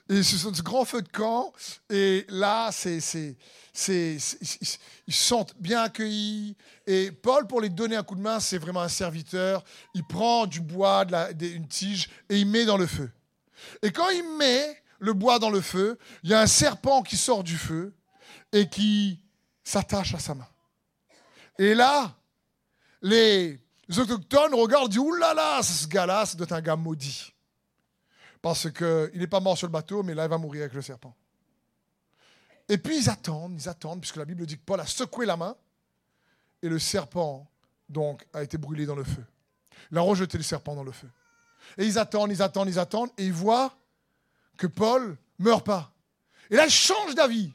et 0.09 0.23
ce, 0.23 0.37
ce 0.37 0.61
grand 0.61 0.85
feu 0.85 1.01
de 1.01 1.09
camp. 1.09 1.53
Et 1.89 2.25
là, 2.29 2.69
c'est, 2.71 2.99
c'est, 2.99 3.37
c'est, 3.73 4.17
ils 5.07 5.13
se 5.13 5.23
sentent 5.23 5.55
bien 5.59 5.81
accueillis. 5.81 6.55
Et 6.87 7.11
Paul, 7.11 7.47
pour 7.47 7.61
les 7.61 7.69
donner 7.69 7.95
un 7.95 8.03
coup 8.03 8.15
de 8.15 8.21
main, 8.21 8.39
c'est 8.39 8.57
vraiment 8.57 8.81
un 8.81 8.89
serviteur. 8.89 9.63
Il 9.93 10.03
prend 10.03 10.45
du 10.47 10.61
bois, 10.61 11.05
de 11.05 11.45
une 11.45 11.67
tige, 11.67 12.09
et 12.29 12.39
il 12.39 12.47
met 12.47 12.65
dans 12.65 12.77
le 12.77 12.87
feu. 12.87 13.11
Et 13.81 13.91
quand 13.91 14.09
il 14.09 14.37
met 14.37 14.81
le 14.99 15.13
bois 15.13 15.39
dans 15.39 15.49
le 15.49 15.61
feu, 15.61 15.97
il 16.23 16.29
y 16.29 16.33
a 16.33 16.41
un 16.41 16.47
serpent 16.47 17.03
qui 17.03 17.17
sort 17.17 17.43
du 17.43 17.57
feu 17.57 17.93
et 18.51 18.69
qui 18.69 19.19
s'attache 19.63 20.13
à 20.13 20.19
sa 20.19 20.35
main. 20.35 20.47
Et 21.57 21.73
là, 21.73 22.15
les 23.01 23.59
autochtones 23.97 24.53
regardent 24.53 24.91
disent 24.91 24.99
Oulala, 24.99 25.61
ce 25.61 25.87
gars-là, 25.87 26.23
être 26.39 26.51
un 26.51 26.61
gars 26.61 26.75
maudit. 26.75 27.33
Parce 28.41 28.71
qu'il 28.71 29.19
n'est 29.19 29.27
pas 29.27 29.39
mort 29.39 29.57
sur 29.57 29.67
le 29.67 29.71
bateau, 29.71 30.03
mais 30.03 30.13
là, 30.13 30.25
il 30.25 30.29
va 30.29 30.37
mourir 30.37 30.61
avec 30.61 30.73
le 30.73 30.81
serpent. 30.81 31.15
Et 32.69 32.77
puis 32.77 32.97
ils 32.97 33.09
attendent, 33.09 33.59
ils 33.59 33.67
attendent, 33.67 33.99
puisque 33.99 34.15
la 34.15 34.25
Bible 34.25 34.45
dit 34.45 34.57
que 34.57 34.63
Paul 34.63 34.79
a 34.79 34.85
secoué 34.85 35.25
la 35.25 35.35
main, 35.35 35.55
et 36.61 36.69
le 36.69 36.79
serpent, 36.79 37.49
donc, 37.87 38.25
a 38.33 38.43
été 38.43 38.57
brûlé 38.57 38.85
dans 38.85 38.95
le 38.95 39.03
feu. 39.03 39.25
Il 39.91 39.97
a 39.97 40.01
rejeté 40.01 40.37
le 40.37 40.43
serpent 40.43 40.75
dans 40.75 40.83
le 40.83 40.91
feu. 40.91 41.09
Et 41.77 41.85
ils 41.85 41.97
attendent, 41.97 42.31
ils 42.31 42.41
attendent, 42.41 42.69
ils 42.69 42.79
attendent, 42.79 43.09
et 43.17 43.25
ils 43.25 43.33
voient 43.33 43.75
que 44.57 44.67
Paul 44.67 45.17
meurt 45.39 45.65
pas. 45.65 45.91
Et 46.49 46.55
là, 46.55 46.65
il 46.65 46.71
change 46.71 47.15
d'avis. 47.15 47.51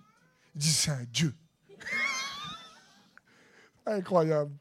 Il 0.54 0.60
dit, 0.60 0.72
c'est 0.72 0.90
un 0.90 1.04
Dieu. 1.04 1.34
Incroyable. 3.86 4.52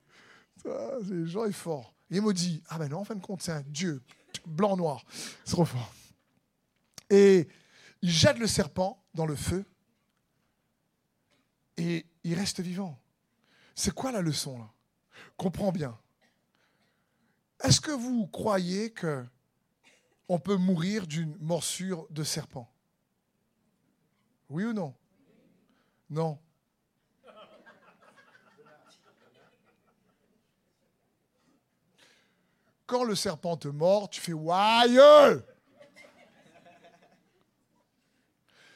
Genre 1.26 1.48
est 1.48 1.52
fort. 1.52 1.94
il 2.10 2.22
me 2.22 2.34
dit, 2.34 2.62
ah 2.70 2.78
ben 2.78 2.88
non, 2.88 3.00
en 3.00 3.06
fin 3.06 3.16
de 3.16 3.26
compte, 3.26 3.42
c'est 3.42 3.52
un 3.52 3.62
Dieu, 3.62 4.02
blanc-noir. 4.46 5.04
C'est 5.44 5.54
trop 5.54 5.66
fort. 5.66 5.94
Et 7.14 7.48
il 8.02 8.10
jette 8.10 8.40
le 8.40 8.48
serpent 8.48 9.06
dans 9.14 9.28
le 9.28 9.36
feu 9.36 9.64
et 11.78 12.08
il 12.24 12.34
reste 12.34 12.60
vivant. 12.60 13.00
C'est 13.76 13.94
quoi 13.94 14.12
la 14.12 14.22
leçon 14.22 14.58
là? 14.58 14.72
Comprends 15.38 15.72
bien. 15.72 15.96
Est-ce 17.64 17.80
que 17.80 17.92
vous 17.92 18.26
croyez 18.26 18.92
que 18.92 19.24
on 20.28 20.40
peut 20.40 20.56
mourir 20.56 21.06
d'une 21.06 21.38
morsure 21.38 22.08
de 22.10 22.24
serpent? 22.24 22.68
Oui 24.50 24.64
ou 24.64 24.74
non? 24.74 24.96
Non. 26.10 26.40
quand 32.94 33.04
le 33.04 33.16
serpent 33.16 33.58
te 33.58 33.68
mord, 33.68 34.08
tu 34.08 34.22
fais 34.22 34.34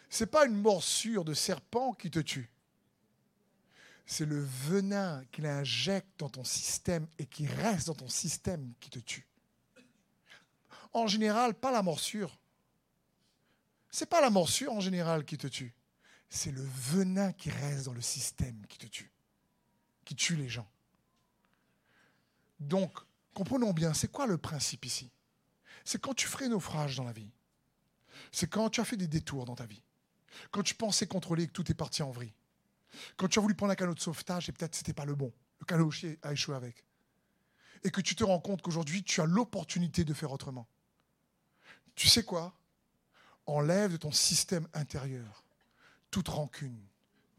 Ce 0.10 0.20
C'est 0.20 0.28
pas 0.28 0.46
une 0.46 0.56
morsure 0.56 1.26
de 1.26 1.34
serpent 1.34 1.94
qui 1.94 2.10
te 2.10 2.20
tue. 2.20 2.50
C'est 4.06 4.26
le 4.26 4.42
venin 4.42 5.24
qu'il 5.32 5.46
injecte 5.46 6.20
dans 6.20 6.30
ton 6.30 6.46
système 6.46 7.08
et 7.20 7.26
qui 7.26 7.46
reste 7.46 7.88
dans 7.88 7.96
ton 7.96 8.08
système 8.08 8.74
qui 8.80 8.90
te 8.90 9.00
tue. 9.00 9.28
en 10.94 11.08
général 11.08 11.54
pas 11.54 11.72
la 11.72 11.84
morsure. 11.84 12.40
C'est 13.92 14.10
pas 14.10 14.22
la 14.22 14.30
morsure 14.30 14.72
en 14.72 14.80
général 14.80 15.26
qui 15.26 15.38
te 15.38 15.48
tue. 15.48 15.74
C'est 16.30 16.52
le 16.52 16.64
venin 16.64 17.34
qui 17.34 17.50
reste 17.50 17.86
dans 17.86 17.94
le 17.94 18.02
système 18.02 18.66
qui 18.68 18.78
te 18.78 18.86
tue, 18.86 19.12
qui 20.06 20.16
tue 20.16 20.36
les 20.36 20.50
gens. 20.50 20.70
Donc, 22.60 22.98
comprenons 23.34 23.74
bien, 23.74 23.94
c'est 23.94 24.12
quoi 24.12 24.26
le 24.26 24.38
principe 24.38 24.86
ici? 24.86 25.12
C'est 25.84 26.02
quand 26.02 26.14
tu 26.14 26.28
ferais 26.28 26.50
naufrage 26.50 26.96
dans 26.98 27.04
la 27.04 27.14
vie. 27.14 27.32
C'est 28.32 28.50
quand 28.50 28.70
tu 28.70 28.82
as 28.82 28.86
fait 28.86 28.98
des 28.98 29.08
détours 29.08 29.46
dans 29.46 29.56
ta 29.56 29.66
vie. 29.66 29.84
Quand 30.52 30.64
tu 30.64 30.76
pensais 30.76 31.08
contrôler 31.08 31.48
que 31.48 31.52
tout 31.52 31.70
est 31.72 31.76
parti 31.76 32.04
en 32.04 32.12
vrille. 32.12 32.34
Quand 33.16 33.28
tu 33.28 33.40
as 33.40 33.42
voulu 33.42 33.56
prendre 33.56 33.72
un 33.72 33.76
canot 33.76 33.94
de 33.94 34.00
sauvetage 34.00 34.50
et 34.50 34.52
peut-être 34.52 34.76
ce 34.76 34.82
n'était 34.82 34.94
pas 34.94 35.06
le 35.06 35.16
bon. 35.16 35.32
Le 35.60 35.66
canot 35.66 35.92
a 36.22 36.34
échoué 36.34 36.56
avec. 36.56 36.84
Et 37.84 37.92
que 37.92 38.02
tu 38.02 38.16
te 38.16 38.24
rends 38.24 38.40
compte 38.40 38.62
qu'aujourd'hui, 38.62 39.04
tu 39.04 39.22
as 39.22 39.26
l'opportunité 39.26 40.04
de 40.04 40.14
faire 40.14 40.32
autrement. 40.32 40.68
Tu 41.96 42.08
sais 42.08 42.24
quoi? 42.24 42.54
Enlève 43.46 43.92
de 43.92 43.98
ton 43.98 44.12
système 44.12 44.68
intérieur 44.74 45.44
toute 46.12 46.30
rancune, 46.30 46.80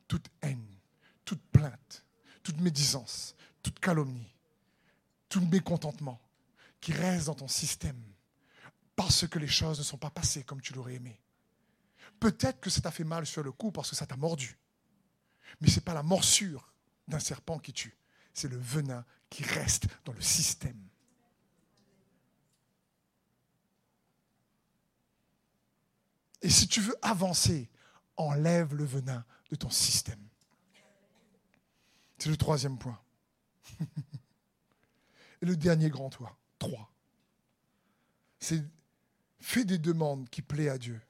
toute 0.06 0.26
haine, 0.42 0.66
toute 1.24 1.42
plainte, 1.52 2.04
toute 2.42 2.60
médisance, 2.60 3.34
toute 3.62 3.80
calomnie, 3.80 4.34
tout 5.28 5.40
mécontentement 5.40 6.20
qui 6.80 6.92
reste 6.92 7.26
dans 7.26 7.34
ton 7.34 7.48
système 7.48 8.00
parce 8.96 9.26
que 9.26 9.38
les 9.38 9.48
choses 9.48 9.78
ne 9.78 9.84
sont 9.84 9.98
pas 9.98 10.10
passées 10.10 10.44
comme 10.44 10.60
tu 10.60 10.72
l'aurais 10.72 10.94
aimé. 10.94 11.20
Peut-être 12.20 12.60
que 12.60 12.70
ça 12.70 12.80
t'a 12.80 12.90
fait 12.90 13.04
mal 13.04 13.26
sur 13.26 13.42
le 13.42 13.52
coup 13.52 13.70
parce 13.70 13.90
que 13.90 13.96
ça 13.96 14.06
t'a 14.06 14.16
mordu. 14.16 14.58
Mais 15.60 15.68
ce 15.68 15.76
n'est 15.76 15.84
pas 15.84 15.94
la 15.94 16.02
morsure 16.02 16.72
d'un 17.06 17.18
serpent 17.18 17.58
qui 17.58 17.72
tue, 17.72 17.96
c'est 18.34 18.48
le 18.48 18.58
venin 18.58 19.04
qui 19.30 19.42
reste 19.42 19.86
dans 20.04 20.12
le 20.12 20.20
système. 20.20 20.78
Et 26.42 26.50
si 26.50 26.68
tu 26.68 26.80
veux 26.80 26.96
avancer, 27.02 27.68
enlève 28.16 28.74
le 28.74 28.84
venin 28.84 29.24
de 29.50 29.56
ton 29.56 29.70
système. 29.70 30.20
C'est 32.18 32.30
le 32.30 32.36
troisième 32.36 32.78
point. 32.78 33.00
Et 35.40 35.46
le 35.46 35.56
dernier 35.56 35.88
grand 35.88 36.10
toit, 36.10 36.36
trois. 36.58 36.92
C'est 38.40 38.64
fais 39.40 39.64
des 39.64 39.78
demandes 39.78 40.28
qui 40.30 40.42
plaisent 40.42 40.68
à 40.68 40.78
Dieu 40.78 41.00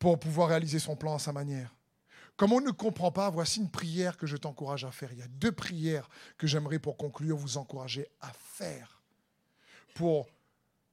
pour 0.00 0.18
pouvoir 0.18 0.48
réaliser 0.48 0.80
son 0.80 0.96
plan 0.96 1.14
à 1.14 1.18
sa 1.20 1.32
manière. 1.32 1.76
Comme 2.36 2.54
on 2.54 2.60
ne 2.60 2.70
comprend 2.70 3.12
pas, 3.12 3.28
voici 3.28 3.60
une 3.60 3.70
prière 3.70 4.16
que 4.16 4.26
je 4.26 4.38
t'encourage 4.38 4.84
à 4.84 4.90
faire. 4.90 5.12
Il 5.12 5.18
y 5.18 5.22
a 5.22 5.28
deux 5.28 5.52
prières 5.52 6.08
que 6.38 6.46
j'aimerais 6.46 6.78
pour 6.78 6.96
conclure 6.96 7.36
vous 7.36 7.58
encourager 7.58 8.08
à 8.22 8.32
faire 8.32 9.02
pour 9.94 10.26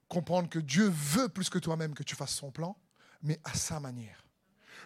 comprendre 0.10 0.50
que 0.50 0.60
Dieu 0.60 0.90
veut 0.90 1.30
plus 1.30 1.50
que 1.50 1.58
toi-même 1.58 1.94
que 1.94 2.04
tu 2.04 2.16
fasses 2.16 2.36
son 2.36 2.52
plan, 2.52 2.78
mais 3.22 3.40
à 3.46 3.54
sa 3.54 3.80
manière. 3.80 4.26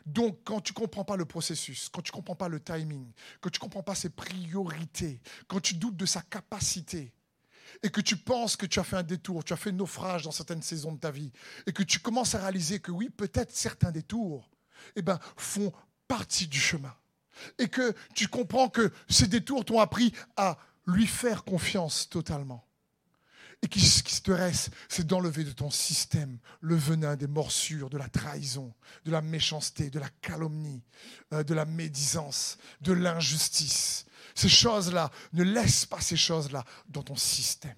Donc, 0.06 0.40
quand 0.44 0.62
tu 0.62 0.74
ne 0.74 0.76
comprends 0.76 1.04
pas 1.04 1.16
le 1.16 1.26
processus, 1.26 1.90
quand 1.90 2.02
tu 2.02 2.12
ne 2.12 2.16
comprends 2.16 2.36
pas 2.36 2.48
le 2.48 2.60
timing, 2.60 3.12
quand 3.40 3.50
tu 3.50 3.58
ne 3.58 3.62
comprends 3.62 3.84
pas 3.84 3.96
ses 3.96 4.10
priorités, 4.10 5.20
quand 5.48 5.60
tu 5.60 5.74
doutes 5.74 5.98
de 5.98 6.06
sa 6.06 6.22
capacité, 6.22 7.12
et 7.84 7.90
que 7.90 8.02
tu 8.02 8.18
penses 8.18 8.56
que 8.56 8.66
tu 8.66 8.80
as 8.80 8.84
fait 8.84 8.98
un 8.98 9.04
détour, 9.04 9.44
tu 9.44 9.54
as 9.54 9.58
fait 9.58 9.72
naufrage 9.72 10.24
dans 10.24 10.32
certaines 10.32 10.62
saisons 10.62 10.94
de 10.94 11.00
ta 11.00 11.12
vie, 11.12 11.32
et 11.68 11.74
que 11.74 11.84
tu 11.84 12.00
commences 12.00 12.36
à 12.36 12.40
réaliser 12.40 12.80
que 12.80 12.92
oui, 12.92 13.10
peut-être 13.10 13.56
certains 13.56 13.92
détours 13.92 14.50
eh 14.96 15.02
ben, 15.02 15.20
font 15.38 15.72
partie 16.08 16.48
du 16.48 16.60
chemin. 16.60 16.94
Et 17.58 17.70
que 17.70 17.96
tu 18.14 18.28
comprends 18.28 18.70
que 18.70 18.92
ces 19.10 19.28
détours 19.28 19.66
t'ont 19.66 19.80
appris 19.80 20.14
à 20.36 20.58
lui 20.86 21.08
faire 21.08 21.44
confiance 21.44 22.10
totalement. 22.10 22.66
Et 23.62 23.80
ce 23.80 24.02
qui 24.02 24.22
te 24.22 24.32
reste, 24.32 24.72
c'est 24.90 25.06
d'enlever 25.06 25.44
de 25.44 25.52
ton 25.52 25.70
système 25.70 26.40
le 26.62 26.76
venin 26.76 27.16
des 27.16 27.28
morsures, 27.28 27.90
de 27.90 27.98
la 27.98 28.10
trahison, 28.10 28.74
de 29.06 29.12
la 29.12 29.22
méchanceté, 29.22 29.92
de 29.92 30.00
la 30.00 30.10
calomnie, 30.22 30.82
euh, 31.32 31.44
de 31.44 31.54
la 31.54 31.66
médisance, 31.66 32.58
de 32.82 32.94
l'injustice. 32.94 34.06
Ces 34.36 34.50
choses-là, 34.50 35.12
ne 35.34 35.44
laisse 35.44 35.86
pas 35.86 36.02
ces 36.02 36.18
choses-là 36.18 36.64
dans 36.88 37.04
ton 37.04 37.16
système. 37.16 37.76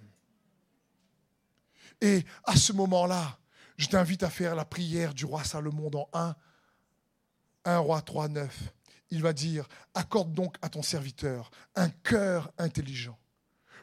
Et 2.02 2.26
à 2.44 2.56
ce 2.56 2.74
moment-là, 2.74 3.38
je 3.78 3.88
t'invite 3.88 4.24
à 4.24 4.30
faire 4.30 4.56
la 4.56 4.66
prière 4.66 5.14
du 5.14 5.26
roi 5.26 5.44
Salomon 5.44 5.90
dans 5.90 6.10
1, 6.14 6.36
1 7.66 7.78
roi 7.78 8.02
3, 8.02 8.28
9. 8.28 8.74
Il 9.10 9.22
va 9.22 9.34
dire, 9.34 9.68
accorde 9.94 10.34
donc 10.34 10.58
à 10.62 10.70
ton 10.70 10.82
serviteur 10.82 11.52
un 11.76 11.90
cœur 11.90 12.52
intelligent 12.58 13.18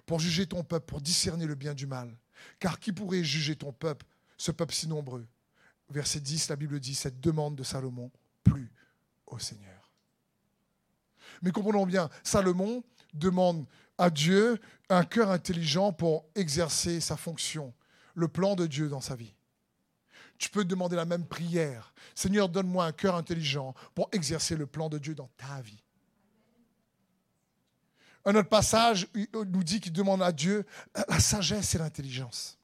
pour 0.07 0.19
juger 0.19 0.47
ton 0.47 0.65
peuple, 0.65 0.87
pour 0.87 1.01
discerner 1.01 1.47
le 1.47 1.55
bien 1.55 1.75
du 1.75 1.87
mal. 1.87 2.17
Car 2.59 2.79
qui 2.81 2.93
pourrait 2.93 3.23
juger 3.23 3.57
ton 3.57 3.73
peuple, 3.73 4.07
ce 4.37 4.51
peuple 4.51 4.75
si 4.75 4.89
nombreux? 4.89 5.27
Verset 5.89 6.21
10, 6.21 6.49
la 6.49 6.57
Bible 6.57 6.81
dit, 6.81 6.95
cette 6.95 7.21
demande 7.21 7.57
de 7.57 7.63
Salomon, 7.63 8.11
plus 8.43 8.73
au 9.27 9.39
Seigneur. 9.39 9.70
Mais 11.43 11.51
comprenons 11.53 11.87
bien, 11.87 12.11
Salomon 12.23 12.83
demande 13.15 13.67
à 13.99 14.11
Dieu 14.11 14.61
un 14.89 15.05
cœur 15.05 15.31
intelligent 15.31 15.93
pour 15.93 16.27
exercer 16.35 17.01
sa 17.01 17.17
fonction, 17.17 17.73
le 18.15 18.29
plan 18.29 18.57
de 18.57 18.67
Dieu 18.67 18.89
dans 18.89 19.01
sa 19.01 19.17
vie. 19.17 19.35
Tu 20.39 20.49
peux 20.49 20.65
demander 20.65 20.97
la 20.97 21.05
même 21.05 21.27
prière. 21.27 21.93
Seigneur, 22.15 22.49
donne-moi 22.49 22.87
un 22.87 22.93
cœur 22.93 23.15
intelligent 23.15 23.75
pour 23.95 24.09
exercer 24.13 24.57
le 24.57 24.67
plan 24.67 24.89
de 24.89 24.99
Dieu 24.99 25.15
dans 25.15 25.29
ta 25.37 25.61
vie. 25.61 25.83
Un 28.25 28.35
autre 28.35 28.49
passage 28.49 29.07
nous 29.15 29.65
dit 29.65 29.81
qu'il 29.81 29.93
demande 29.93 30.23
à 30.23 30.33
Dieu 30.33 30.67
la 31.09 31.21
sagesse 31.21 31.75
et 31.75 31.79
l'intelligence. 31.79 32.59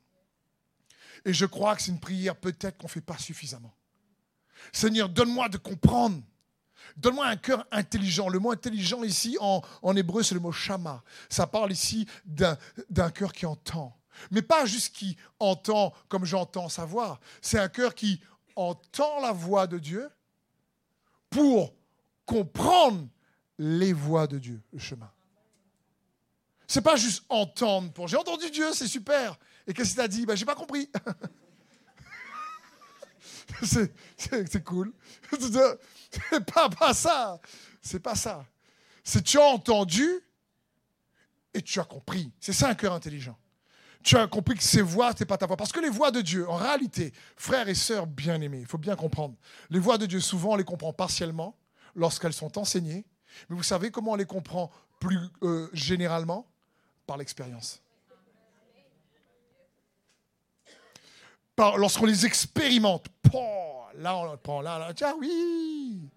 Et 1.25 1.33
je 1.33 1.45
crois 1.45 1.77
que 1.77 1.83
c'est 1.83 1.91
une 1.91 2.01
prière 2.01 2.37
peut-être 2.37 2.79
qu'on 2.79 2.87
ne 2.87 2.93
fait 2.93 3.01
pas 3.01 3.19
suffisamment. 3.19 3.75
Seigneur, 4.73 5.09
donne-moi 5.09 5.49
de 5.49 5.59
comprendre. 5.59 6.23
Donne-moi 6.97 7.27
un 7.27 7.37
cœur 7.37 7.67
intelligent. 7.71 8.29
Le 8.29 8.39
mot 8.39 8.51
intelligent 8.51 9.03
ici, 9.03 9.37
en, 9.41 9.63
hébreu, 9.97 10.23
c'est 10.23 10.35
le 10.35 10.41
mot 10.41 10.53
shama. 10.53 11.03
Ça 11.29 11.47
parle 11.47 11.73
ici 11.73 12.07
d'un 12.25 13.11
cœur 13.11 13.33
qui 13.33 13.47
entend. 13.47 13.97
Mais 14.31 14.43
pas 14.43 14.65
juste 14.65 14.95
qui 14.95 15.17
entend 15.39 15.93
comme 16.09 16.25
j'entends 16.25 16.69
sa 16.69 16.85
voix. 16.85 17.21
C'est 17.43 17.59
un 17.59 17.69
cœur 17.69 17.95
qui 17.95 18.21
entend 18.55 19.21
la 19.21 19.33
voix 19.33 19.67
de 19.67 19.79
Dieu 19.79 20.09
pour 21.29 21.75
comprendre 22.25 23.07
les 23.59 23.93
voies 23.93 24.27
de 24.27 24.39
Dieu, 24.39 24.63
le 24.73 24.79
chemin. 24.79 25.11
C'est 26.67 26.83
pas 26.83 26.97
juste 26.97 27.25
entendre 27.29 27.93
pour 27.93 28.09
j'ai 28.09 28.17
entendu 28.17 28.51
Dieu, 28.51 28.73
c'est 28.73 28.89
super. 28.89 29.39
Et 29.67 29.73
qu'est-ce 29.73 29.91
qu'il 29.91 29.97
t'a 29.97 30.09
dit? 30.09 30.27
Ben, 30.27 30.37
J'ai 30.37 30.45
pas 30.45 30.55
compris. 30.55 30.91
c'est 33.63 34.65
cool. 34.65 34.93
C'est 36.31 36.45
pas, 36.53 36.69
pas 36.69 36.95
ça. 36.95 37.41
C'est 37.83 38.01
pas 38.01 38.15
ça. 38.15 38.47
C'est 39.05 39.23
tu 39.23 39.39
as 39.39 39.45
entendu 39.45 40.09
et 41.53 41.63
tu 41.63 41.79
as 41.79 41.85
compris. 41.85 42.33
C'est 42.41 42.53
ça 42.53 42.69
un 42.69 42.75
cœur 42.75 42.93
intelligent. 42.93 43.37
Tu 44.03 44.17
as 44.17 44.27
compris 44.29 44.55
que 44.55 44.63
ces 44.63 44.83
voix, 44.83 45.13
ce 45.13 45.21
n'est 45.21 45.27
pas 45.27 45.37
ta 45.37 45.47
voix. 45.47 45.57
Parce 45.57 45.73
que 45.73 45.81
les 45.81 45.91
voix 45.91 46.11
de 46.11 46.21
Dieu, 46.21 46.49
en 46.49 46.57
réalité, 46.57 47.13
frères 47.37 47.69
et 47.69 47.75
sœurs 47.75 48.07
bien-aimés, 48.07 48.61
il 48.61 48.67
faut 48.67 48.79
bien 48.79 48.95
comprendre, 48.95 49.35
les 49.69 49.81
voix 49.81 49.99
de 49.99 50.07
Dieu, 50.07 50.21
souvent, 50.21 50.53
on 50.53 50.57
les 50.57 50.65
comprend 50.65 50.93
partiellement 50.93 51.57
lorsqu'elles 51.95 52.33
sont 52.33 52.57
enseignées. 52.57 53.05
Mais 53.49 53.57
vous 53.57 53.65
savez 53.65 53.91
comment 53.91 54.13
on 54.13 54.17
les 54.17 54.27
comprend 54.27 54.71
plus 55.01 55.19
euh, 55.43 55.69
généralement? 55.73 56.47
Par 57.07 57.17
l'expérience. 57.17 57.81
Lorsqu'on 61.59 62.07
les 62.07 62.27
expérimente, 62.27 63.07
là 63.95 64.17
on 64.17 64.37
prend, 64.37 64.61
là, 64.61 64.79
là, 64.79 64.93
tiens, 64.93 65.15
oui, 65.19 66.09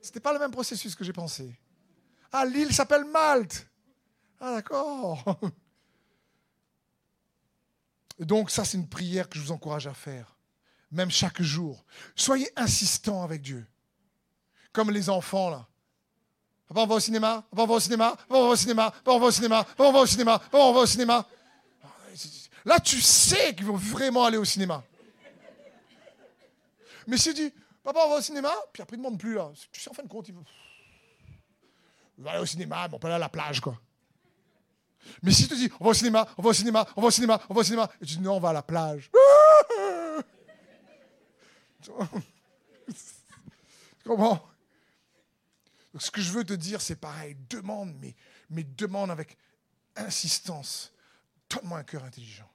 c'était 0.00 0.20
pas 0.20 0.32
le 0.32 0.38
même 0.38 0.52
processus 0.52 0.94
que 0.94 1.04
j'ai 1.04 1.12
pensé. 1.12 1.58
Ah, 2.32 2.44
l'île 2.44 2.72
s'appelle 2.72 3.04
Malte. 3.04 3.66
Ah, 4.40 4.54
d'accord. 4.54 5.24
Donc 8.18 8.50
ça, 8.50 8.64
c'est 8.64 8.76
une 8.76 8.88
prière 8.88 9.28
que 9.28 9.38
je 9.38 9.44
vous 9.44 9.52
encourage 9.52 9.86
à 9.86 9.94
faire, 9.94 10.36
même 10.90 11.10
chaque 11.10 11.42
jour. 11.42 11.84
Soyez 12.14 12.48
insistants 12.56 13.22
avec 13.22 13.42
Dieu, 13.42 13.66
comme 14.72 14.90
les 14.90 15.10
enfants 15.10 15.50
là. 15.50 15.66
Papa, 16.68 16.80
on 16.80 16.86
va 16.86 16.94
au 16.96 17.00
cinéma, 17.00 17.44
on 17.52 17.64
va 17.64 17.74
au 17.74 17.80
cinéma, 17.80 18.16
on 18.28 18.42
va 18.42 18.48
au 18.48 18.56
cinéma, 18.56 18.92
on 19.06 19.18
va 19.18 19.26
au 19.26 19.30
cinéma, 19.30 19.66
on 19.78 19.92
va 19.92 20.00
au 20.00 20.06
cinéma, 20.06 20.42
on 20.52 20.72
va 20.72 20.80
au 20.80 20.86
cinéma. 20.86 21.26
Là, 22.66 22.78
tu 22.80 23.00
sais 23.00 23.54
qu'ils 23.54 23.64
vont 23.64 23.76
vraiment 23.76 24.26
aller 24.26 24.36
au 24.36 24.44
cinéma. 24.44 24.84
Mais 27.06 27.16
si 27.16 27.32
tu 27.32 27.48
dis, 27.48 27.54
papa, 27.82 28.00
on 28.04 28.10
va 28.10 28.16
au 28.16 28.20
cinéma, 28.20 28.52
puis 28.72 28.82
après, 28.82 28.96
il 28.96 29.00
ne 29.00 29.04
demande 29.04 29.18
plus, 29.18 29.34
là. 29.34 29.50
Tu 29.72 29.80
sais, 29.80 29.88
en 29.88 29.94
fin 29.94 30.02
de 30.02 30.08
compte, 30.08 30.28
il 30.28 30.34
va 32.18 32.32
aller 32.32 32.40
au 32.40 32.46
cinéma, 32.46 32.88
mais 32.88 32.94
on 32.94 32.98
peut 32.98 33.06
aller 33.06 33.14
à 33.14 33.20
la 33.20 33.28
plage, 33.28 33.60
quoi. 33.60 33.80
Mais 35.22 35.30
si 35.30 35.46
tu 35.46 35.54
dis, 35.54 35.70
on 35.78 35.84
va 35.84 35.90
au 35.90 35.94
cinéma, 35.94 36.26
on 36.36 36.42
va 36.42 36.50
au 36.50 36.52
cinéma, 36.52 36.84
on 36.96 37.00
va 37.00 37.06
au 37.06 37.12
cinéma, 37.12 37.40
on 37.48 37.54
va 37.54 37.60
au 37.60 37.64
cinéma, 37.64 37.88
et 38.00 38.06
tu 38.06 38.16
dis, 38.16 38.20
non, 38.20 38.34
on 38.34 38.40
va 38.40 38.48
à 38.48 38.52
la 38.52 38.62
plage. 38.62 39.08
Comment 44.04 44.42
ce 45.98 46.10
que 46.10 46.20
je 46.20 46.30
veux 46.30 46.44
te 46.44 46.52
dire, 46.52 46.80
c'est 46.80 46.96
pareil. 46.96 47.36
Demande, 47.48 47.94
mais, 48.00 48.14
mais 48.50 48.64
demande 48.64 49.10
avec 49.10 49.36
insistance. 49.96 50.92
Donne-moi 51.48 51.78
un 51.78 51.84
cœur 51.84 52.04
intelligent. 52.04 52.48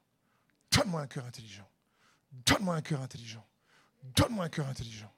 Donne-moi 0.72 1.02
un 1.02 1.08
cœur 1.08 1.26
intelligent. 1.26 1.68
donne-moi 2.46 2.76
un 2.76 2.82
cœur 2.82 3.02
intelligent. 3.02 3.46
Donne-moi 4.16 4.46
un 4.46 4.50
cœur 4.50 4.68
intelligent. 4.68 5.12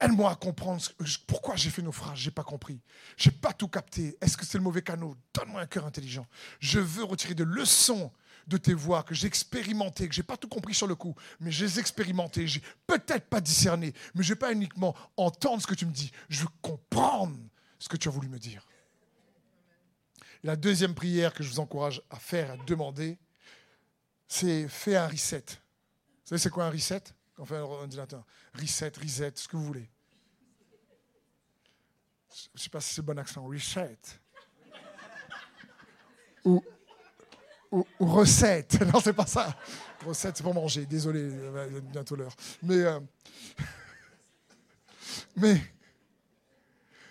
Aide-moi 0.00 0.30
à 0.30 0.34
comprendre 0.34 0.82
pourquoi 1.26 1.56
j'ai 1.56 1.70
fait 1.70 1.82
naufrage. 1.82 2.20
Je 2.20 2.28
n'ai 2.28 2.34
pas 2.34 2.42
compris. 2.42 2.80
Je 3.16 3.28
n'ai 3.28 3.36
pas 3.36 3.52
tout 3.52 3.68
capté. 3.68 4.16
Est-ce 4.20 4.36
que 4.36 4.44
c'est 4.44 4.58
le 4.58 4.64
mauvais 4.64 4.82
canot? 4.82 5.16
Donne-moi 5.32 5.60
un 5.60 5.66
cœur 5.66 5.86
intelligent. 5.86 6.26
Je 6.58 6.78
veux 6.78 7.04
retirer 7.04 7.34
des 7.34 7.44
leçons 7.44 8.12
de 8.46 8.56
tes 8.56 8.74
voix 8.74 9.02
que 9.02 9.14
j'ai 9.14 9.26
expérimentées, 9.26 10.08
que 10.08 10.14
j'ai 10.14 10.22
pas 10.22 10.36
tout 10.36 10.48
compris 10.48 10.74
sur 10.74 10.86
le 10.86 10.94
coup, 10.94 11.14
mais 11.40 11.50
j'ai 11.50 11.78
expérimenté, 11.78 12.46
j'ai 12.46 12.62
peut-être 12.86 13.26
pas 13.28 13.40
discerné, 13.40 13.94
mais 14.14 14.22
je 14.22 14.30
vais 14.34 14.38
pas 14.38 14.52
uniquement 14.52 14.94
entendre 15.16 15.62
ce 15.62 15.66
que 15.66 15.74
tu 15.74 15.86
me 15.86 15.92
dis, 15.92 16.12
je 16.28 16.42
veux 16.42 16.48
comprendre 16.60 17.38
ce 17.78 17.88
que 17.88 17.96
tu 17.96 18.08
as 18.08 18.10
voulu 18.10 18.28
me 18.28 18.38
dire. 18.38 18.66
La 20.42 20.56
deuxième 20.56 20.94
prière 20.94 21.32
que 21.32 21.42
je 21.42 21.48
vous 21.48 21.60
encourage 21.60 22.02
à 22.10 22.16
faire, 22.16 22.50
à 22.50 22.56
demander, 22.66 23.18
c'est 24.26 24.68
fais 24.68 24.96
un 24.96 25.08
reset. 25.08 25.44
Vous 25.46 26.28
savez 26.28 26.38
c'est 26.38 26.50
quoi 26.50 26.64
un 26.64 26.70
reset 26.70 27.02
Quand 27.34 27.42
on 27.42 27.46
fait 27.46 27.56
un 27.56 27.62
ordinateur? 27.62 28.24
Reset, 28.58 28.92
reset, 29.00 29.32
ce 29.36 29.48
que 29.48 29.56
vous 29.56 29.64
voulez. 29.64 29.90
Je 32.30 32.48
ne 32.54 32.58
sais 32.58 32.70
pas 32.70 32.80
si 32.80 32.94
c'est 32.94 33.02
bon 33.02 33.18
accent. 33.18 33.44
Reset. 33.46 33.98
Ou 36.44 36.62
ou, 37.74 37.84
recette. 38.00 38.78
Non, 38.92 39.00
c'est 39.00 39.12
pas 39.12 39.26
ça. 39.26 39.54
Recette, 40.06 40.36
c'est 40.36 40.42
pour 40.42 40.54
manger. 40.54 40.86
Désolé, 40.86 41.28
bientôt 41.82 42.14
l'heure. 42.14 42.34
Mais, 42.62 42.76
euh, 42.76 43.00
mais, 45.36 45.54
vous 45.54 45.60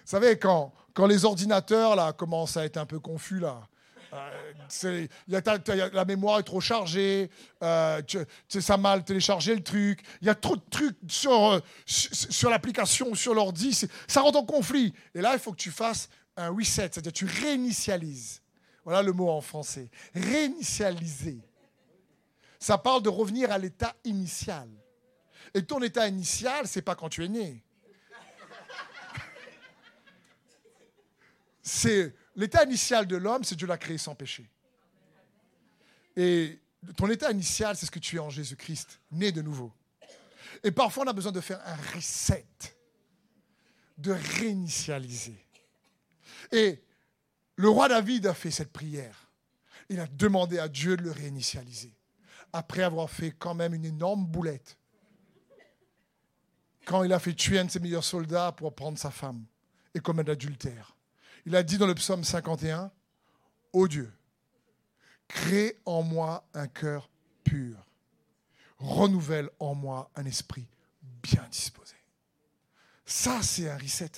savez, 0.06 0.38
quand, 0.40 0.74
quand 0.94 1.06
les 1.06 1.26
ordinateurs 1.26 1.96
là 1.96 2.14
commencent 2.14 2.58
à 2.58 2.66
être 2.66 2.78
un 2.78 2.86
peu 2.86 3.00
confus 3.00 3.40
là, 3.40 3.68
euh, 4.14 5.08
y 5.28 5.36
a, 5.36 5.90
la 5.90 6.06
mémoire 6.06 6.40
est 6.40 6.44
trop 6.44 6.62
chargée, 6.62 7.30
euh, 7.64 8.02
ça 8.48 8.78
mal 8.78 9.04
téléchargé 9.04 9.56
le 9.56 9.64
truc, 9.64 10.02
il 10.22 10.28
y 10.28 10.30
a 10.30 10.36
trop 10.36 10.56
de 10.56 10.62
trucs 10.70 10.98
sur, 11.08 11.54
euh, 11.54 11.60
sur, 11.86 12.50
l'application, 12.50 13.16
sur 13.16 13.34
l'ordi, 13.34 13.88
ça 14.08 14.22
rentre 14.22 14.40
en 14.40 14.46
conflit. 14.46 14.94
Et 15.16 15.22
là, 15.22 15.34
il 15.34 15.40
faut 15.40 15.52
que 15.52 15.58
tu 15.58 15.72
fasses 15.72 16.10
un 16.38 16.50
reset, 16.50 16.90
c'est-à-dire 16.92 17.14
tu 17.14 17.26
réinitialises. 17.26 18.42
Voilà 18.84 19.02
le 19.02 19.14
mot 19.14 19.30
en 19.30 19.42
français. 19.42 19.90
Réinitialiser. 20.14 21.40
Ça 22.60 22.78
parle 22.78 23.02
de 23.02 23.10
revenir 23.10 23.52
à 23.52 23.58
l'état 23.58 23.96
initial. 24.04 24.70
Et 25.54 25.64
ton 25.64 25.82
état 25.82 26.08
initial, 26.08 26.68
c'est 26.68 26.82
pas 26.82 26.96
quand 26.96 27.10
tu 27.10 27.24
es 27.24 27.30
né. 27.30 27.64
C'est 31.62 32.14
l'état 32.36 32.64
initial 32.64 33.08
de 33.08 33.16
l'homme, 33.16 33.44
c'est 33.44 33.56
Dieu 33.56 33.68
l'a 33.68 33.78
créé 33.78 33.98
sans 33.98 34.16
péché. 34.16 34.50
Et 36.16 36.60
ton 36.98 37.10
état 37.10 37.32
initial, 37.32 37.76
c'est 37.76 37.86
ce 37.86 37.92
que 37.92 38.00
tu 38.00 38.18
es 38.18 38.20
en 38.20 38.30
Jésus-Christ, 38.30 39.00
né 39.12 39.32
de 39.32 39.42
nouveau. 39.42 39.72
Et 40.64 40.72
parfois, 40.72 41.04
on 41.06 41.08
a 41.08 41.14
besoin 41.14 41.32
de 41.32 41.42
faire 41.42 41.62
un 41.66 41.76
reset, 41.96 42.46
de 43.98 44.12
réinitialiser. 44.12 45.38
Et 46.52 46.84
le 47.56 47.70
roi 47.70 47.88
David 47.88 48.28
a 48.28 48.34
fait 48.34 48.52
cette 48.52 48.72
prière. 48.72 49.30
Il 49.90 50.00
a 50.00 50.08
demandé 50.08 50.60
à 50.60 50.68
Dieu 50.68 50.98
de 50.98 51.04
le 51.04 51.12
réinitialiser. 51.12 51.94
Après 52.52 52.84
avoir 52.84 53.10
fait 53.10 53.32
quand 53.32 53.56
même 53.56 53.74
une 53.74 53.86
énorme 53.86 54.26
boulette. 54.26 54.78
Quand 56.86 57.04
il 57.04 57.14
a 57.14 57.20
fait 57.20 57.34
tuer 57.34 57.60
un 57.60 57.66
de 57.66 57.72
ses 57.72 57.80
meilleurs 57.80 58.04
soldats 58.04 58.52
pour 58.52 58.76
prendre 58.76 58.98
sa 58.98 59.10
femme 59.10 59.46
et 59.94 60.00
commettre 60.00 60.30
l'adultère. 60.30 60.93
Il 61.46 61.56
a 61.56 61.64
dit 61.64 61.78
dans 61.78 61.88
le 61.88 61.96
psaume 61.96 62.24
51, 62.24 62.92
Ô 63.74 63.88
Dieu, 63.88 64.12
crée 65.28 65.78
en 65.86 66.04
moi 66.04 66.48
un 66.54 66.68
cœur 66.68 67.10
pur. 67.44 67.78
Renouvelle 68.78 69.50
en 69.60 69.76
moi 69.76 70.10
un 70.16 70.26
esprit 70.26 70.68
bien 71.22 71.46
disposé. 71.50 71.96
Ça, 73.06 73.42
c'est 73.42 73.70
un 73.70 73.78
reset 73.78 74.12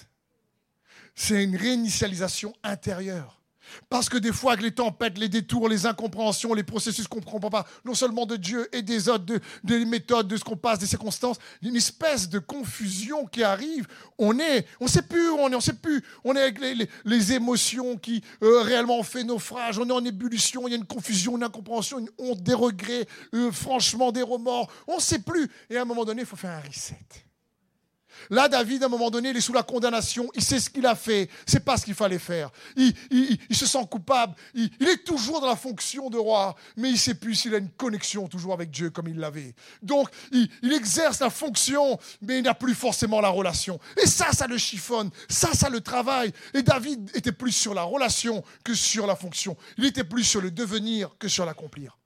c'est 1.16 1.44
une 1.44 1.56
réinitialisation 1.56 2.54
intérieure. 2.62 3.40
Parce 3.90 4.10
que 4.10 4.18
des 4.18 4.32
fois, 4.32 4.54
avec 4.54 4.64
les 4.64 4.72
tempêtes, 4.72 5.18
les 5.18 5.30
détours, 5.30 5.70
les 5.70 5.86
incompréhensions, 5.86 6.54
les 6.54 6.64
processus 6.64 7.08
qu'on 7.08 7.20
ne 7.20 7.26
comprend 7.26 7.50
pas, 7.50 7.66
non 7.84 7.94
seulement 7.94 8.26
de 8.26 8.36
Dieu 8.36 8.68
et 8.76 8.82
des 8.82 9.10
autres, 9.10 9.26
des 9.64 9.86
méthodes, 9.86 10.28
de 10.28 10.38
ce 10.38 10.44
qu'on 10.44 10.58
passe, 10.58 10.80
des 10.80 10.86
circonstances, 10.86 11.38
une 11.62 11.76
espèce 11.76 12.30
de 12.30 12.40
confusion 12.40 13.26
qui 13.26 13.44
arrive. 13.44 13.88
On 14.18 14.40
est, 14.40 14.66
on 14.80 14.86
ne 14.86 14.90
sait 14.90 15.02
plus 15.02 15.30
où 15.30 15.38
on 15.40 15.50
est, 15.50 15.56
on 15.56 15.62
sait 15.62 15.74
plus. 15.74 16.04
On 16.24 16.36
est 16.36 16.42
avec 16.42 16.60
les, 16.60 17.34
émotions 17.34 17.98
qui 17.98 18.24
euh, 18.44 18.62
réellement 18.62 19.00
ont 19.00 19.04
fait 19.04 19.24
naufrage. 19.24 19.80
On 19.80 19.90
est 19.90 19.92
en 19.92 20.06
ébullition, 20.06 20.68
il 20.68 20.72
y 20.72 20.74
a 20.74 20.78
une 20.78 20.86
confusion, 20.86 21.38
une 21.38 21.44
incompréhension, 21.44 22.00
une 22.00 22.10
honte, 22.20 22.44
des 22.44 22.54
regrets, 22.54 23.08
euh, 23.34 23.52
franchement 23.52 24.12
des 24.12 24.22
remords. 24.22 24.72
On 24.88 24.98
ne 24.98 25.02
sait 25.02 25.20
plus. 25.20 25.50
Et 25.70 25.78
à 25.78 25.82
un 25.82 25.86
moment 25.86 26.06
donné, 26.06 26.22
il 26.22 26.28
faut 26.28 26.36
faire 26.36 26.52
un 26.52 26.62
reset. 26.62 26.96
Là, 28.30 28.48
David, 28.48 28.84
à 28.84 28.86
un 28.88 28.90
moment 28.90 29.10
donné, 29.10 29.30
il 29.30 29.38
est 29.38 29.42
sous 29.42 29.54
la 29.54 29.64
condamnation. 29.64 30.30
Il 30.36 30.44
sait 30.44 30.60
ce 30.60 30.70
qu'il 30.70 30.86
a 30.86 30.96
fait. 30.96 31.30
C'est 31.46 31.64
pas 31.64 31.78
ce 31.78 31.86
qu'il 31.86 31.94
fallait 31.94 32.20
faire. 32.20 32.52
Il, 32.76 32.94
se 33.52 33.66
sent 33.66 33.86
coupable. 33.90 34.36
Il, 34.54 34.70
est 34.82 35.04
toujours 35.04 35.42
dans 35.42 35.48
la 35.48 35.56
fonction 35.56 36.10
de 36.10 36.18
roi, 36.18 36.56
mais 36.78 36.90
il 36.90 36.98
sait 36.98 37.16
plus 37.16 37.36
s'il 37.36 37.54
a 37.56 37.58
une 37.58 37.70
connexion 37.70 38.28
toujours 38.28 38.54
avec 38.54 38.72
Dieu 38.72 38.90
comme 38.90 39.08
il 39.08 39.18
l'avait. 39.18 39.54
Donc, 39.82 40.10
il, 40.32 40.50
exerce 40.74 41.20
la 41.20 41.30
fonction, 41.30 41.98
mais 42.22 42.40
il 42.40 42.44
n'a 42.44 42.54
plus 42.54 42.76
forcément 42.76 43.22
la 43.22 43.30
relation. 43.30 43.80
Et 44.02 44.08
ça, 44.08 44.32
ça 44.32 44.48
le 44.48 44.58
chiffonne. 44.58 45.10
Ça, 45.30 45.54
ça 45.54 45.70
le 45.70 45.82
travaille. 45.82 46.34
Et 46.54 46.64
David 46.64 47.12
était 47.14 47.32
plus 47.32 47.52
sur 47.52 47.74
la 47.74 47.84
relation 47.84 48.44
que 48.64 48.74
sur 48.74 49.08
la 49.08 49.16
fonction. 49.16 49.56
Il 49.78 49.86
était 49.86 50.04
plus 50.04 50.24
sur 50.24 50.42
le 50.42 50.52
devenir 50.52 51.12
que 51.18 51.28
sur 51.28 51.46
l'accomplir. 51.46 51.98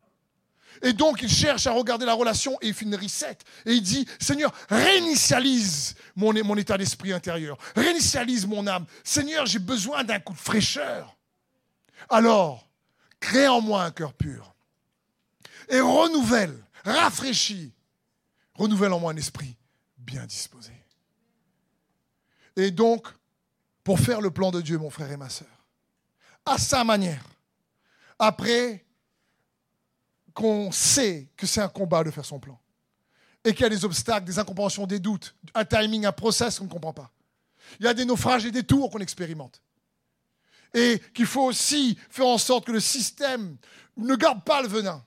Et 0.81 0.93
donc, 0.93 1.21
il 1.21 1.29
cherche 1.29 1.67
à 1.67 1.71
regarder 1.71 2.05
la 2.05 2.13
relation 2.13 2.57
et 2.61 2.67
il 2.67 2.73
fait 2.73 2.85
une 2.85 2.95
reset. 2.95 3.37
Et 3.65 3.73
il 3.73 3.81
dit, 3.81 4.07
Seigneur, 4.19 4.53
réinitialise 4.69 5.95
mon, 6.15 6.33
état 6.55 6.77
d'esprit 6.77 7.11
intérieur. 7.11 7.57
Réinitialise 7.75 8.47
mon 8.47 8.65
âme. 8.67 8.85
Seigneur, 9.03 9.45
j'ai 9.45 9.59
besoin 9.59 10.03
d'un 10.03 10.19
coup 10.19 10.33
de 10.33 10.39
fraîcheur. 10.39 11.17
Alors, 12.09 12.69
crée 13.19 13.47
en 13.47 13.61
moi 13.61 13.83
un 13.83 13.91
cœur 13.91 14.13
pur. 14.13 14.53
Et 15.67 15.81
renouvelle, 15.81 16.57
rafraîchis. 16.85 17.73
Renouvelle 18.55 18.93
en 18.93 18.99
moi 18.99 19.11
un 19.11 19.17
esprit 19.17 19.55
bien 19.97 20.25
disposé. 20.25 20.71
Et 22.55 22.71
donc, 22.71 23.07
pour 23.83 23.99
faire 23.99 24.21
le 24.21 24.31
plan 24.31 24.51
de 24.51 24.61
Dieu, 24.61 24.77
mon 24.77 24.89
frère 24.89 25.11
et 25.11 25.17
ma 25.17 25.29
soeur, 25.29 25.47
à 26.45 26.57
sa 26.57 26.83
manière, 26.83 27.23
après 28.17 28.85
qu'on 30.39 30.71
sait 30.71 31.27
que 31.35 31.45
c'est 31.45 31.59
un 31.59 31.67
combat 31.67 32.01
de 32.01 32.11
faire 32.11 32.23
son 32.23 32.39
plan. 32.39 32.57
Et 33.43 33.51
qu'il 33.51 33.63
y 33.63 33.65
a 33.65 33.69
des 33.69 33.83
obstacles, 33.83 34.25
des 34.25 34.39
incompréhensions, 34.39 34.87
des 34.87 34.99
doutes, 34.99 35.35
un 35.53 35.65
timing, 35.65 36.05
un 36.05 36.13
process 36.13 36.59
qu'on 36.59 36.65
ne 36.65 36.69
comprend 36.69 36.93
pas. 36.93 37.11
Il 37.77 37.85
y 37.85 37.89
a 37.89 37.93
des 37.93 38.05
naufrages 38.05 38.45
et 38.45 38.51
des 38.51 38.63
tours 38.63 38.89
qu'on 38.89 38.99
expérimente. 38.99 39.61
Et 40.73 41.01
qu'il 41.13 41.25
faut 41.25 41.43
aussi 41.43 41.97
faire 42.09 42.27
en 42.27 42.37
sorte 42.37 42.65
que 42.65 42.71
le 42.71 42.79
système 42.79 43.57
ne 43.97 44.15
garde 44.15 44.41
pas 44.45 44.61
le 44.61 44.69
venin. 44.69 45.05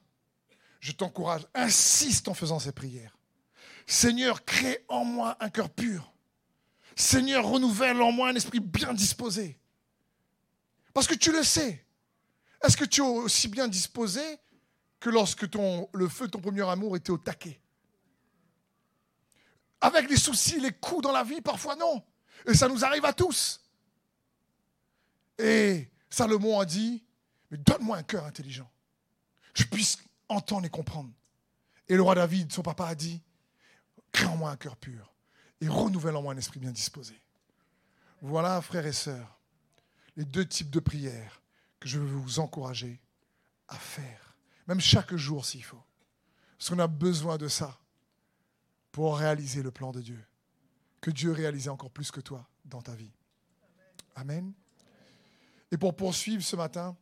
Je 0.80 0.92
t'encourage, 0.92 1.46
insiste 1.54 2.28
en 2.28 2.34
faisant 2.34 2.58
ces 2.58 2.72
prières. 2.72 3.16
Seigneur, 3.86 4.44
crée 4.44 4.84
en 4.88 5.04
moi 5.06 5.38
un 5.40 5.48
cœur 5.48 5.70
pur. 5.70 6.12
Seigneur, 6.94 7.46
renouvelle 7.46 8.02
en 8.02 8.12
moi 8.12 8.28
un 8.28 8.34
esprit 8.34 8.60
bien 8.60 8.92
disposé. 8.92 9.58
Parce 10.92 11.06
que 11.06 11.14
tu 11.14 11.32
le 11.32 11.42
sais. 11.42 11.86
Est-ce 12.62 12.76
que 12.76 12.84
tu 12.84 13.00
es 13.00 13.04
aussi 13.04 13.48
bien 13.48 13.66
disposé 13.66 14.20
que 15.02 15.10
lorsque 15.10 15.42
le 15.94 16.08
feu 16.08 16.26
de 16.26 16.30
ton 16.30 16.40
premier 16.40 16.62
amour 16.62 16.96
était 16.96 17.10
au 17.10 17.18
taquet. 17.18 17.60
Avec 19.80 20.08
les 20.08 20.16
soucis, 20.16 20.60
les 20.60 20.70
coups 20.70 21.02
dans 21.02 21.10
la 21.10 21.24
vie, 21.24 21.40
parfois 21.40 21.74
non. 21.74 22.04
Et 22.46 22.54
ça 22.54 22.68
nous 22.68 22.84
arrive 22.84 23.04
à 23.04 23.12
tous. 23.12 23.60
Et 25.38 25.90
Salomon 26.08 26.60
a 26.60 26.64
dit, 26.64 27.02
mais 27.50 27.56
donne-moi 27.58 27.96
un 27.96 28.04
cœur 28.04 28.24
intelligent. 28.24 28.70
Je 29.54 29.64
puisse 29.64 29.98
entendre 30.28 30.66
et 30.66 30.70
comprendre. 30.70 31.10
Et 31.88 31.96
le 31.96 32.02
roi 32.02 32.14
David, 32.14 32.52
son 32.52 32.62
papa, 32.62 32.86
a 32.86 32.94
dit, 32.94 33.20
crée 34.12 34.26
en 34.26 34.36
moi 34.36 34.52
un 34.52 34.56
cœur 34.56 34.76
pur 34.76 35.12
et 35.60 35.66
renouvelle 35.66 36.14
en 36.14 36.22
moi 36.22 36.32
un 36.32 36.38
esprit 36.38 36.60
bien 36.60 36.70
disposé. 36.70 37.20
Voilà, 38.20 38.62
frères 38.62 38.86
et 38.86 38.92
sœurs, 38.92 39.40
les 40.14 40.24
deux 40.24 40.46
types 40.46 40.70
de 40.70 40.78
prières 40.78 41.42
que 41.80 41.88
je 41.88 41.98
veux 41.98 42.06
vous 42.06 42.38
encourager 42.38 43.00
à 43.66 43.74
faire 43.74 44.21
même 44.66 44.80
chaque 44.80 45.14
jour 45.14 45.44
s'il 45.44 45.64
faut. 45.64 45.82
Parce 46.58 46.70
qu'on 46.70 46.78
a 46.78 46.86
besoin 46.86 47.38
de 47.38 47.48
ça 47.48 47.78
pour 48.90 49.16
réaliser 49.16 49.62
le 49.62 49.70
plan 49.70 49.92
de 49.92 50.00
Dieu. 50.00 50.22
Que 51.00 51.10
Dieu 51.10 51.32
réalise 51.32 51.68
encore 51.68 51.90
plus 51.90 52.10
que 52.10 52.20
toi 52.20 52.46
dans 52.64 52.82
ta 52.82 52.94
vie. 52.94 53.10
Amen. 54.14 54.52
Et 55.70 55.76
pour 55.76 55.96
poursuivre 55.96 56.42
ce 56.42 56.54
matin, 56.54 56.96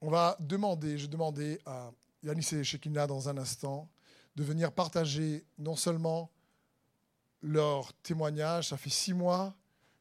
on 0.00 0.10
va 0.10 0.36
demander, 0.38 0.98
je 0.98 1.06
demandais 1.06 1.58
à 1.64 1.90
Yanis 2.22 2.48
et 2.52 2.62
Shekina 2.62 3.06
dans 3.06 3.28
un 3.28 3.38
instant 3.38 3.88
de 4.36 4.44
venir 4.44 4.70
partager 4.70 5.44
non 5.58 5.76
seulement 5.76 6.30
leur 7.42 7.92
témoignage, 8.02 8.68
ça 8.68 8.76
fait 8.76 8.90
six 8.90 9.14
mois 9.14 9.56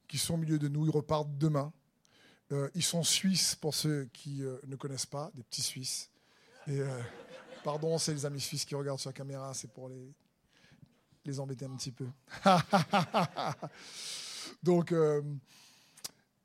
qu'ils 0.07 0.19
sont 0.19 0.33
au 0.33 0.37
milieu 0.37 0.59
de 0.59 0.67
nous, 0.67 0.85
ils 0.85 0.91
repartent 0.91 1.37
demain. 1.37 1.71
Euh, 2.51 2.69
ils 2.75 2.83
sont 2.83 3.03
suisses 3.03 3.55
pour 3.55 3.73
ceux 3.73 4.05
qui 4.13 4.43
euh, 4.43 4.57
ne 4.67 4.75
connaissent 4.75 5.05
pas, 5.05 5.31
des 5.33 5.43
petits 5.43 5.61
Suisses. 5.61 6.09
Euh, 6.67 7.01
Pardon, 7.63 7.97
c'est 7.97 8.13
les 8.13 8.25
amis 8.25 8.39
suisses 8.39 8.65
qui 8.65 8.75
regardent 8.75 8.99
sur 8.99 9.09
la 9.09 9.13
caméra, 9.13 9.53
c'est 9.53 9.71
pour 9.71 9.89
les, 9.89 11.39
embêter 11.39 11.65
un 11.65 11.75
petit 11.75 11.91
peu. 11.91 12.05
Donc, 14.63 14.93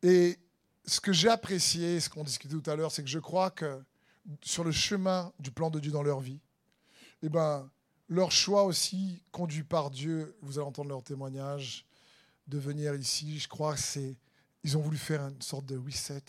et 0.02 0.38
ce 0.86 1.00
que 1.00 1.12
j'ai 1.12 1.28
apprécié, 1.28 2.00
ce 2.00 2.08
qu'on 2.08 2.24
discutait 2.24 2.58
tout 2.58 2.70
à 2.70 2.74
l'heure, 2.74 2.90
c'est 2.90 3.02
que 3.02 3.10
je 3.10 3.18
crois 3.18 3.50
que 3.50 3.82
sur 4.42 4.64
le 4.64 4.72
chemin 4.72 5.30
du 5.38 5.50
plan 5.50 5.68
de 5.68 5.78
Dieu 5.78 5.92
dans 5.92 6.02
leur 6.02 6.20
vie, 6.20 6.40
eh 7.22 7.28
ben, 7.28 7.70
leur 8.08 8.32
choix 8.32 8.64
aussi, 8.64 9.22
conduit 9.30 9.62
par 9.62 9.90
Dieu, 9.90 10.34
vous 10.40 10.58
allez 10.58 10.66
entendre 10.66 10.88
leur 10.88 11.02
témoignage, 11.02 11.84
de 12.46 12.58
venir 12.58 12.94
ici, 12.94 13.38
je 13.38 13.48
crois 13.48 13.74
que 13.74 13.80
c'est. 13.80 14.16
Ils 14.62 14.76
ont 14.76 14.80
voulu 14.80 14.98
faire 14.98 15.22
une 15.22 15.40
sorte 15.42 15.66
de 15.66 15.76
reset, 15.76 16.22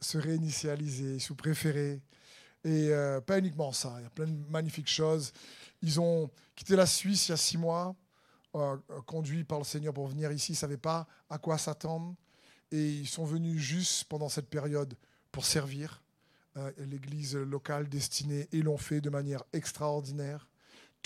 se 0.00 0.18
réinitialiser, 0.18 1.18
si 1.18 1.28
vous 1.28 1.34
préférez. 1.34 2.00
Et 2.64 2.88
euh, 2.90 3.20
pas 3.20 3.38
uniquement 3.38 3.72
ça, 3.72 3.94
il 3.98 4.02
y 4.02 4.06
a 4.06 4.10
plein 4.10 4.26
de 4.26 4.50
magnifiques 4.50 4.88
choses. 4.88 5.32
Ils 5.82 6.00
ont 6.00 6.30
quitté 6.54 6.74
la 6.74 6.86
Suisse 6.86 7.28
il 7.28 7.32
y 7.32 7.34
a 7.34 7.36
six 7.36 7.58
mois, 7.58 7.94
euh, 8.54 8.76
conduits 9.06 9.44
par 9.44 9.58
le 9.58 9.64
Seigneur 9.64 9.92
pour 9.92 10.08
venir 10.08 10.32
ici. 10.32 10.52
Ils 10.52 10.54
ne 10.54 10.58
savaient 10.58 10.76
pas 10.76 11.06
à 11.28 11.38
quoi 11.38 11.58
s'attendre. 11.58 12.16
Et 12.72 12.88
ils 12.88 13.06
sont 13.06 13.24
venus 13.24 13.60
juste 13.60 14.04
pendant 14.04 14.28
cette 14.28 14.48
période 14.48 14.94
pour 15.30 15.44
servir 15.44 16.02
euh, 16.56 16.72
l'église 16.78 17.36
locale 17.36 17.88
destinée 17.88 18.48
et 18.50 18.62
l'ont 18.62 18.78
fait 18.78 19.00
de 19.00 19.10
manière 19.10 19.44
extraordinaire. 19.52 20.48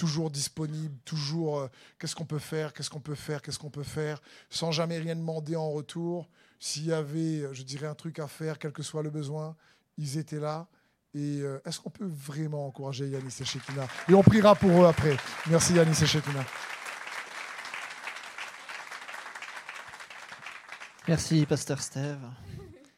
Toujours 0.01 0.31
disponible, 0.31 0.97
toujours 1.05 1.59
euh, 1.59 1.69
qu'est-ce 1.99 2.17
qu'on 2.17 2.25
peut 2.25 2.39
faire, 2.39 2.73
qu'est-ce 2.73 2.89
qu'on 2.89 3.01
peut 3.01 3.15
faire, 3.15 3.43
qu'est-ce 3.43 3.59
qu'on 3.59 3.69
peut 3.69 3.83
faire, 3.83 4.23
sans 4.49 4.73
jamais 4.73 4.97
rien 4.97 5.15
demander 5.15 5.57
en 5.57 5.71
retour. 5.71 6.31
S'il 6.59 6.87
y 6.87 6.93
avait, 6.95 7.47
je 7.53 7.63
dirais, 7.63 7.87
un 7.87 7.95
truc 7.95 8.19
à 8.19 8.27
faire, 8.27 8.59
quel 8.59 8.73
que 8.73 8.83
soit 8.83 9.03
le 9.03 9.11
besoin, 9.11 9.55
ils 9.99 10.17
étaient 10.17 10.41
là. 10.41 10.69
Et 11.13 11.43
euh, 11.43 11.61
est-ce 11.67 11.81
qu'on 11.81 11.91
peut 11.91 12.09
vraiment 12.09 12.67
encourager 12.67 13.09
Yanis 13.09 13.37
et 13.41 13.45
Shekina 13.45 13.87
Et 14.09 14.15
on 14.15 14.23
priera 14.23 14.55
pour 14.55 14.71
eux 14.83 14.87
après. 14.87 15.19
Merci 15.51 15.75
Yanis 15.75 16.03
et 16.03 16.07
Shekina. 16.07 16.47
Merci, 21.09 21.45
Pasteur 21.45 21.83
Steve. 21.83 22.25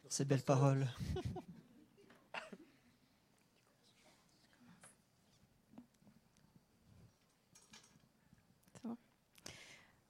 Ces 0.07 0.23
belles 0.23 0.43
paroles. 0.43 0.87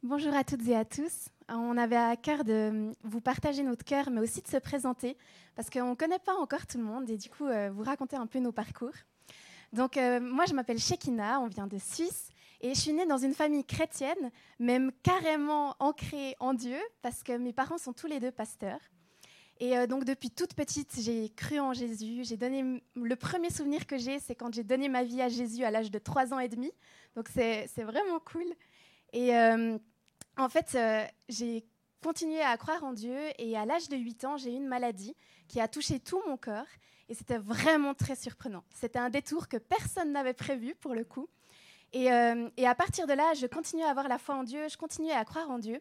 Bonjour 0.04 0.34
à 0.34 0.44
toutes 0.44 0.68
et 0.68 0.76
à 0.76 0.84
tous. 0.84 1.30
On 1.48 1.78
avait 1.78 1.96
à 1.96 2.18
cœur 2.18 2.44
de 2.44 2.92
vous 3.06 3.22
partager 3.22 3.64
notre 3.64 3.86
cœur, 3.86 4.10
mais 4.10 4.20
aussi 4.20 4.42
de 4.42 4.50
se 4.50 4.58
présenter, 4.58 5.16
parce 5.56 5.70
qu'on 5.70 5.92
ne 5.92 5.96
connaît 5.96 6.20
pas 6.20 6.36
encore 6.36 6.68
tout 6.68 6.78
le 6.78 6.84
monde, 6.84 7.10
et 7.10 7.16
du 7.16 7.30
coup, 7.30 7.46
euh, 7.46 7.72
vous 7.74 7.84
raconter 7.84 8.18
un 8.18 8.28
peu 8.28 8.40
nos 8.40 8.52
parcours. 8.52 8.92
Donc, 9.72 9.96
euh, 9.96 10.20
moi, 10.20 10.44
je 10.46 10.54
m'appelle 10.54 10.78
Shekina, 10.78 11.40
on 11.40 11.48
vient 11.48 11.68
de 11.68 11.78
Suisse, 11.78 12.28
et 12.60 12.76
je 12.76 12.80
suis 12.82 12.92
née 12.92 13.06
dans 13.06 13.18
une 13.18 13.34
famille 13.34 13.64
chrétienne, 13.64 14.30
même 14.60 14.92
carrément 15.04 15.74
ancrée 15.80 16.36
en 16.42 16.54
Dieu, 16.54 16.80
parce 17.02 17.24
que 17.24 17.38
mes 17.38 17.54
parents 17.54 17.78
sont 17.78 17.94
tous 17.94 18.08
les 18.08 18.20
deux 18.20 18.32
pasteurs. 18.32 18.82
Et 19.62 19.78
euh, 19.78 19.88
donc, 19.88 20.04
depuis 20.04 20.32
toute 20.32 20.54
petite, 20.54 21.00
j'ai 21.00 21.30
cru 21.30 21.62
en 21.62 21.72
Jésus. 21.72 22.26
J'ai 22.26 22.36
donné 22.36 22.84
le 22.94 23.16
premier 23.16 23.52
souvenir 23.52 23.88
que 23.88 23.98
j'ai, 23.98 24.20
c'est 24.20 24.36
quand 24.36 24.54
j'ai 24.54 24.66
donné 24.66 24.90
ma 24.90 25.06
vie 25.06 25.22
à 25.22 25.30
Jésus 25.30 25.64
à 25.64 25.72
l'âge 25.72 25.92
de 25.92 26.00
3 26.00 26.34
ans 26.34 26.40
et 26.40 26.50
demi. 26.50 26.74
Donc, 27.16 27.30
c'est 27.34 27.70
vraiment 27.78 28.20
cool. 28.20 28.44
Et 29.14 29.32
en 30.38 30.50
fait, 30.50 30.76
euh, 30.76 31.06
j'ai 31.30 31.66
continué 32.02 32.42
à 32.42 32.58
croire 32.58 32.84
en 32.84 32.94
Dieu 32.94 33.18
et 33.38 33.58
à 33.58 33.66
l'âge 33.66 33.90
de 33.90 33.96
8 33.96 34.26
ans, 34.26 34.38
j'ai 34.38 34.52
eu 34.52 34.56
une 34.56 34.68
maladie 34.68 35.16
qui 35.48 35.60
a 35.60 35.68
touché 35.68 36.00
tout 36.00 36.22
mon 36.28 36.38
corps 36.38 36.66
et 37.10 37.14
c'était 37.14 37.38
vraiment 37.38 37.94
très 37.94 38.16
surprenant. 38.16 38.64
C'était 38.74 39.00
un 39.00 39.10
détour 39.10 39.48
que 39.48 39.58
personne 39.58 40.12
n'avait 40.12 40.34
prévu 40.34 40.76
pour 40.76 40.96
le 40.96 41.04
coup. 41.04 41.30
Et, 41.94 42.12
euh, 42.12 42.50
à 42.66 42.76
partir 42.76 43.06
de 43.06 43.14
là, 43.14 43.34
je 43.36 43.46
continuais 43.46 43.84
à 43.84 43.92
avoir 43.92 44.08
la 44.08 44.18
foi 44.18 44.36
en 44.36 44.44
Dieu, 44.44 44.68
je 44.68 44.78
continuais 44.78 45.14
à 45.14 45.24
croire 45.26 45.50
en 45.52 45.60
Dieu, 45.60 45.80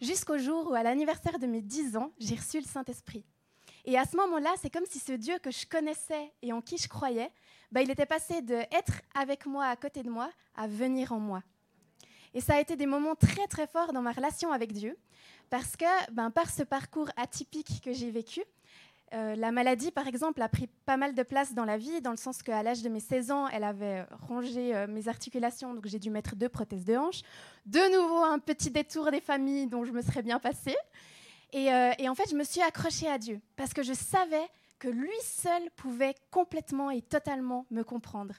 jusqu'au 0.00 0.38
jour 0.38 0.70
où, 0.70 0.74
à 0.74 0.82
l'anniversaire 0.82 1.38
de 1.38 1.46
mes 1.46 1.60
10 1.60 1.96
ans, 1.96 2.12
j'ai 2.18 2.34
reçu 2.34 2.58
le 2.58 2.64
Saint-Esprit. 2.64 3.24
Et 3.84 3.98
à 3.98 4.04
ce 4.04 4.16
moment-là, 4.16 4.50
c'est 4.60 4.70
comme 4.70 4.86
si 4.86 4.98
ce 4.98 5.12
Dieu 5.12 5.38
que 5.38 5.50
je 5.50 5.66
connaissais 5.66 6.32
et 6.42 6.52
en 6.52 6.60
qui 6.60 6.78
je 6.78 6.88
croyais, 6.88 7.30
bah, 7.72 7.82
il 7.82 7.90
était 7.90 8.06
passé 8.06 8.42
de 8.42 8.54
être 8.54 9.02
avec 9.14 9.46
moi, 9.46 9.66
à 9.66 9.76
côté 9.76 10.02
de 10.02 10.10
moi, 10.10 10.30
à 10.54 10.66
venir 10.66 11.12
en 11.12 11.20
moi. 11.20 11.42
Et 12.34 12.40
ça 12.40 12.54
a 12.56 12.60
été 12.60 12.76
des 12.76 12.86
moments 12.86 13.14
très 13.14 13.46
très 13.46 13.66
forts 13.66 13.92
dans 13.92 14.02
ma 14.02 14.12
relation 14.12 14.52
avec 14.52 14.72
Dieu, 14.72 14.96
parce 15.48 15.76
que 15.76 16.12
ben, 16.12 16.30
par 16.30 16.50
ce 16.50 16.62
parcours 16.62 17.10
atypique 17.16 17.80
que 17.84 17.92
j'ai 17.92 18.10
vécu, 18.10 18.42
euh, 19.12 19.34
la 19.34 19.50
maladie, 19.50 19.90
par 19.90 20.06
exemple, 20.06 20.40
a 20.40 20.48
pris 20.48 20.68
pas 20.86 20.96
mal 20.96 21.14
de 21.14 21.22
place 21.24 21.52
dans 21.52 21.64
la 21.64 21.76
vie, 21.76 22.00
dans 22.00 22.12
le 22.12 22.16
sens 22.16 22.42
qu'à 22.42 22.62
l'âge 22.62 22.82
de 22.82 22.88
mes 22.88 23.00
16 23.00 23.32
ans, 23.32 23.48
elle 23.48 23.64
avait 23.64 24.04
rongé 24.28 24.74
euh, 24.74 24.86
mes 24.86 25.08
articulations, 25.08 25.74
donc 25.74 25.86
j'ai 25.86 25.98
dû 25.98 26.10
mettre 26.10 26.36
deux 26.36 26.48
prothèses 26.48 26.84
de 26.84 26.96
hanche. 26.96 27.22
De 27.66 27.80
nouveau, 27.92 28.18
un 28.18 28.38
petit 28.38 28.70
détour 28.70 29.10
des 29.10 29.20
familles 29.20 29.66
dont 29.66 29.84
je 29.84 29.90
me 29.90 30.00
serais 30.00 30.22
bien 30.22 30.38
passée. 30.38 30.76
Et, 31.52 31.72
euh, 31.72 31.90
et 31.98 32.08
en 32.08 32.14
fait, 32.14 32.30
je 32.30 32.36
me 32.36 32.44
suis 32.44 32.60
accrochée 32.60 33.08
à 33.08 33.18
Dieu, 33.18 33.40
parce 33.56 33.74
que 33.74 33.82
je 33.82 33.94
savais 33.94 34.48
que 34.78 34.86
lui 34.86 35.10
seul 35.22 35.70
pouvait 35.76 36.14
complètement 36.30 36.90
et 36.90 37.02
totalement 37.02 37.66
me 37.72 37.82
comprendre. 37.82 38.34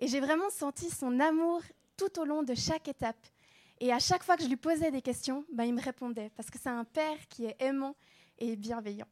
Et 0.00 0.06
j'ai 0.06 0.20
vraiment 0.20 0.50
senti 0.50 0.90
son 0.90 1.18
amour 1.18 1.62
tout 1.96 2.20
au 2.20 2.24
long 2.24 2.42
de 2.42 2.54
chaque 2.54 2.88
étape. 2.88 3.26
Et 3.80 3.92
à 3.92 3.98
chaque 3.98 4.22
fois 4.22 4.36
que 4.36 4.42
je 4.42 4.48
lui 4.48 4.56
posais 4.56 4.90
des 4.90 5.02
questions, 5.02 5.44
ben, 5.52 5.64
il 5.64 5.74
me 5.74 5.82
répondait, 5.82 6.30
parce 6.36 6.50
que 6.50 6.58
c'est 6.58 6.68
un 6.68 6.84
père 6.84 7.18
qui 7.28 7.46
est 7.46 7.56
aimant 7.60 7.96
et 8.38 8.56
bienveillant. 8.56 9.06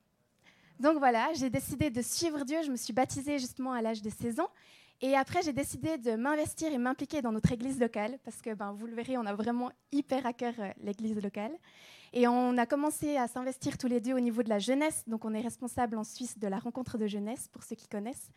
Donc 0.80 0.98
voilà, 0.98 1.32
j'ai 1.34 1.50
décidé 1.50 1.90
de 1.90 2.02
suivre 2.02 2.44
Dieu. 2.44 2.58
Je 2.64 2.70
me 2.70 2.76
suis 2.76 2.92
baptisée 2.92 3.38
justement 3.38 3.72
à 3.72 3.82
l'âge 3.82 4.02
de 4.02 4.10
16 4.10 4.40
ans. 4.40 4.48
Et 5.00 5.16
après, 5.16 5.42
j'ai 5.42 5.52
décidé 5.52 5.98
de 5.98 6.14
m'investir 6.14 6.72
et 6.72 6.78
m'impliquer 6.78 7.22
dans 7.22 7.32
notre 7.32 7.50
église 7.50 7.80
locale, 7.80 8.18
parce 8.24 8.40
que 8.40 8.54
ben, 8.54 8.72
vous 8.72 8.86
le 8.86 8.94
verrez, 8.94 9.18
on 9.18 9.26
a 9.26 9.34
vraiment 9.34 9.72
hyper 9.90 10.26
à 10.26 10.32
cœur 10.32 10.54
euh, 10.60 10.70
l'église 10.80 11.20
locale. 11.20 11.52
Et 12.12 12.28
on 12.28 12.56
a 12.56 12.66
commencé 12.66 13.16
à 13.16 13.26
s'investir 13.26 13.78
tous 13.78 13.88
les 13.88 14.00
deux 14.00 14.12
au 14.12 14.20
niveau 14.20 14.42
de 14.42 14.48
la 14.48 14.60
jeunesse. 14.60 15.02
Donc 15.08 15.24
on 15.24 15.34
est 15.34 15.40
responsable 15.40 15.96
en 15.96 16.04
Suisse 16.04 16.38
de 16.38 16.46
la 16.46 16.58
rencontre 16.58 16.98
de 16.98 17.08
jeunesse, 17.08 17.48
pour 17.52 17.64
ceux 17.64 17.74
qui 17.74 17.88
connaissent. 17.88 18.30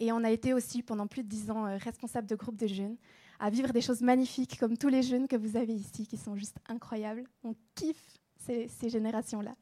Et 0.00 0.10
on 0.10 0.24
a 0.24 0.30
été 0.30 0.54
aussi 0.54 0.82
pendant 0.82 1.06
plus 1.06 1.22
de 1.22 1.28
dix 1.28 1.50
ans 1.50 1.66
euh, 1.66 1.76
responsable 1.76 2.26
de 2.26 2.34
groupes 2.34 2.56
de 2.56 2.66
jeunes 2.66 2.96
à 3.38 3.50
vivre 3.50 3.72
des 3.72 3.80
choses 3.80 4.00
magnifiques 4.00 4.58
comme 4.58 4.76
tous 4.76 4.88
les 4.88 5.02
jeunes 5.02 5.28
que 5.28 5.36
vous 5.36 5.56
avez 5.56 5.74
ici, 5.74 6.06
qui 6.06 6.16
sont 6.16 6.36
juste 6.36 6.56
incroyables. 6.68 7.24
On 7.44 7.54
kiffe 7.74 8.18
ces, 8.38 8.88
générations-là. 8.88 9.54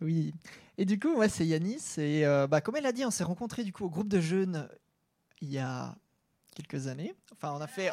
Oui. 0.00 0.34
Et 0.78 0.84
du 0.84 0.98
coup, 0.98 1.14
moi, 1.14 1.28
c'est 1.28 1.46
Yanis. 1.46 1.94
Et 1.98 2.26
euh, 2.26 2.46
bah, 2.46 2.60
comme 2.60 2.76
elle 2.76 2.86
a 2.86 2.92
dit, 2.92 3.04
on 3.04 3.10
s'est 3.10 3.24
rencontrés 3.24 3.64
du 3.64 3.72
coup 3.72 3.84
au 3.84 3.90
groupe 3.90 4.08
de 4.08 4.20
jeunes 4.20 4.68
il 5.40 5.50
y 5.50 5.58
a 5.58 5.96
quelques 6.54 6.86
années. 6.86 7.14
Enfin, 7.32 7.52
on 7.52 7.60
a 7.60 7.66
fait, 7.66 7.92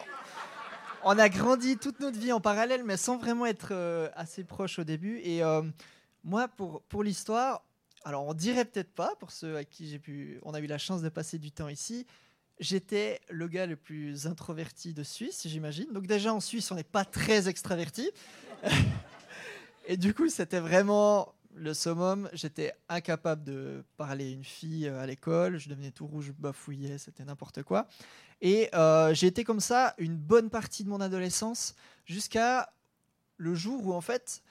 on 1.04 1.18
a 1.18 1.30
grandi 1.30 1.78
toute 1.78 2.00
notre 2.00 2.20
vie 2.20 2.32
en 2.32 2.42
parallèle, 2.42 2.84
mais 2.84 2.98
sans 2.98 3.18
vraiment 3.18 3.46
être 3.46 3.70
euh, 3.72 4.10
assez 4.16 4.44
proches 4.44 4.80
au 4.80 4.84
début. 4.84 5.20
Et 5.24 5.44
euh, 5.44 5.62
moi, 6.24 6.48
pour 6.48 6.84
pour 6.84 7.04
l'histoire, 7.04 7.66
alors 8.04 8.26
on 8.26 8.34
dirait 8.34 8.66
peut-être 8.66 8.94
pas 8.94 9.16
pour 9.16 9.32
ceux 9.32 9.58
à 9.58 9.64
qui 9.64 9.88
j'ai 9.88 10.00
pu, 10.00 10.40
on 10.44 10.54
a 10.54 10.60
eu 10.60 10.68
la 10.68 10.78
chance 10.78 11.02
de 11.02 11.10
passer 11.10 11.40
du 11.40 11.52
temps 11.52 11.70
ici. 11.70 12.06
J'étais 12.60 13.20
le 13.30 13.48
gars 13.48 13.66
le 13.66 13.76
plus 13.76 14.28
introverti 14.28 14.94
de 14.94 15.04
Suisse, 15.04 15.48
j'imagine. 15.48 15.92
Donc 15.92 16.08
déjà 16.08 16.34
en 16.34 16.40
Suisse, 16.40 16.72
on 16.72 16.76
n'est 16.76 16.84
pas 16.84 17.06
très 17.06 17.50
extraverti. 17.50 18.12
et 19.88 19.98
du 19.98 20.14
coup, 20.14 20.30
c'était 20.30 20.60
vraiment 20.60 21.34
le 21.56 21.74
summum. 21.74 22.30
J'étais 22.34 22.74
incapable 22.90 23.44
de 23.44 23.84
parler 23.98 24.26
à 24.26 24.30
une 24.30 24.44
fille 24.44 24.88
euh, 24.88 25.02
à 25.02 25.06
l'école. 25.06 25.58
Je 25.58 25.70
devenais 25.70 25.92
tout 25.92 26.08
rouge, 26.08 26.32
bafouillais, 26.38 26.98
c'était 26.98 27.26
n'importe 27.26 27.64
quoi. 27.64 27.88
Et 28.42 28.70
euh, 28.76 29.14
j'ai 29.14 29.28
été 29.28 29.44
comme 29.44 29.60
ça 29.60 29.94
une 29.98 30.18
bonne 30.18 30.50
partie 30.50 30.84
de 30.84 30.90
mon 30.90 31.02
adolescence 31.02 31.76
jusqu'à 32.06 32.74
le 33.38 33.56
jour 33.56 33.86
où 33.86 33.94
en 33.94 34.02
fait 34.02 34.42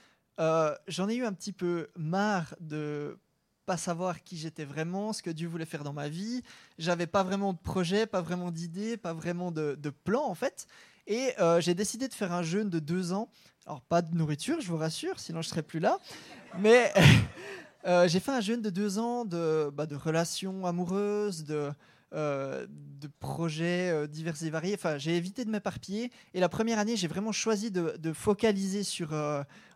euh, 0.40 0.74
j'en 0.88 1.08
ai 1.08 1.16
eu 1.16 1.24
un 1.24 1.32
petit 1.32 1.52
peu 1.52 1.88
marre 1.96 2.54
de 2.60 3.18
pas 3.66 3.76
savoir 3.76 4.22
qui 4.22 4.36
j'étais 4.36 4.64
vraiment, 4.64 5.12
ce 5.12 5.22
que 5.22 5.30
Dieu 5.30 5.48
voulait 5.48 5.64
faire 5.64 5.84
dans 5.84 5.92
ma 5.92 6.08
vie. 6.08 6.42
J'avais 6.78 7.06
pas 7.06 7.22
vraiment 7.22 7.52
de 7.52 7.58
projet, 7.58 8.06
pas 8.06 8.20
vraiment 8.20 8.50
d'idée, 8.50 8.96
pas 8.96 9.12
vraiment 9.12 9.50
de, 9.50 9.76
plan 10.04 10.24
en 10.24 10.34
fait. 10.34 10.66
Et 11.06 11.30
euh, 11.40 11.60
j'ai 11.60 11.74
décidé 11.74 12.08
de 12.08 12.14
faire 12.14 12.32
un 12.32 12.42
jeûne 12.42 12.70
de 12.70 12.78
deux 12.78 13.12
ans. 13.12 13.28
Alors 13.66 13.80
pas 13.80 14.02
de 14.02 14.14
nourriture, 14.14 14.60
je 14.60 14.68
vous 14.68 14.76
rassure, 14.76 15.20
sinon 15.20 15.42
je 15.42 15.48
serais 15.48 15.62
plus 15.62 15.80
là. 15.80 15.98
Mais 16.58 16.92
euh, 17.86 18.08
j'ai 18.08 18.20
fait 18.20 18.32
un 18.32 18.40
jeûne 18.40 18.62
de 18.62 18.70
deux 18.70 18.98
ans 18.98 19.24
de, 19.24 19.70
bah, 19.72 19.86
relations 19.90 20.66
amoureuses, 20.66 21.44
de, 21.44 21.70
euh, 22.14 22.66
projets 23.20 24.06
divers 24.08 24.42
et 24.42 24.50
variés. 24.50 24.74
Enfin, 24.74 24.98
j'ai 24.98 25.16
évité 25.16 25.44
de 25.44 25.50
m'éparpiller. 25.50 26.10
Et 26.34 26.40
la 26.40 26.48
première 26.48 26.78
année, 26.78 26.96
j'ai 26.96 27.08
vraiment 27.08 27.32
choisi 27.32 27.70
de 27.70 28.12
focaliser 28.12 28.82
sur, 28.82 29.14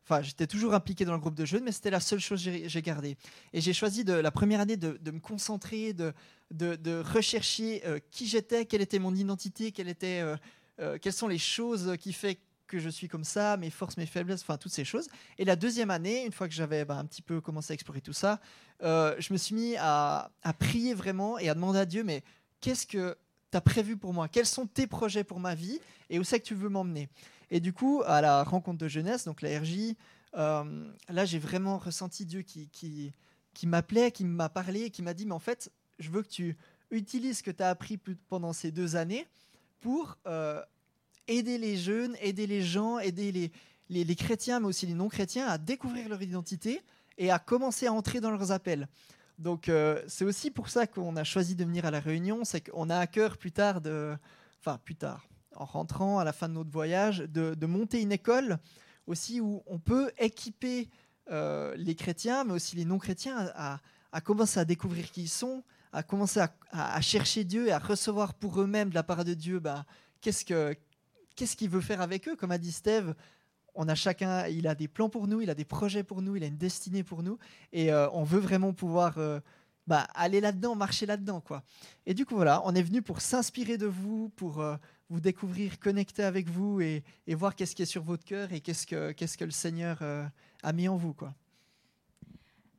Enfin, 0.08 0.22
j'étais 0.22 0.46
toujours 0.46 0.72
impliqué 0.72 1.04
dans 1.04 1.14
le 1.14 1.18
groupe 1.18 1.34
de 1.34 1.44
jeunes, 1.44 1.64
mais 1.64 1.72
c'était 1.72 1.90
la 1.90 1.98
seule 1.98 2.20
chose 2.20 2.44
que 2.44 2.68
j'ai 2.68 2.82
gardée. 2.82 3.16
Et 3.52 3.60
j'ai 3.60 3.72
choisi 3.72 4.04
de, 4.04 4.12
la 4.12 4.30
première 4.30 4.60
année 4.60 4.76
de, 4.76 5.10
me 5.10 5.18
concentrer, 5.18 5.92
de, 5.92 7.02
rechercher 7.02 7.82
euh, 7.84 7.98
qui 8.12 8.28
j'étais, 8.28 8.66
quelle 8.66 8.82
était 8.82 9.00
mon 9.00 9.16
identité, 9.16 9.74
euh, 9.80 10.36
euh, 10.78 10.98
quelles 11.02 11.12
sont 11.12 11.26
les 11.26 11.38
choses 11.38 11.96
qui, 11.98 12.12
fait, 12.12 12.38
que 12.68 12.78
je 12.78 12.88
suis 12.88 13.08
comme 13.08 13.24
ça, 13.24 13.56
mes 13.56 13.70
forces, 13.70 13.96
mes 13.96 14.06
faiblesses, 14.06 14.42
enfin 14.42 14.58
toutes 14.58 14.70
ces 14.70 14.84
choses. 14.84 15.08
Et 15.38 15.44
la 15.44 15.56
deuxième 15.56 15.90
année, 15.90 16.24
une 16.24 16.32
fois 16.32 16.46
que 16.46 16.54
j'avais 16.54 16.84
bah, 16.84 16.98
un 16.98 17.04
petit 17.04 17.22
peu 17.22 17.40
commencé 17.40 17.72
à 17.72 17.74
explorer 17.74 18.00
tout 18.00 18.12
ça, 18.12 18.38
je 18.80 19.32
me 19.32 19.38
suis 19.38 19.56
mis 19.56 19.74
à, 19.76 20.30
prier 20.60 20.94
vraiment 20.94 21.36
et 21.36 21.48
à 21.48 21.54
demander 21.54 21.80
à 21.80 21.86
Dieu, 21.86 22.04
mais 22.04 22.22
qu'est-ce 22.60 22.86
que 22.86 23.16
as 23.54 23.60
prévu 23.60 23.96
pour 23.96 24.12
moi? 24.12 24.28
Quels 24.28 24.46
sont 24.46 24.66
tes 24.66 24.86
projets 24.86 25.24
pour 25.24 25.40
ma 25.40 25.54
vie 25.54 25.80
Et 26.10 26.18
où 26.18 26.24
c'est 26.24 26.40
que 26.40 26.44
tu 26.44 26.54
veux 26.54 26.68
m'emmener? 26.68 27.08
Et 27.50 27.60
du 27.60 27.72
coup, 27.72 28.02
à 28.06 28.20
la 28.20 28.42
rencontre 28.42 28.78
de 28.78 28.88
jeunesse, 28.88 29.24
donc 29.24 29.42
la 29.42 29.60
RJ, 29.60 29.94
euh, 30.36 30.92
là 31.08 31.24
j'ai 31.24 31.38
vraiment 31.38 31.78
ressenti 31.78 32.26
Dieu 32.26 32.42
qui, 32.42 32.68
qui, 32.72 33.66
m'appelait, 33.66 34.10
qui 34.10 34.24
m'a 34.24 34.48
parlé, 34.48 34.90
qui 34.90 35.02
m'a 35.02 35.14
dit, 35.14 35.26
mais 35.26 35.32
en 35.32 35.38
fait, 35.38 35.70
je 35.98 36.10
veux 36.10 36.22
que 36.22 36.28
tu 36.28 36.56
utilises 36.90 37.38
ce 37.38 37.42
que 37.42 37.50
tu 37.50 37.62
as 37.62 37.70
appris 37.70 37.98
pendant 38.28 38.52
ces 38.52 38.70
deux 38.70 38.96
années 38.96 39.26
pour 39.80 40.18
euh, 40.26 40.60
aider 41.28 41.58
les 41.58 41.76
jeunes, 41.76 42.16
aider 42.20 42.46
les 42.46 42.62
gens, 42.62 42.98
aider 42.98 43.32
les, 43.32 43.52
les, 43.88 44.16
chrétiens, 44.16 44.60
mais 44.60 44.66
aussi 44.66 44.86
les 44.86 44.94
non-chrétiens 44.94 45.46
à 45.46 45.58
découvrir 45.58 46.08
leur 46.08 46.22
identité 46.22 46.80
et 47.18 47.30
à 47.30 47.38
commencer 47.38 47.86
à 47.86 47.92
entrer 47.92 48.20
dans 48.20 48.30
leurs 48.30 48.52
appels. 48.52 48.88
Donc 49.38 49.68
euh, 49.68 50.02
c'est 50.08 50.24
aussi 50.24 50.50
pour 50.50 50.68
ça 50.68 50.86
qu'on 50.86 51.16
a 51.16 51.24
choisi 51.24 51.54
de 51.56 51.64
venir 51.64 51.84
à 51.84 51.90
la 51.90 52.00
réunion, 52.00 52.44
c'est 52.44 52.70
qu'on 52.70 52.88
a 52.88 52.98
à 52.98 53.06
cœur 53.06 53.36
plus 53.36 53.52
tard 53.52 53.80
de, 53.80 54.16
enfin 54.60 54.78
plus 54.82 54.96
tard, 54.96 55.28
en 55.54 55.64
rentrant 55.64 56.18
à 56.18 56.24
la 56.24 56.32
fin 56.32 56.48
de 56.48 56.54
notre 56.54 56.70
voyage, 56.70 57.18
de, 57.18 57.66
monter 57.66 58.00
une 58.00 58.12
école 58.12 58.58
aussi 59.06 59.40
où 59.40 59.62
on 59.66 59.78
peut 59.78 60.10
équiper 60.18 60.88
euh, 61.30 61.74
les 61.76 61.94
chrétiens, 61.94 62.44
mais 62.44 62.54
aussi 62.54 62.76
les 62.76 62.84
non-chrétiens 62.84 63.50
à, 63.54 63.80
commencer 64.22 64.58
à 64.58 64.64
découvrir 64.64 65.10
qui 65.10 65.24
ils 65.24 65.28
sont, 65.28 65.62
à 65.92 66.02
commencer 66.02 66.40
à, 66.72 67.00
chercher 67.02 67.44
Dieu 67.44 67.68
et 67.68 67.72
à 67.72 67.78
recevoir 67.78 68.32
pour 68.34 68.60
eux-mêmes 68.60 68.88
de 68.88 68.94
la 68.94 69.02
part 69.02 69.24
de 69.24 69.34
Dieu 69.34 69.58
bah, 69.58 69.84
qu'est-ce 70.22 70.44
que 70.44 70.74
qu'est-ce 71.36 71.54
qu'il 71.54 71.68
veut 71.68 71.82
faire 71.82 72.00
avec 72.00 72.26
eux? 72.28 72.34
Comme 72.34 72.50
a 72.50 72.56
dit 72.56 72.72
Steve, 72.72 73.14
on 73.76 73.88
a 73.88 73.94
chacun, 73.94 74.46
il 74.48 74.66
a 74.66 74.74
des 74.74 74.88
plans 74.88 75.08
pour 75.08 75.28
nous, 75.28 75.40
il 75.40 75.50
a 75.50 75.54
des 75.54 75.64
projets 75.64 76.02
pour 76.02 76.22
nous, 76.22 76.36
il 76.36 76.42
a 76.42 76.46
une 76.46 76.56
destinée 76.56 77.04
pour 77.04 77.22
nous, 77.22 77.38
et 77.72 77.92
euh, 77.92 78.08
on 78.12 78.24
veut 78.24 78.40
vraiment 78.40 78.72
pouvoir 78.72 79.18
euh, 79.18 79.40
bah, 79.86 80.06
aller 80.14 80.40
là-dedans, 80.40 80.74
marcher 80.74 81.06
là-dedans, 81.06 81.40
quoi. 81.40 81.62
Et 82.06 82.14
du 82.14 82.26
coup, 82.26 82.34
voilà, 82.34 82.62
on 82.64 82.74
est 82.74 82.82
venu 82.82 83.02
pour 83.02 83.20
s'inspirer 83.20 83.78
de 83.78 83.86
vous, 83.86 84.30
pour 84.30 84.60
euh, 84.60 84.76
vous 85.10 85.20
découvrir, 85.20 85.78
connecter 85.78 86.24
avec 86.24 86.48
vous 86.48 86.80
et, 86.80 87.04
et 87.26 87.34
voir 87.34 87.54
qu'est-ce 87.54 87.76
qui 87.76 87.82
est 87.82 87.86
sur 87.86 88.02
votre 88.02 88.24
cœur 88.24 88.52
et 88.52 88.60
qu'est-ce 88.60 88.86
que, 88.86 89.12
qu'est-ce 89.12 89.38
que 89.38 89.44
le 89.44 89.50
Seigneur 89.50 90.02
a 90.02 90.72
mis 90.72 90.88
en 90.88 90.96
vous, 90.96 91.14
quoi. 91.14 91.34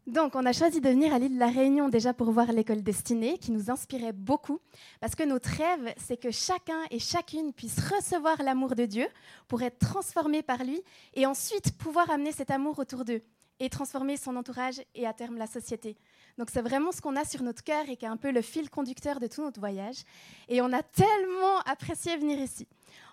Donc, 0.08 0.36
on 0.36 0.46
a 0.46 0.54
choisi 0.54 0.80
de 0.80 0.88
venir 0.88 1.14
à 1.14 1.20
l'île 1.20 1.34
de 1.34 1.40
la 1.40 1.50
Réunion 1.50 1.90
déjà 1.90 2.14
pour 2.14 2.32
voir 2.32 2.54
l'école 2.54 2.82
destinée, 2.82 3.38
qui 3.38 3.52
nous 3.52 3.70
inspirait 3.70 4.14
beaucoup, 4.14 4.62
parce 5.02 5.16
que 5.16 5.24
notre 5.24 5.50
rêve, 5.50 5.94
c'est 5.98 6.16
que 6.16 6.32
chacun 6.32 6.80
et 6.92 7.00
chacune 7.00 7.52
puisse 7.52 7.78
recevoir 7.94 8.42
l'amour 8.42 8.74
de 8.76 8.86
Dieu 8.86 9.06
pour 9.50 9.62
être 9.64 9.80
transformé 9.80 10.44
par 10.44 10.64
lui, 10.64 10.82
et 11.14 11.26
ensuite 11.26 11.78
pouvoir 11.78 12.10
amener 12.10 12.32
cet 12.32 12.52
amour 12.52 12.80
autour 12.80 13.04
d'eux 13.04 13.22
et 13.60 13.70
transformer 13.70 14.16
son 14.16 14.38
entourage 14.38 14.82
et 14.96 15.06
à 15.06 15.12
terme 15.12 15.36
la 15.36 15.48
société. 15.48 15.98
Donc 16.38 16.52
c'est 16.52 16.62
vraiment 16.62 16.94
ce 16.94 17.02
qu'on 17.02 17.18
a 17.18 17.26
sur 17.26 17.44
notre 17.44 17.64
cœur 17.64 17.90
et 17.90 17.98
qui 17.98 18.06
est 18.06 18.08
un 18.08 18.16
peu 18.16 18.32
le 18.32 18.42
fil 18.42 18.70
conducteur 18.70 19.20
de 19.20 19.28
tout 19.28 19.42
notre 19.42 19.60
voyage. 19.60 20.04
Et 20.48 20.62
on 20.62 20.72
a 20.72 20.84
tellement 20.84 21.60
apprécié 21.66 22.16
venir 22.16 22.40
ici 22.40 22.68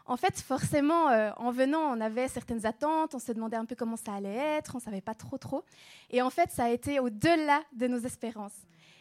en 0.07 0.17
fait, 0.17 0.39
forcément, 0.41 1.09
euh, 1.09 1.31
en 1.39 1.51
venant, 1.51 1.97
on 1.97 2.01
avait 2.01 2.29
certaines 2.29 2.67
attentes, 2.67 3.15
on 3.15 3.19
se 3.19 3.33
demandait 3.33 3.57
un 3.57 3.65
peu 3.65 3.75
comment 3.75 3.97
ça 3.97 4.15
allait 4.15 4.35
être, 4.35 4.75
on 4.75 4.79
ne 4.79 4.83
savait 4.83 5.01
pas 5.01 5.15
trop 5.15 5.39
trop. 5.39 5.65
Et 6.11 6.21
en 6.21 6.31
fait, 6.31 6.51
ça 6.51 6.65
a 6.65 6.69
été 6.69 7.01
au-delà 7.01 7.63
de 7.73 7.87
nos 7.87 7.99
espérances. 7.99 8.57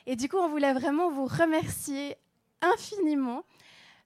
Et 0.06 0.16
du 0.16 0.30
coup, 0.30 0.38
on 0.38 0.48
voulait 0.48 0.74
vraiment 0.74 1.12
vous 1.12 1.26
remercier 1.26 2.16
infiniment 2.62 3.44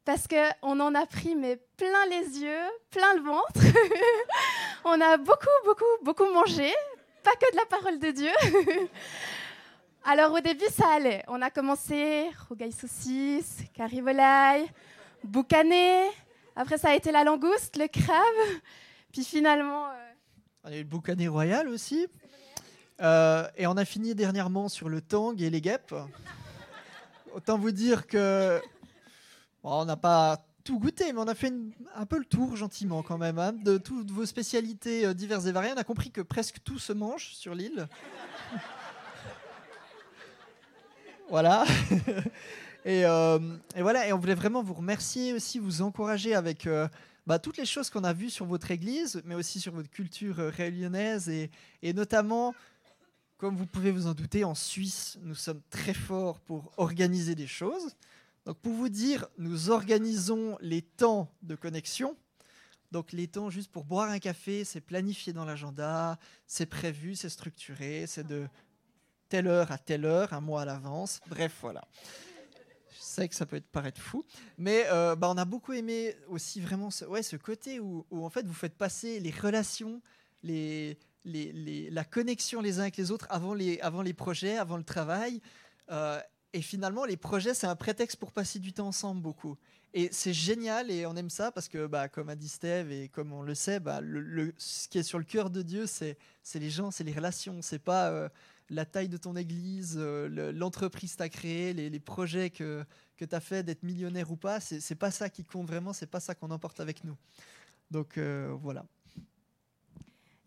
parce 0.05 0.27
qu'on 0.27 0.79
en 0.79 0.95
a 0.95 1.05
pris 1.05 1.35
mais 1.35 1.57
plein 1.75 2.05
les 2.09 2.39
yeux, 2.39 2.65
plein 2.89 3.13
le 3.15 3.21
ventre. 3.21 3.61
on 4.85 4.99
a 4.99 5.17
beaucoup, 5.17 5.47
beaucoup, 5.65 5.85
beaucoup 6.01 6.31
mangé, 6.33 6.71
pas 7.23 7.35
que 7.35 7.51
de 7.51 7.57
la 7.57 7.65
parole 7.65 7.99
de 7.99 8.11
Dieu. 8.11 8.31
Alors 10.05 10.33
au 10.33 10.39
début, 10.39 10.65
ça 10.71 10.87
allait. 10.95 11.23
On 11.27 11.41
a 11.41 11.49
commencé 11.51 12.29
rougaille 12.47 12.71
saucisse, 12.71 13.59
carré 13.75 14.01
volaille, 14.01 14.67
boucané, 15.23 16.07
après, 16.57 16.79
ça 16.79 16.89
a 16.89 16.95
été 16.95 17.11
la 17.11 17.23
langouste, 17.23 17.77
le 17.77 17.87
crabe. 17.87 18.59
Puis 19.11 19.23
finalement. 19.23 19.89
Euh... 19.89 19.93
On 20.63 20.69
a 20.69 20.75
eu 20.75 20.79
le 20.79 20.85
boucané 20.85 21.27
royal 21.27 21.69
aussi. 21.69 22.07
Euh, 22.99 23.47
et 23.55 23.67
on 23.67 23.77
a 23.77 23.85
fini 23.85 24.15
dernièrement 24.15 24.67
sur 24.67 24.89
le 24.89 25.01
tang 25.01 25.39
et 25.39 25.51
les 25.51 25.61
guêpes. 25.61 25.93
Autant 27.33 27.59
vous 27.59 27.71
dire 27.71 28.07
que. 28.07 28.59
On 29.63 29.85
n'a 29.85 29.97
pas 29.97 30.43
tout 30.63 30.79
goûté, 30.79 31.13
mais 31.13 31.19
on 31.19 31.27
a 31.27 31.35
fait 31.35 31.53
un 31.93 32.05
peu 32.07 32.17
le 32.17 32.25
tour 32.25 32.55
gentiment 32.55 33.03
quand 33.03 33.17
même 33.17 33.37
hein, 33.37 33.53
de 33.53 33.77
toutes 33.77 34.09
vos 34.09 34.25
spécialités 34.25 35.05
euh, 35.05 35.13
diverses 35.13 35.45
et 35.45 35.51
variées. 35.51 35.73
On 35.75 35.79
a 35.79 35.83
compris 35.83 36.09
que 36.09 36.21
presque 36.21 36.57
tout 36.63 36.79
se 36.79 36.91
mange 36.91 37.33
sur 37.33 37.53
l'île. 37.53 37.87
voilà. 41.29 41.65
Euh, 42.87 43.57
et, 43.75 43.81
voilà, 43.81 44.07
et 44.07 44.13
on 44.13 44.17
voulait 44.17 44.35
vraiment 44.35 44.63
vous 44.63 44.73
remercier 44.73 45.33
aussi, 45.33 45.59
vous 45.59 45.81
encourager 45.81 46.33
avec 46.33 46.67
euh, 46.67 46.87
bah, 47.25 47.37
toutes 47.37 47.57
les 47.57 47.65
choses 47.65 47.89
qu'on 47.89 48.03
a 48.03 48.13
vues 48.13 48.29
sur 48.29 48.45
votre 48.45 48.71
église, 48.71 49.21
mais 49.25 49.35
aussi 49.35 49.59
sur 49.59 49.73
votre 49.73 49.89
culture 49.89 50.39
euh, 50.39 50.49
réunionnaise 50.49 51.27
et, 51.27 51.51
et 51.81 51.93
notamment, 51.93 52.55
comme 53.37 53.57
vous 53.57 53.65
pouvez 53.65 53.91
vous 53.91 54.07
en 54.07 54.13
douter, 54.13 54.45
en 54.45 54.55
Suisse, 54.55 55.17
nous 55.21 55.35
sommes 55.35 55.61
très 55.69 55.93
forts 55.93 56.39
pour 56.39 56.71
organiser 56.77 57.35
des 57.35 57.47
choses. 57.47 57.95
Donc 58.45 58.57
pour 58.59 58.71
vous 58.71 58.89
dire, 58.89 59.27
nous 59.37 59.69
organisons 59.69 60.57
les 60.61 60.81
temps 60.81 61.29
de 61.41 61.55
connexion. 61.55 62.15
Donc 62.93 63.11
les 63.11 63.27
temps 63.27 63.49
juste 63.49 63.69
pour 63.69 63.83
boire 63.83 64.09
un 64.09 64.19
café, 64.19 64.63
c'est 64.63 64.79
planifié 64.79 65.33
dans 65.33 65.43
l'agenda, 65.43 66.17
c'est 66.45 66.65
prévu, 66.65 67.15
c'est 67.15 67.27
structuré, 67.27 68.05
c'est 68.07 68.25
de 68.25 68.47
telle 69.27 69.47
heure 69.47 69.73
à 69.73 69.77
telle 69.77 70.05
heure, 70.05 70.31
un 70.31 70.39
mois 70.39 70.61
à 70.61 70.65
l'avance. 70.65 71.19
Bref, 71.27 71.53
voilà 71.59 71.81
sais 73.21 73.29
que 73.29 73.35
ça 73.35 73.45
peut 73.45 73.61
paraître 73.71 74.01
fou, 74.01 74.25
mais 74.57 74.85
euh, 74.87 75.15
bah, 75.15 75.29
on 75.29 75.37
a 75.37 75.45
beaucoup 75.45 75.73
aimé 75.73 76.15
aussi 76.27 76.59
vraiment 76.59 76.89
ce, 76.89 77.05
ouais, 77.05 77.23
ce 77.23 77.35
côté 77.35 77.79
où, 77.79 78.05
en 78.11 78.29
fait 78.29 78.45
vous 78.45 78.53
faites 78.53 78.75
passer 78.75 79.19
les 79.19 79.31
relations, 79.31 80.01
les, 80.43 80.97
les, 81.25 81.89
la 81.89 82.03
connexion 82.03 82.61
les 82.61 82.79
uns 82.79 82.83
avec 82.83 82.97
les 82.97 83.11
autres 83.11 83.27
avant 83.29 83.53
les, 83.53 83.79
avant 83.81 84.01
les 84.01 84.13
projets, 84.13 84.57
avant 84.57 84.77
le 84.77 84.83
travail. 84.83 85.41
Euh, 85.91 86.19
et 86.53 86.61
finalement, 86.61 87.05
les 87.05 87.17
projets, 87.17 87.53
c'est 87.53 87.67
un 87.67 87.75
prétexte 87.75 88.17
pour 88.17 88.31
passer 88.31 88.59
du 88.59 88.73
temps 88.73 88.87
ensemble 88.87 89.21
beaucoup. 89.21 89.57
Et 89.93 90.09
c'est 90.11 90.33
génial 90.33 90.91
et 90.91 91.05
on 91.05 91.15
aime 91.15 91.29
ça 91.29 91.51
parce 91.51 91.67
que, 91.67 91.87
bah, 91.87 92.07
comme 92.07 92.29
a 92.29 92.35
dit 92.35 92.49
Steve 92.49 92.91
et 92.91 93.09
comme 93.09 93.33
on 93.33 93.41
le 93.41 93.55
sait, 93.55 93.79
bah, 93.79 93.99
le, 94.01 94.53
ce 94.57 94.87
qui 94.87 94.97
est 94.97 95.03
sur 95.03 95.17
le 95.17 95.25
cœur 95.25 95.49
de 95.49 95.61
Dieu, 95.61 95.85
c'est 95.85 96.17
les 96.55 96.69
gens, 96.69 96.91
c'est 96.91 97.03
les 97.03 97.13
relations. 97.13 97.61
C'est 97.61 97.79
pas 97.79 98.09
euh, 98.09 98.29
la 98.69 98.85
taille 98.85 99.09
de 99.09 99.17
ton 99.17 99.35
église, 99.35 99.97
l'entreprise 99.97 101.13
que 101.13 101.17
tu 101.17 101.23
as 101.23 101.29
créée, 101.29 101.73
les, 101.73 101.89
les, 101.89 101.99
projets 101.99 102.49
que, 102.49 102.85
que 103.17 103.25
tu 103.25 103.35
as 103.35 103.39
fait, 103.39 103.63
d'être 103.63 103.83
millionnaire 103.83 104.31
ou 104.31 104.35
pas, 104.35 104.59
c'est 104.59 104.95
pas 104.95 105.11
ça 105.11 105.29
qui 105.29 105.43
compte 105.43 105.67
vraiment, 105.67 105.93
c'est 105.93 106.09
pas 106.09 106.19
ça 106.19 106.35
qu'on 106.35 106.51
emporte 106.51 106.79
avec 106.79 107.03
nous. 107.03 107.15
Donc 107.91 108.17
euh, 108.17 108.55
voilà. 108.61 108.85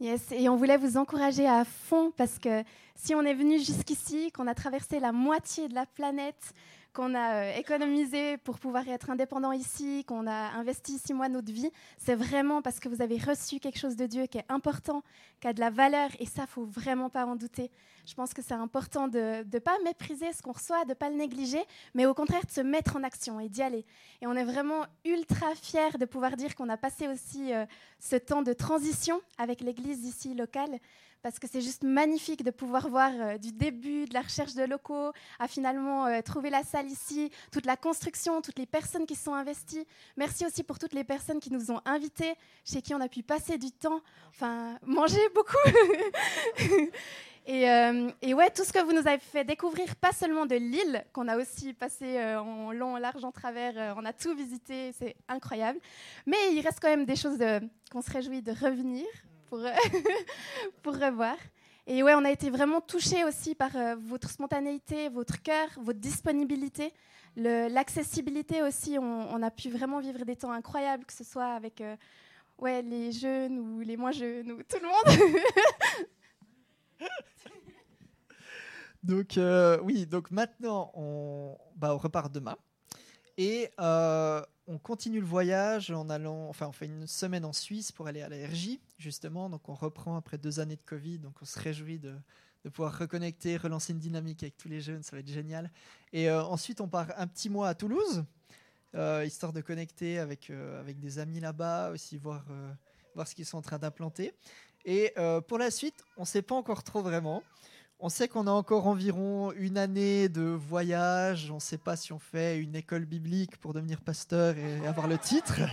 Yes, 0.00 0.32
et 0.32 0.48
on 0.48 0.56
voulait 0.56 0.78
vous 0.78 0.96
encourager 0.96 1.46
à 1.46 1.64
fond 1.66 2.10
parce 2.16 2.38
que 2.38 2.64
si 2.94 3.14
on 3.14 3.22
est 3.22 3.34
venu 3.34 3.58
jusqu'ici, 3.58 4.32
qu'on 4.32 4.46
a 4.46 4.54
traversé 4.54 4.98
la 4.98 5.12
moitié 5.12 5.68
de 5.68 5.74
la 5.74 5.84
planète, 5.84 6.54
qu'on 6.92 7.14
a 7.14 7.34
euh, 7.34 7.56
économisé 7.56 8.36
pour 8.38 8.58
pouvoir 8.58 8.88
être 8.88 9.10
indépendant 9.10 9.52
ici, 9.52 10.04
qu'on 10.04 10.26
a 10.26 10.50
investi 10.52 10.98
six 10.98 11.14
mois 11.14 11.28
de 11.28 11.34
notre 11.34 11.52
vie, 11.52 11.70
c'est 11.98 12.14
vraiment 12.14 12.62
parce 12.62 12.80
que 12.80 12.88
vous 12.88 13.02
avez 13.02 13.18
reçu 13.18 13.60
quelque 13.60 13.78
chose 13.78 13.96
de 13.96 14.06
Dieu 14.06 14.26
qui 14.26 14.38
est 14.38 14.44
important, 14.48 15.02
qui 15.40 15.48
a 15.48 15.52
de 15.52 15.60
la 15.60 15.70
valeur, 15.70 16.10
et 16.18 16.26
ça, 16.26 16.46
faut 16.46 16.64
vraiment 16.64 17.10
pas 17.10 17.26
en 17.26 17.36
douter. 17.36 17.70
Je 18.06 18.14
pense 18.14 18.34
que 18.34 18.42
c'est 18.42 18.54
important 18.54 19.08
de 19.08 19.44
ne 19.52 19.58
pas 19.58 19.76
mépriser 19.84 20.32
ce 20.32 20.42
qu'on 20.42 20.52
reçoit, 20.52 20.84
de 20.84 20.90
ne 20.90 20.94
pas 20.94 21.10
le 21.10 21.16
négliger, 21.16 21.62
mais 21.94 22.06
au 22.06 22.14
contraire 22.14 22.44
de 22.44 22.50
se 22.50 22.60
mettre 22.60 22.96
en 22.96 23.04
action 23.04 23.38
et 23.40 23.48
d'y 23.48 23.62
aller. 23.62 23.84
Et 24.20 24.26
on 24.26 24.34
est 24.34 24.44
vraiment 24.44 24.84
ultra 25.04 25.54
fiers 25.54 25.96
de 25.98 26.04
pouvoir 26.06 26.36
dire 26.36 26.54
qu'on 26.54 26.68
a 26.68 26.76
passé 26.76 27.08
aussi 27.08 27.52
euh, 27.52 27.66
ce 27.98 28.16
temps 28.16 28.42
de 28.42 28.52
transition 28.52 29.20
avec 29.38 29.60
l'église 29.60 30.04
ici 30.04 30.34
locale 30.34 30.78
parce 31.22 31.38
que 31.38 31.46
c'est 31.50 31.60
juste 31.60 31.82
magnifique 31.82 32.42
de 32.42 32.50
pouvoir 32.50 32.88
voir 32.88 33.10
euh, 33.14 33.38
du 33.38 33.52
début 33.52 34.06
de 34.06 34.14
la 34.14 34.22
recherche 34.22 34.54
de 34.54 34.64
locaux 34.64 35.12
à 35.38 35.48
finalement 35.48 36.06
euh, 36.06 36.20
trouver 36.22 36.50
la 36.50 36.62
salle 36.62 36.86
ici, 36.86 37.30
toute 37.52 37.66
la 37.66 37.76
construction, 37.76 38.40
toutes 38.40 38.58
les 38.58 38.66
personnes 38.66 39.06
qui 39.06 39.14
sont 39.14 39.34
investies. 39.34 39.86
Merci 40.16 40.46
aussi 40.46 40.62
pour 40.62 40.78
toutes 40.78 40.94
les 40.94 41.04
personnes 41.04 41.40
qui 41.40 41.52
nous 41.52 41.70
ont 41.70 41.80
invités, 41.84 42.34
chez 42.64 42.82
qui 42.82 42.94
on 42.94 43.00
a 43.00 43.08
pu 43.08 43.22
passer 43.22 43.58
du 43.58 43.70
temps, 43.70 44.00
enfin 44.30 44.78
manger 44.86 45.20
beaucoup. 45.34 45.56
Euh, 47.48 48.12
et, 48.22 48.32
ouais, 48.32 48.48
tout 48.50 48.62
ce 48.62 48.72
que 48.72 48.78
vous 48.78 48.92
nous 48.92 49.08
avez 49.08 49.18
fait 49.18 49.42
découvrir, 49.42 49.96
pas 49.96 50.12
seulement 50.12 50.46
de 50.46 50.54
l'île, 50.54 51.04
qu'on 51.12 51.26
a 51.26 51.36
aussi 51.36 51.72
passé 51.72 52.22
en 52.36 52.70
long, 52.70 52.94
en 52.94 52.98
large, 52.98 53.24
en 53.24 53.32
travers, 53.32 53.96
on 53.96 54.04
a 54.04 54.12
tout 54.12 54.36
visité, 54.36 54.92
c'est 54.96 55.16
incroyable. 55.26 55.80
Mais 56.26 56.36
il 56.52 56.60
reste 56.60 56.78
quand 56.80 56.90
même 56.90 57.06
des 57.06 57.16
choses 57.16 57.42
qu'on 57.90 58.02
se 58.02 58.10
réjouit 58.10 58.42
de 58.42 58.52
revenir 58.52 59.06
pour, 59.50 59.60
pour 60.82 60.94
revoir. 60.94 61.36
Et 61.86 62.02
ouais, 62.02 62.14
on 62.14 62.24
a 62.24 62.30
été 62.30 62.50
vraiment 62.50 62.80
touchés 62.80 63.24
aussi 63.24 63.54
par 63.54 63.74
euh, 63.74 63.96
votre 63.96 64.30
spontanéité, 64.30 65.08
votre 65.08 65.42
cœur, 65.42 65.68
votre 65.82 65.98
disponibilité, 65.98 66.92
l'accessibilité 67.36 68.62
aussi. 68.62 68.96
On, 68.98 69.42
a 69.42 69.50
pu 69.50 69.70
vraiment 69.70 69.98
vivre 69.98 70.24
des 70.24 70.36
temps 70.36 70.52
incroyables, 70.52 71.04
que 71.04 71.12
ce 71.12 71.24
soit 71.24 71.52
avec, 71.52 71.80
euh, 71.80 71.96
ouais, 72.58 72.82
les 72.82 73.10
jeunes 73.10 73.58
ou 73.58 73.80
les 73.80 73.96
moins 73.96 74.12
jeunes 74.12 74.52
ou 74.52 74.62
tout 74.62 74.78
le 74.80 74.86
monde. 74.86 75.48
donc 79.02 79.36
euh, 79.36 79.80
oui, 79.82 80.06
donc 80.06 80.30
maintenant 80.30 80.92
on, 80.94 81.56
bah, 81.74 81.94
on 81.94 81.98
repart 81.98 82.30
demain 82.30 82.56
et 83.40 83.70
euh, 83.80 84.42
on 84.66 84.76
continue 84.76 85.18
le 85.18 85.26
voyage 85.26 85.90
en 85.90 86.10
allant, 86.10 86.46
enfin 86.50 86.66
on 86.66 86.72
fait 86.72 86.84
une 86.84 87.06
semaine 87.06 87.46
en 87.46 87.54
Suisse 87.54 87.90
pour 87.90 88.06
aller 88.06 88.20
à 88.20 88.28
la 88.28 88.36
RJ 88.36 88.78
justement, 88.98 89.48
donc 89.48 89.66
on 89.70 89.72
reprend 89.72 90.14
après 90.16 90.36
deux 90.36 90.60
années 90.60 90.76
de 90.76 90.82
Covid, 90.82 91.20
donc 91.20 91.32
on 91.40 91.46
se 91.46 91.58
réjouit 91.58 91.98
de, 91.98 92.14
pouvoir 92.70 92.98
reconnecter, 92.98 93.56
relancer 93.56 93.94
une 93.94 93.98
dynamique 93.98 94.42
avec 94.42 94.58
tous 94.58 94.68
les 94.68 94.82
jeunes, 94.82 95.02
ça 95.02 95.16
va 95.16 95.20
être 95.20 95.30
génial. 95.30 95.70
Et 96.12 96.28
euh, 96.28 96.44
ensuite 96.44 96.82
on 96.82 96.88
part 96.88 97.14
un 97.16 97.26
petit 97.26 97.48
mois 97.48 97.68
à 97.68 97.74
Toulouse, 97.74 98.26
euh, 98.94 99.24
histoire 99.24 99.54
de 99.54 99.62
connecter 99.62 100.18
avec, 100.18 100.50
avec 100.50 101.00
des 101.00 101.18
amis 101.18 101.40
là-bas, 101.40 101.92
aussi 101.92 102.18
voir, 102.18 102.44
voir 103.14 103.26
ce 103.26 103.34
qu'ils 103.34 103.46
sont 103.46 103.56
en 103.56 103.62
train 103.62 103.78
d'implanter. 103.78 104.34
Et 104.84 105.14
pour 105.48 105.56
la 105.56 105.70
suite, 105.70 106.04
on 106.18 106.22
ne 106.22 106.26
sait 106.26 106.42
pas 106.42 106.56
encore 106.56 106.84
trop 106.84 107.00
vraiment. 107.00 107.42
On 108.02 108.08
sait 108.08 108.28
qu'on 108.28 108.46
a 108.46 108.50
encore 108.50 108.86
environ 108.86 109.52
une 109.52 109.76
année 109.76 110.30
de 110.30 110.40
voyage. 110.40 111.50
On 111.50 111.56
ne 111.56 111.60
sait 111.60 111.76
pas 111.76 111.96
si 111.96 112.14
on 112.14 112.18
fait 112.18 112.56
une 112.58 112.74
école 112.74 113.04
biblique 113.04 113.58
pour 113.58 113.74
devenir 113.74 114.00
pasteur 114.00 114.56
et 114.56 114.86
avoir 114.86 115.06
le 115.06 115.18
titre. 115.18 115.54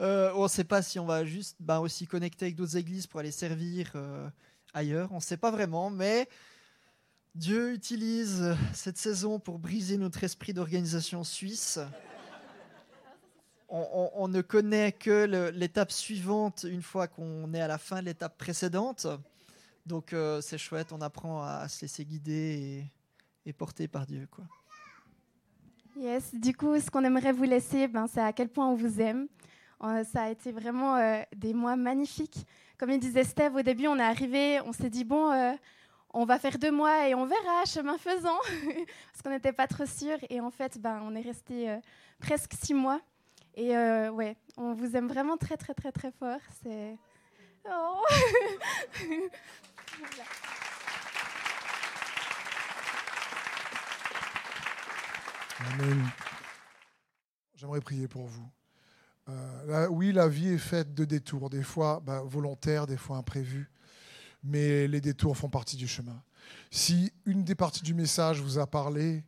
Euh, 0.00 0.30
on 0.34 0.42
ne 0.42 0.48
sait 0.48 0.64
pas 0.64 0.82
si 0.82 0.98
on 0.98 1.06
va 1.06 1.24
juste 1.24 1.56
bah, 1.58 1.80
aussi 1.80 2.06
connecter 2.06 2.46
avec 2.46 2.56
d'autres 2.56 2.76
églises 2.76 3.06
pour 3.06 3.20
aller 3.20 3.30
servir 3.30 3.90
euh, 3.94 4.28
ailleurs. 4.74 5.10
On 5.12 5.16
ne 5.16 5.20
sait 5.20 5.38
pas 5.38 5.50
vraiment, 5.50 5.88
mais 5.88 6.28
Dieu 7.34 7.72
utilise 7.72 8.54
cette 8.74 8.98
saison 8.98 9.38
pour 9.38 9.58
briser 9.58 9.96
notre 9.96 10.22
esprit 10.22 10.52
d'organisation 10.52 11.24
suisse. 11.24 11.78
On, 13.68 14.28
ne 14.28 14.42
connaît 14.42 14.92
que 14.92 15.50
l'étape 15.50 15.90
suivante 15.90 16.64
une 16.68 16.82
fois 16.82 17.08
qu'on 17.08 17.52
est 17.52 17.60
à 17.60 17.66
la 17.66 17.78
fin 17.78 18.00
de 18.00 18.06
l'étape 18.06 18.38
précédente. 18.38 19.08
Donc 19.86 20.12
euh, 20.12 20.40
c'est 20.40 20.58
chouette, 20.58 20.92
on 20.92 21.00
apprend 21.00 21.42
à, 21.42 21.68
se 21.68 21.82
laisser 21.82 22.04
guider 22.04 22.84
et, 23.44 23.52
porter 23.52 23.88
par 23.88 24.06
Dieu. 24.06 24.28
Quoi. 24.30 24.44
Yes, 25.96 26.34
du 26.34 26.54
coup, 26.54 26.78
ce 26.78 26.90
qu'on 26.90 27.04
aimerait 27.04 27.32
vous 27.32 27.44
laisser, 27.44 27.88
ben, 27.88 28.06
c'est 28.06 28.20
à 28.20 28.32
quel 28.32 28.48
point 28.48 28.68
on 28.68 28.74
vous 28.74 29.00
aime. 29.00 29.28
Euh, 29.82 30.04
ça 30.04 30.24
a 30.24 30.30
été 30.30 30.52
vraiment 30.52 30.96
euh, 30.96 31.22
des 31.34 31.54
mois 31.54 31.76
magnifiques. 31.76 32.46
Comme 32.78 32.90
il 32.90 32.98
disait 32.98 33.24
Steve, 33.24 33.54
au 33.54 33.62
début, 33.62 33.86
on 33.86 33.96
est 33.96 34.02
arrivé, 34.02 34.60
on 34.60 34.72
s'est 34.72 34.90
dit, 34.90 35.04
bon, 35.04 35.56
on 36.12 36.24
va 36.24 36.38
faire 36.38 36.58
deux 36.58 36.72
mois 36.72 37.08
et 37.08 37.14
on 37.14 37.24
verra, 37.26 37.64
chemin 37.64 37.96
faisant, 37.96 38.38
parce 39.12 39.22
qu'on 39.22 39.30
n'était 39.30 39.52
pas 39.52 39.66
trop 39.66 39.86
sûr. 39.86 40.18
Et 40.28 40.40
en 40.40 40.50
fait, 40.50 40.78
ben, 40.78 41.00
on 41.04 41.14
est 41.14 41.22
resté 41.22 41.78
presque 42.20 42.52
six 42.54 42.74
mois. 42.74 43.00
Et 43.56 43.74
euh, 43.74 44.10
ouais, 44.10 44.36
on 44.58 44.74
vous 44.74 44.96
aime 44.96 45.08
vraiment 45.08 45.38
très, 45.38 45.56
très, 45.56 45.72
très, 45.72 45.90
très 45.90 46.12
fort. 46.12 46.40
C'est. 46.62 46.98
Oh. 47.70 48.02
J'aimerais 57.54 57.80
prier 57.80 58.06
pour 58.08 58.26
vous. 58.26 58.46
Euh, 59.28 59.88
oui, 59.88 60.12
la 60.12 60.28
vie 60.28 60.50
est 60.50 60.58
faite 60.58 60.94
de 60.94 61.04
détours, 61.06 61.48
des 61.50 61.62
fois 61.62 62.00
bah, 62.04 62.22
volontaires, 62.24 62.86
des 62.86 62.96
fois 62.98 63.16
imprévus, 63.16 63.70
mais 64.44 64.86
les 64.86 65.00
détours 65.00 65.36
font 65.36 65.48
partie 65.48 65.76
du 65.76 65.88
chemin. 65.88 66.22
Si 66.70 67.12
une 67.24 67.42
des 67.42 67.54
parties 67.56 67.82
du 67.82 67.94
message 67.94 68.40
vous 68.40 68.58
a 68.58 68.66
parlé 68.66 69.24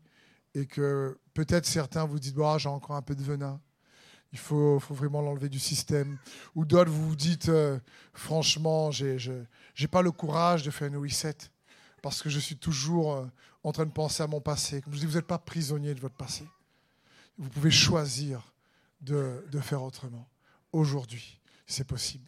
et 0.54 0.66
que 0.66 1.18
peut-être 1.34 1.66
certains 1.66 2.04
vous 2.04 2.20
dites 2.20 2.36
bah, 2.36 2.58
j'ai 2.58 2.68
encore 2.68 2.94
un 2.94 3.02
peu 3.02 3.16
de 3.16 3.22
venin, 3.22 3.60
il 4.32 4.38
faut, 4.38 4.78
vraiment 4.90 5.22
l'enlever 5.22 5.48
du 5.48 5.58
système, 5.58 6.18
ou 6.54 6.64
d'autres 6.64 6.90
vous 6.90 7.08
vous 7.08 7.16
dites 7.16 7.48
euh, 7.48 7.78
franchement, 8.12 8.90
je- 8.90 9.44
j'ai 9.74 9.88
pas 9.88 10.02
le 10.02 10.10
courage 10.12 10.62
de 10.62 10.70
faire 10.70 10.88
une 10.88 10.96
reset 10.96 11.36
parce 12.02 12.22
que 12.22 12.28
je 12.28 12.38
suis 12.38 12.56
toujours 12.56 13.14
euh, 13.14 13.26
en 13.64 13.72
train 13.72 13.86
de 13.86 13.92
penser 13.92 14.22
à 14.22 14.26
mon 14.26 14.40
passé. 14.40 14.80
Comme 14.80 14.94
je 14.94 15.00
dis, 15.00 15.06
vous 15.06 15.14
n'êtes 15.14 15.26
pas 15.26 15.38
prisonnier 15.38 15.94
de 15.94 16.00
votre 16.00 16.16
passé. 16.16 16.44
Vous 17.38 17.48
pouvez 17.48 17.70
choisir 17.70 18.52
de, 19.00 19.42
faire 19.60 19.82
autrement. 19.82 20.28
Aujourd'hui, 20.72 21.40
c'est 21.66 21.86
possible. 21.86 22.26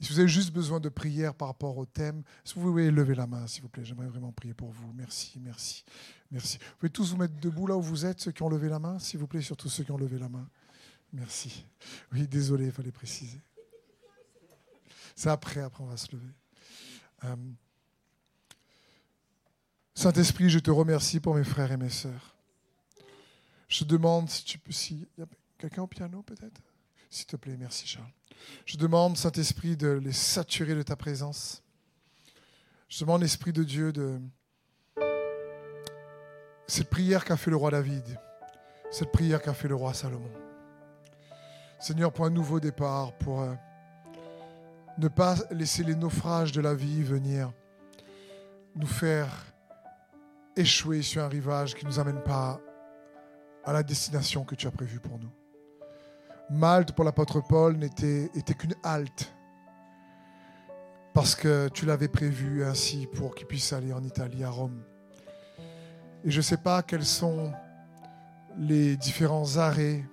Si 0.00 0.12
vous 0.12 0.18
avez 0.18 0.28
juste 0.28 0.52
besoin 0.52 0.78
de 0.78 0.90
prière 0.90 1.34
par 1.34 1.48
rapport 1.48 1.76
au 1.78 1.86
thème, 1.86 2.22
que 2.44 2.54
vous 2.54 2.66
pouvez 2.66 2.90
lever 2.90 3.14
la 3.14 3.26
main, 3.26 3.46
s'il 3.46 3.62
vous 3.62 3.68
plaît? 3.68 3.84
J'aimerais 3.84 4.08
vraiment 4.08 4.32
prier 4.32 4.52
pour 4.52 4.70
vous. 4.70 4.92
Merci, 4.94 5.40
merci, 5.42 5.84
merci. 6.30 6.58
Vous 6.58 6.76
pouvez 6.80 6.90
tous 6.90 7.12
vous 7.12 7.16
mettre 7.16 7.38
debout 7.40 7.66
là 7.66 7.76
où 7.76 7.82
vous 7.82 8.04
êtes, 8.04 8.20
ceux 8.20 8.32
qui 8.32 8.42
ont 8.42 8.50
levé 8.50 8.68
la 8.68 8.78
main, 8.78 8.98
s'il 8.98 9.18
vous 9.20 9.26
plaît, 9.26 9.40
surtout 9.40 9.70
ceux 9.70 9.84
qui 9.84 9.92
ont 9.92 9.96
levé 9.96 10.18
la 10.18 10.28
main. 10.28 10.46
Merci. 11.12 11.64
Oui, 12.12 12.26
désolé, 12.26 12.66
il 12.66 12.72
fallait 12.72 12.92
préciser. 12.92 13.40
C'est 15.14 15.30
après, 15.30 15.60
après 15.60 15.82
on 15.82 15.86
va 15.86 15.96
se 15.96 16.12
lever. 16.12 16.32
Euh, 17.24 17.36
Saint-Esprit, 19.94 20.50
je 20.50 20.58
te 20.58 20.70
remercie 20.70 21.20
pour 21.20 21.34
mes 21.34 21.44
frères 21.44 21.72
et 21.72 21.78
mes 21.78 21.88
sœurs. 21.88 22.36
Je 23.68 23.84
demande 23.84 24.28
si 24.28 24.44
tu 24.44 24.58
peux, 24.58 24.72
si 24.72 25.08
y 25.16 25.22
a 25.22 25.26
quelqu'un 25.58 25.82
au 25.82 25.86
piano 25.86 26.22
peut-être, 26.22 26.60
s'il 27.08 27.26
te 27.26 27.36
plaît, 27.36 27.56
merci 27.56 27.86
Charles. 27.86 28.12
Je 28.66 28.76
demande 28.76 29.16
Saint-Esprit 29.16 29.76
de 29.76 29.88
les 29.88 30.12
saturer 30.12 30.74
de 30.74 30.82
ta 30.82 30.96
présence. 30.96 31.62
Je 32.88 33.00
demande 33.00 33.22
l'Esprit 33.22 33.52
de 33.52 33.64
Dieu 33.64 33.92
de 33.92 34.20
cette 36.68 36.90
prière 36.90 37.24
qu'a 37.24 37.36
fait 37.36 37.50
le 37.50 37.56
roi 37.56 37.70
David, 37.70 38.20
cette 38.90 39.12
prière 39.12 39.40
qu'a 39.40 39.54
fait 39.54 39.68
le 39.68 39.74
roi 39.74 39.94
Salomon. 39.94 40.45
Seigneur, 41.78 42.10
pour 42.10 42.24
un 42.24 42.30
nouveau 42.30 42.58
départ, 42.58 43.12
pour 43.18 43.42
euh, 43.42 43.54
ne 44.98 45.08
pas 45.08 45.36
laisser 45.50 45.84
les 45.84 45.94
naufrages 45.94 46.52
de 46.52 46.62
la 46.62 46.74
vie 46.74 47.02
venir 47.02 47.52
nous 48.74 48.86
faire 48.86 49.28
échouer 50.56 51.02
sur 51.02 51.22
un 51.22 51.28
rivage 51.28 51.74
qui 51.74 51.84
ne 51.84 51.90
nous 51.90 52.00
amène 52.00 52.22
pas 52.22 52.58
à 53.64 53.74
la 53.74 53.82
destination 53.82 54.44
que 54.44 54.54
tu 54.54 54.66
as 54.66 54.70
prévue 54.70 55.00
pour 55.00 55.18
nous. 55.18 55.30
Malte, 56.48 56.92
pour 56.92 57.04
l'apôtre 57.04 57.42
Paul, 57.46 57.76
n'était 57.76 58.30
était 58.34 58.54
qu'une 58.54 58.74
halte, 58.82 59.34
parce 61.12 61.34
que 61.34 61.68
tu 61.68 61.84
l'avais 61.84 62.08
prévu 62.08 62.64
ainsi 62.64 63.06
pour 63.06 63.34
qu'il 63.34 63.46
puisse 63.46 63.72
aller 63.74 63.92
en 63.92 64.02
Italie, 64.02 64.44
à 64.44 64.50
Rome. 64.50 64.82
Et 66.24 66.30
je 66.30 66.38
ne 66.38 66.42
sais 66.42 66.56
pas 66.56 66.82
quels 66.82 67.04
sont 67.04 67.52
les 68.56 68.96
différents 68.96 69.58
arrêts 69.58 70.04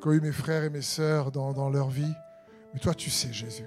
qu'ont 0.00 0.12
eu 0.12 0.20
mes 0.20 0.32
frères 0.32 0.64
et 0.64 0.70
mes 0.70 0.82
sœurs 0.82 1.30
dans, 1.32 1.70
leur 1.70 1.88
vie, 1.88 2.14
mais 2.72 2.80
toi 2.80 2.94
tu 2.94 3.10
sais, 3.10 3.32
Jésus. 3.32 3.66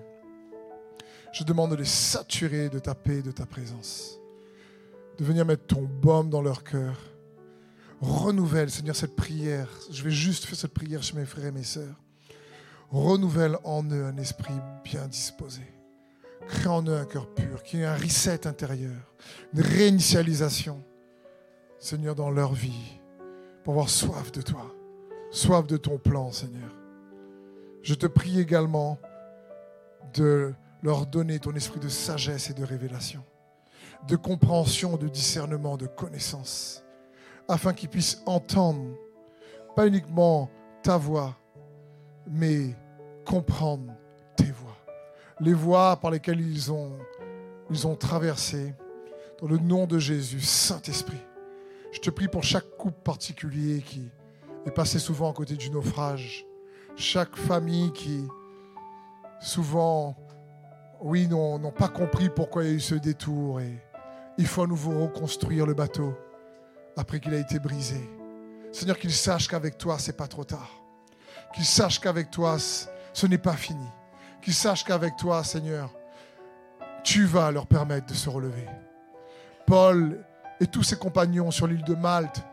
Je 1.34 1.44
demande 1.44 1.72
de 1.72 1.76
les 1.76 1.86
saturer 1.86 2.70
de 2.70 2.80
ta 2.80 2.94
paix, 2.94 3.22
de 3.22 3.32
ta 3.32 3.46
présence 3.46 4.22
de 5.22 5.28
venir 5.28 5.46
mettre 5.46 5.68
ton 5.68 5.84
baume 5.84 6.32
dans 6.32 6.42
leur 6.42 6.64
cœur. 6.64 6.98
Renouvelle, 8.00 8.72
Seigneur, 8.72 8.96
cette 8.96 9.16
prière. 9.16 9.70
Je 9.92 10.04
vais 10.04 10.10
juste 10.10 10.46
faire 10.46 10.58
cette 10.58 10.74
prière 10.74 11.04
chez 11.04 11.16
mes 11.16 11.26
frères 11.26 11.46
et 11.46 11.52
mes 11.52 11.64
sœurs. 11.64 11.96
Renouvelle 12.90 13.58
en 13.64 13.84
eux 13.92 14.04
un 14.04 14.18
esprit 14.18 14.56
bien 14.84 15.08
disposé. 15.08 15.62
Crée 16.48 16.70
en 16.70 16.84
eux 16.88 16.96
un 16.96 17.06
cœur 17.06 17.32
pur, 17.36 17.62
qu'il 17.62 17.80
y 17.80 17.82
ait 17.84 17.86
un 17.86 17.96
reset 17.96 18.48
intérieur, 18.48 19.14
une 19.54 19.62
réinitialisation, 19.62 20.84
Seigneur, 21.78 22.16
dans 22.16 22.32
leur 22.32 22.54
vie, 22.54 23.00
pour 23.64 23.74
avoir 23.74 23.90
soif 23.90 24.32
de 24.32 24.42
toi, 24.42 24.74
soif 25.32 25.66
de 25.68 25.78
ton 25.78 25.98
plan, 25.98 26.32
Seigneur. 26.32 26.70
Je 27.82 27.96
te 27.96 28.06
prie 28.06 28.40
également 28.40 29.00
de 30.14 30.54
leur 30.84 31.08
donner 31.08 31.40
ton 31.40 31.54
esprit 31.56 31.80
de 31.80 31.90
sagesse 31.90 32.50
et 32.50 32.54
de 32.54 32.64
révélation 32.64 33.24
de 34.08 34.16
compréhension, 34.16 34.98
de 34.98 35.08
discernement, 35.08 35.78
de 35.78 35.88
connaissance, 35.88 36.84
afin 37.48 37.74
qu'ils 37.74 37.90
puissent 37.90 38.22
entendre, 38.26 38.96
pas 39.76 39.88
uniquement 39.88 40.50
ta 40.84 40.98
voix, 40.98 41.36
mais 42.28 42.76
comprendre 43.26 43.94
tes 44.36 44.52
voix, 44.52 44.78
les 45.40 45.54
voies 45.54 45.98
par 45.98 46.12
lesquelles 46.12 46.42
ils 46.42 46.72
ont, 46.72 46.98
ils 47.70 47.88
ont 47.88 47.96
traversé. 47.96 48.74
Dans 49.40 49.48
le 49.48 49.58
nom 49.58 49.88
de 49.88 49.98
Jésus, 49.98 50.42
Saint-Esprit, 50.42 51.18
je 51.92 52.00
te 52.00 52.12
prie 52.12 52.28
pour 52.28 52.44
chaque 52.44 52.70
couple 52.78 53.02
particulier 53.04 53.82
qui 53.82 54.12
est 54.66 54.72
passé 54.72 55.00
souvent 55.00 55.32
à 55.32 55.34
côté 55.34 55.56
du 55.56 55.70
naufrage, 55.70 56.46
chaque 56.96 57.36
famille 57.36 57.92
qui 57.94 58.28
souvent, 59.42 60.16
oui, 61.02 61.28
n'ont 61.28 61.72
pas 61.72 61.90
compris 61.90 62.30
pourquoi 62.30 62.64
il 62.64 62.70
y 62.70 62.72
a 62.72 62.76
eu 62.76 62.80
ce 62.80 62.96
détour 62.96 63.60
et 63.60 63.78
il 64.38 64.48
faut 64.48 64.64
à 64.64 64.68
nouveau 64.68 65.04
reconstruire 65.04 65.66
le 65.66 65.74
bateau 65.74 66.14
après 66.96 67.20
qu'il 67.20 67.34
a 67.34 67.40
été 67.40 67.60
brisé. 67.60 68.10
Seigneur, 68.72 68.98
qu'ils 68.98 69.14
sachent 69.14 69.48
qu'avec 69.48 69.78
toi, 69.78 69.98
c'est 70.00 70.16
pas 70.16 70.28
trop 70.28 70.44
tard. 70.44 70.70
Qu'ils 71.54 71.66
sachent 71.66 72.00
qu'avec 72.00 72.32
toi, 72.32 72.58
ce 72.60 73.28
n'est 73.28 73.38
pas 73.38 73.56
fini. 73.56 73.86
Qu'ils 74.42 74.54
sachent 74.54 74.84
qu'avec 74.84 75.18
toi, 75.18 75.44
Seigneur, 75.44 75.90
tu 77.04 77.26
vas 77.26 77.52
leur 77.52 77.68
permettre 77.68 78.08
de 78.08 78.14
se 78.14 78.30
relever. 78.30 78.68
Paul 79.66 80.24
et 80.60 80.68
tous 80.68 80.84
ses 80.84 80.96
compagnons 80.96 81.52
sur 81.52 81.68
l'île 81.68 81.84
de 81.84 81.96
Malte 81.96 82.44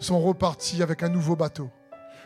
sont 0.00 0.20
repartis 0.20 0.82
avec 0.82 1.02
un 1.02 1.08
nouveau 1.08 1.36
bateau. 1.36 1.70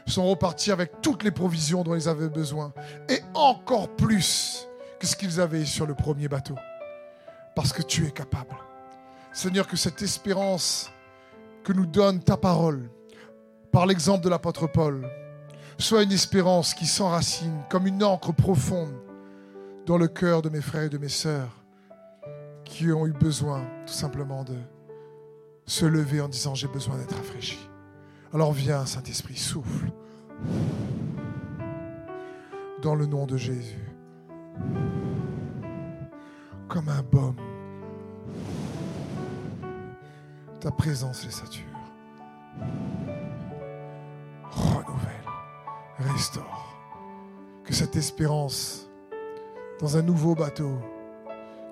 sont 0.06 0.26
repartis 0.26 0.70
avec 0.70 1.00
toutes 1.00 1.22
les 1.22 1.30
provisions 1.30 1.82
dont 1.82 1.94
ils 1.94 2.08
avaient 2.08 2.28
besoin. 2.28 2.72
Et 3.08 3.20
encore 3.34 3.88
plus 3.96 4.66
que 4.98 5.06
ce 5.06 5.16
qu'ils 5.16 5.40
avaient 5.40 5.64
sur 5.64 5.86
le 5.86 5.94
premier 5.94 6.28
bateau. 6.28 6.54
Parce 7.54 7.72
que 7.72 7.82
tu 7.82 8.06
es 8.06 8.10
capable. 8.10 8.54
Seigneur, 9.32 9.66
que 9.66 9.76
cette 9.76 10.02
espérance 10.02 10.90
que 11.64 11.72
nous 11.72 11.86
donne 11.86 12.20
ta 12.20 12.36
parole, 12.36 12.88
par 13.72 13.86
l'exemple 13.86 14.22
de 14.22 14.28
l'apôtre 14.28 14.66
Paul, 14.66 15.08
soit 15.78 16.02
une 16.02 16.12
espérance 16.12 16.74
qui 16.74 16.86
s'enracine 16.86 17.62
comme 17.68 17.86
une 17.86 18.04
encre 18.04 18.32
profonde 18.32 18.94
dans 19.86 19.98
le 19.98 20.08
cœur 20.08 20.42
de 20.42 20.48
mes 20.48 20.60
frères 20.60 20.84
et 20.84 20.88
de 20.88 20.98
mes 20.98 21.08
sœurs 21.08 21.50
qui 22.64 22.92
ont 22.92 23.06
eu 23.06 23.12
besoin 23.12 23.64
tout 23.86 23.92
simplement 23.92 24.44
de 24.44 24.56
se 25.66 25.86
lever 25.86 26.20
en 26.20 26.28
disant 26.28 26.54
j'ai 26.54 26.68
besoin 26.68 26.96
d'être 26.96 27.16
rafraîchi. 27.16 27.58
Alors 28.32 28.52
viens 28.52 28.84
Saint-Esprit, 28.84 29.36
souffle 29.36 29.90
dans 32.82 32.94
le 32.94 33.06
nom 33.06 33.26
de 33.26 33.36
Jésus. 33.36 33.92
Comme 36.68 36.88
un 36.88 37.02
baume. 37.02 37.36
Ta 40.60 40.70
présence 40.70 41.24
les 41.24 41.30
sature. 41.30 41.64
Renouvelle, 44.50 45.24
restaure. 45.98 46.76
Que 47.64 47.72
cette 47.72 47.96
espérance 47.96 48.88
dans 49.80 49.96
un 49.96 50.02
nouveau 50.02 50.34
bateau 50.34 50.78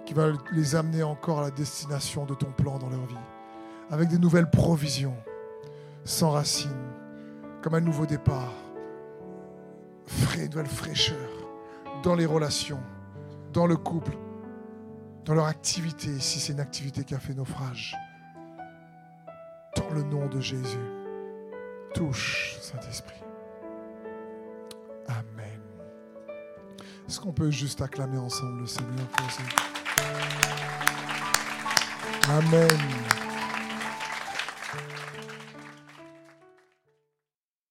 qui 0.07 0.15
va 0.15 0.33
les 0.53 0.75
amener 0.75 1.03
encore 1.03 1.41
à 1.41 1.43
la 1.43 1.51
destination 1.51 2.25
de 2.25 2.35
ton 2.35 2.51
plan 2.53 2.79
dans 2.79 2.89
leur 2.89 3.07
vie, 3.07 3.15
avec 3.91 4.09
des 4.09 4.19
nouvelles 4.19 4.51
provisions, 4.51 5.17
sans 6.05 6.31
racines, 6.31 6.71
comme 7.63 7.75
un 7.75 7.81
nouveau 7.81 8.07
départ, 8.07 8.53
une 10.43 10.51
nouvelle 10.51 10.67
fraîcheur 10.67 11.31
dans 12.03 12.15
les 12.15 12.27
relations, 12.27 12.81
dans 13.53 13.67
le 13.67 13.77
couple, 13.77 14.17
dans 15.25 15.35
leur 15.35 15.47
activité, 15.47 16.19
si 16.19 16.41
c'est 16.41 16.53
une 16.53 16.61
activité 16.61 17.05
qui 17.05 17.15
a 17.15 17.19
fait 17.19 17.35
naufrage. 17.35 17.97
Dans 19.77 19.91
le 19.91 20.03
nom 20.03 20.27
de 20.27 20.41
Jésus, 20.41 20.79
touche, 21.95 22.57
Saint-Esprit. 22.61 23.23
Amen. 25.07 25.61
Est-ce 27.09 27.21
qu'on 27.21 27.33
peut 27.33 27.51
juste 27.51 27.81
acclamer 27.81 28.19
ensemble 28.19 28.61
le 28.61 28.67
Seigneur 28.67 29.07
pour 29.07 29.31
ça 29.31 29.43
Amen. 32.29 33.22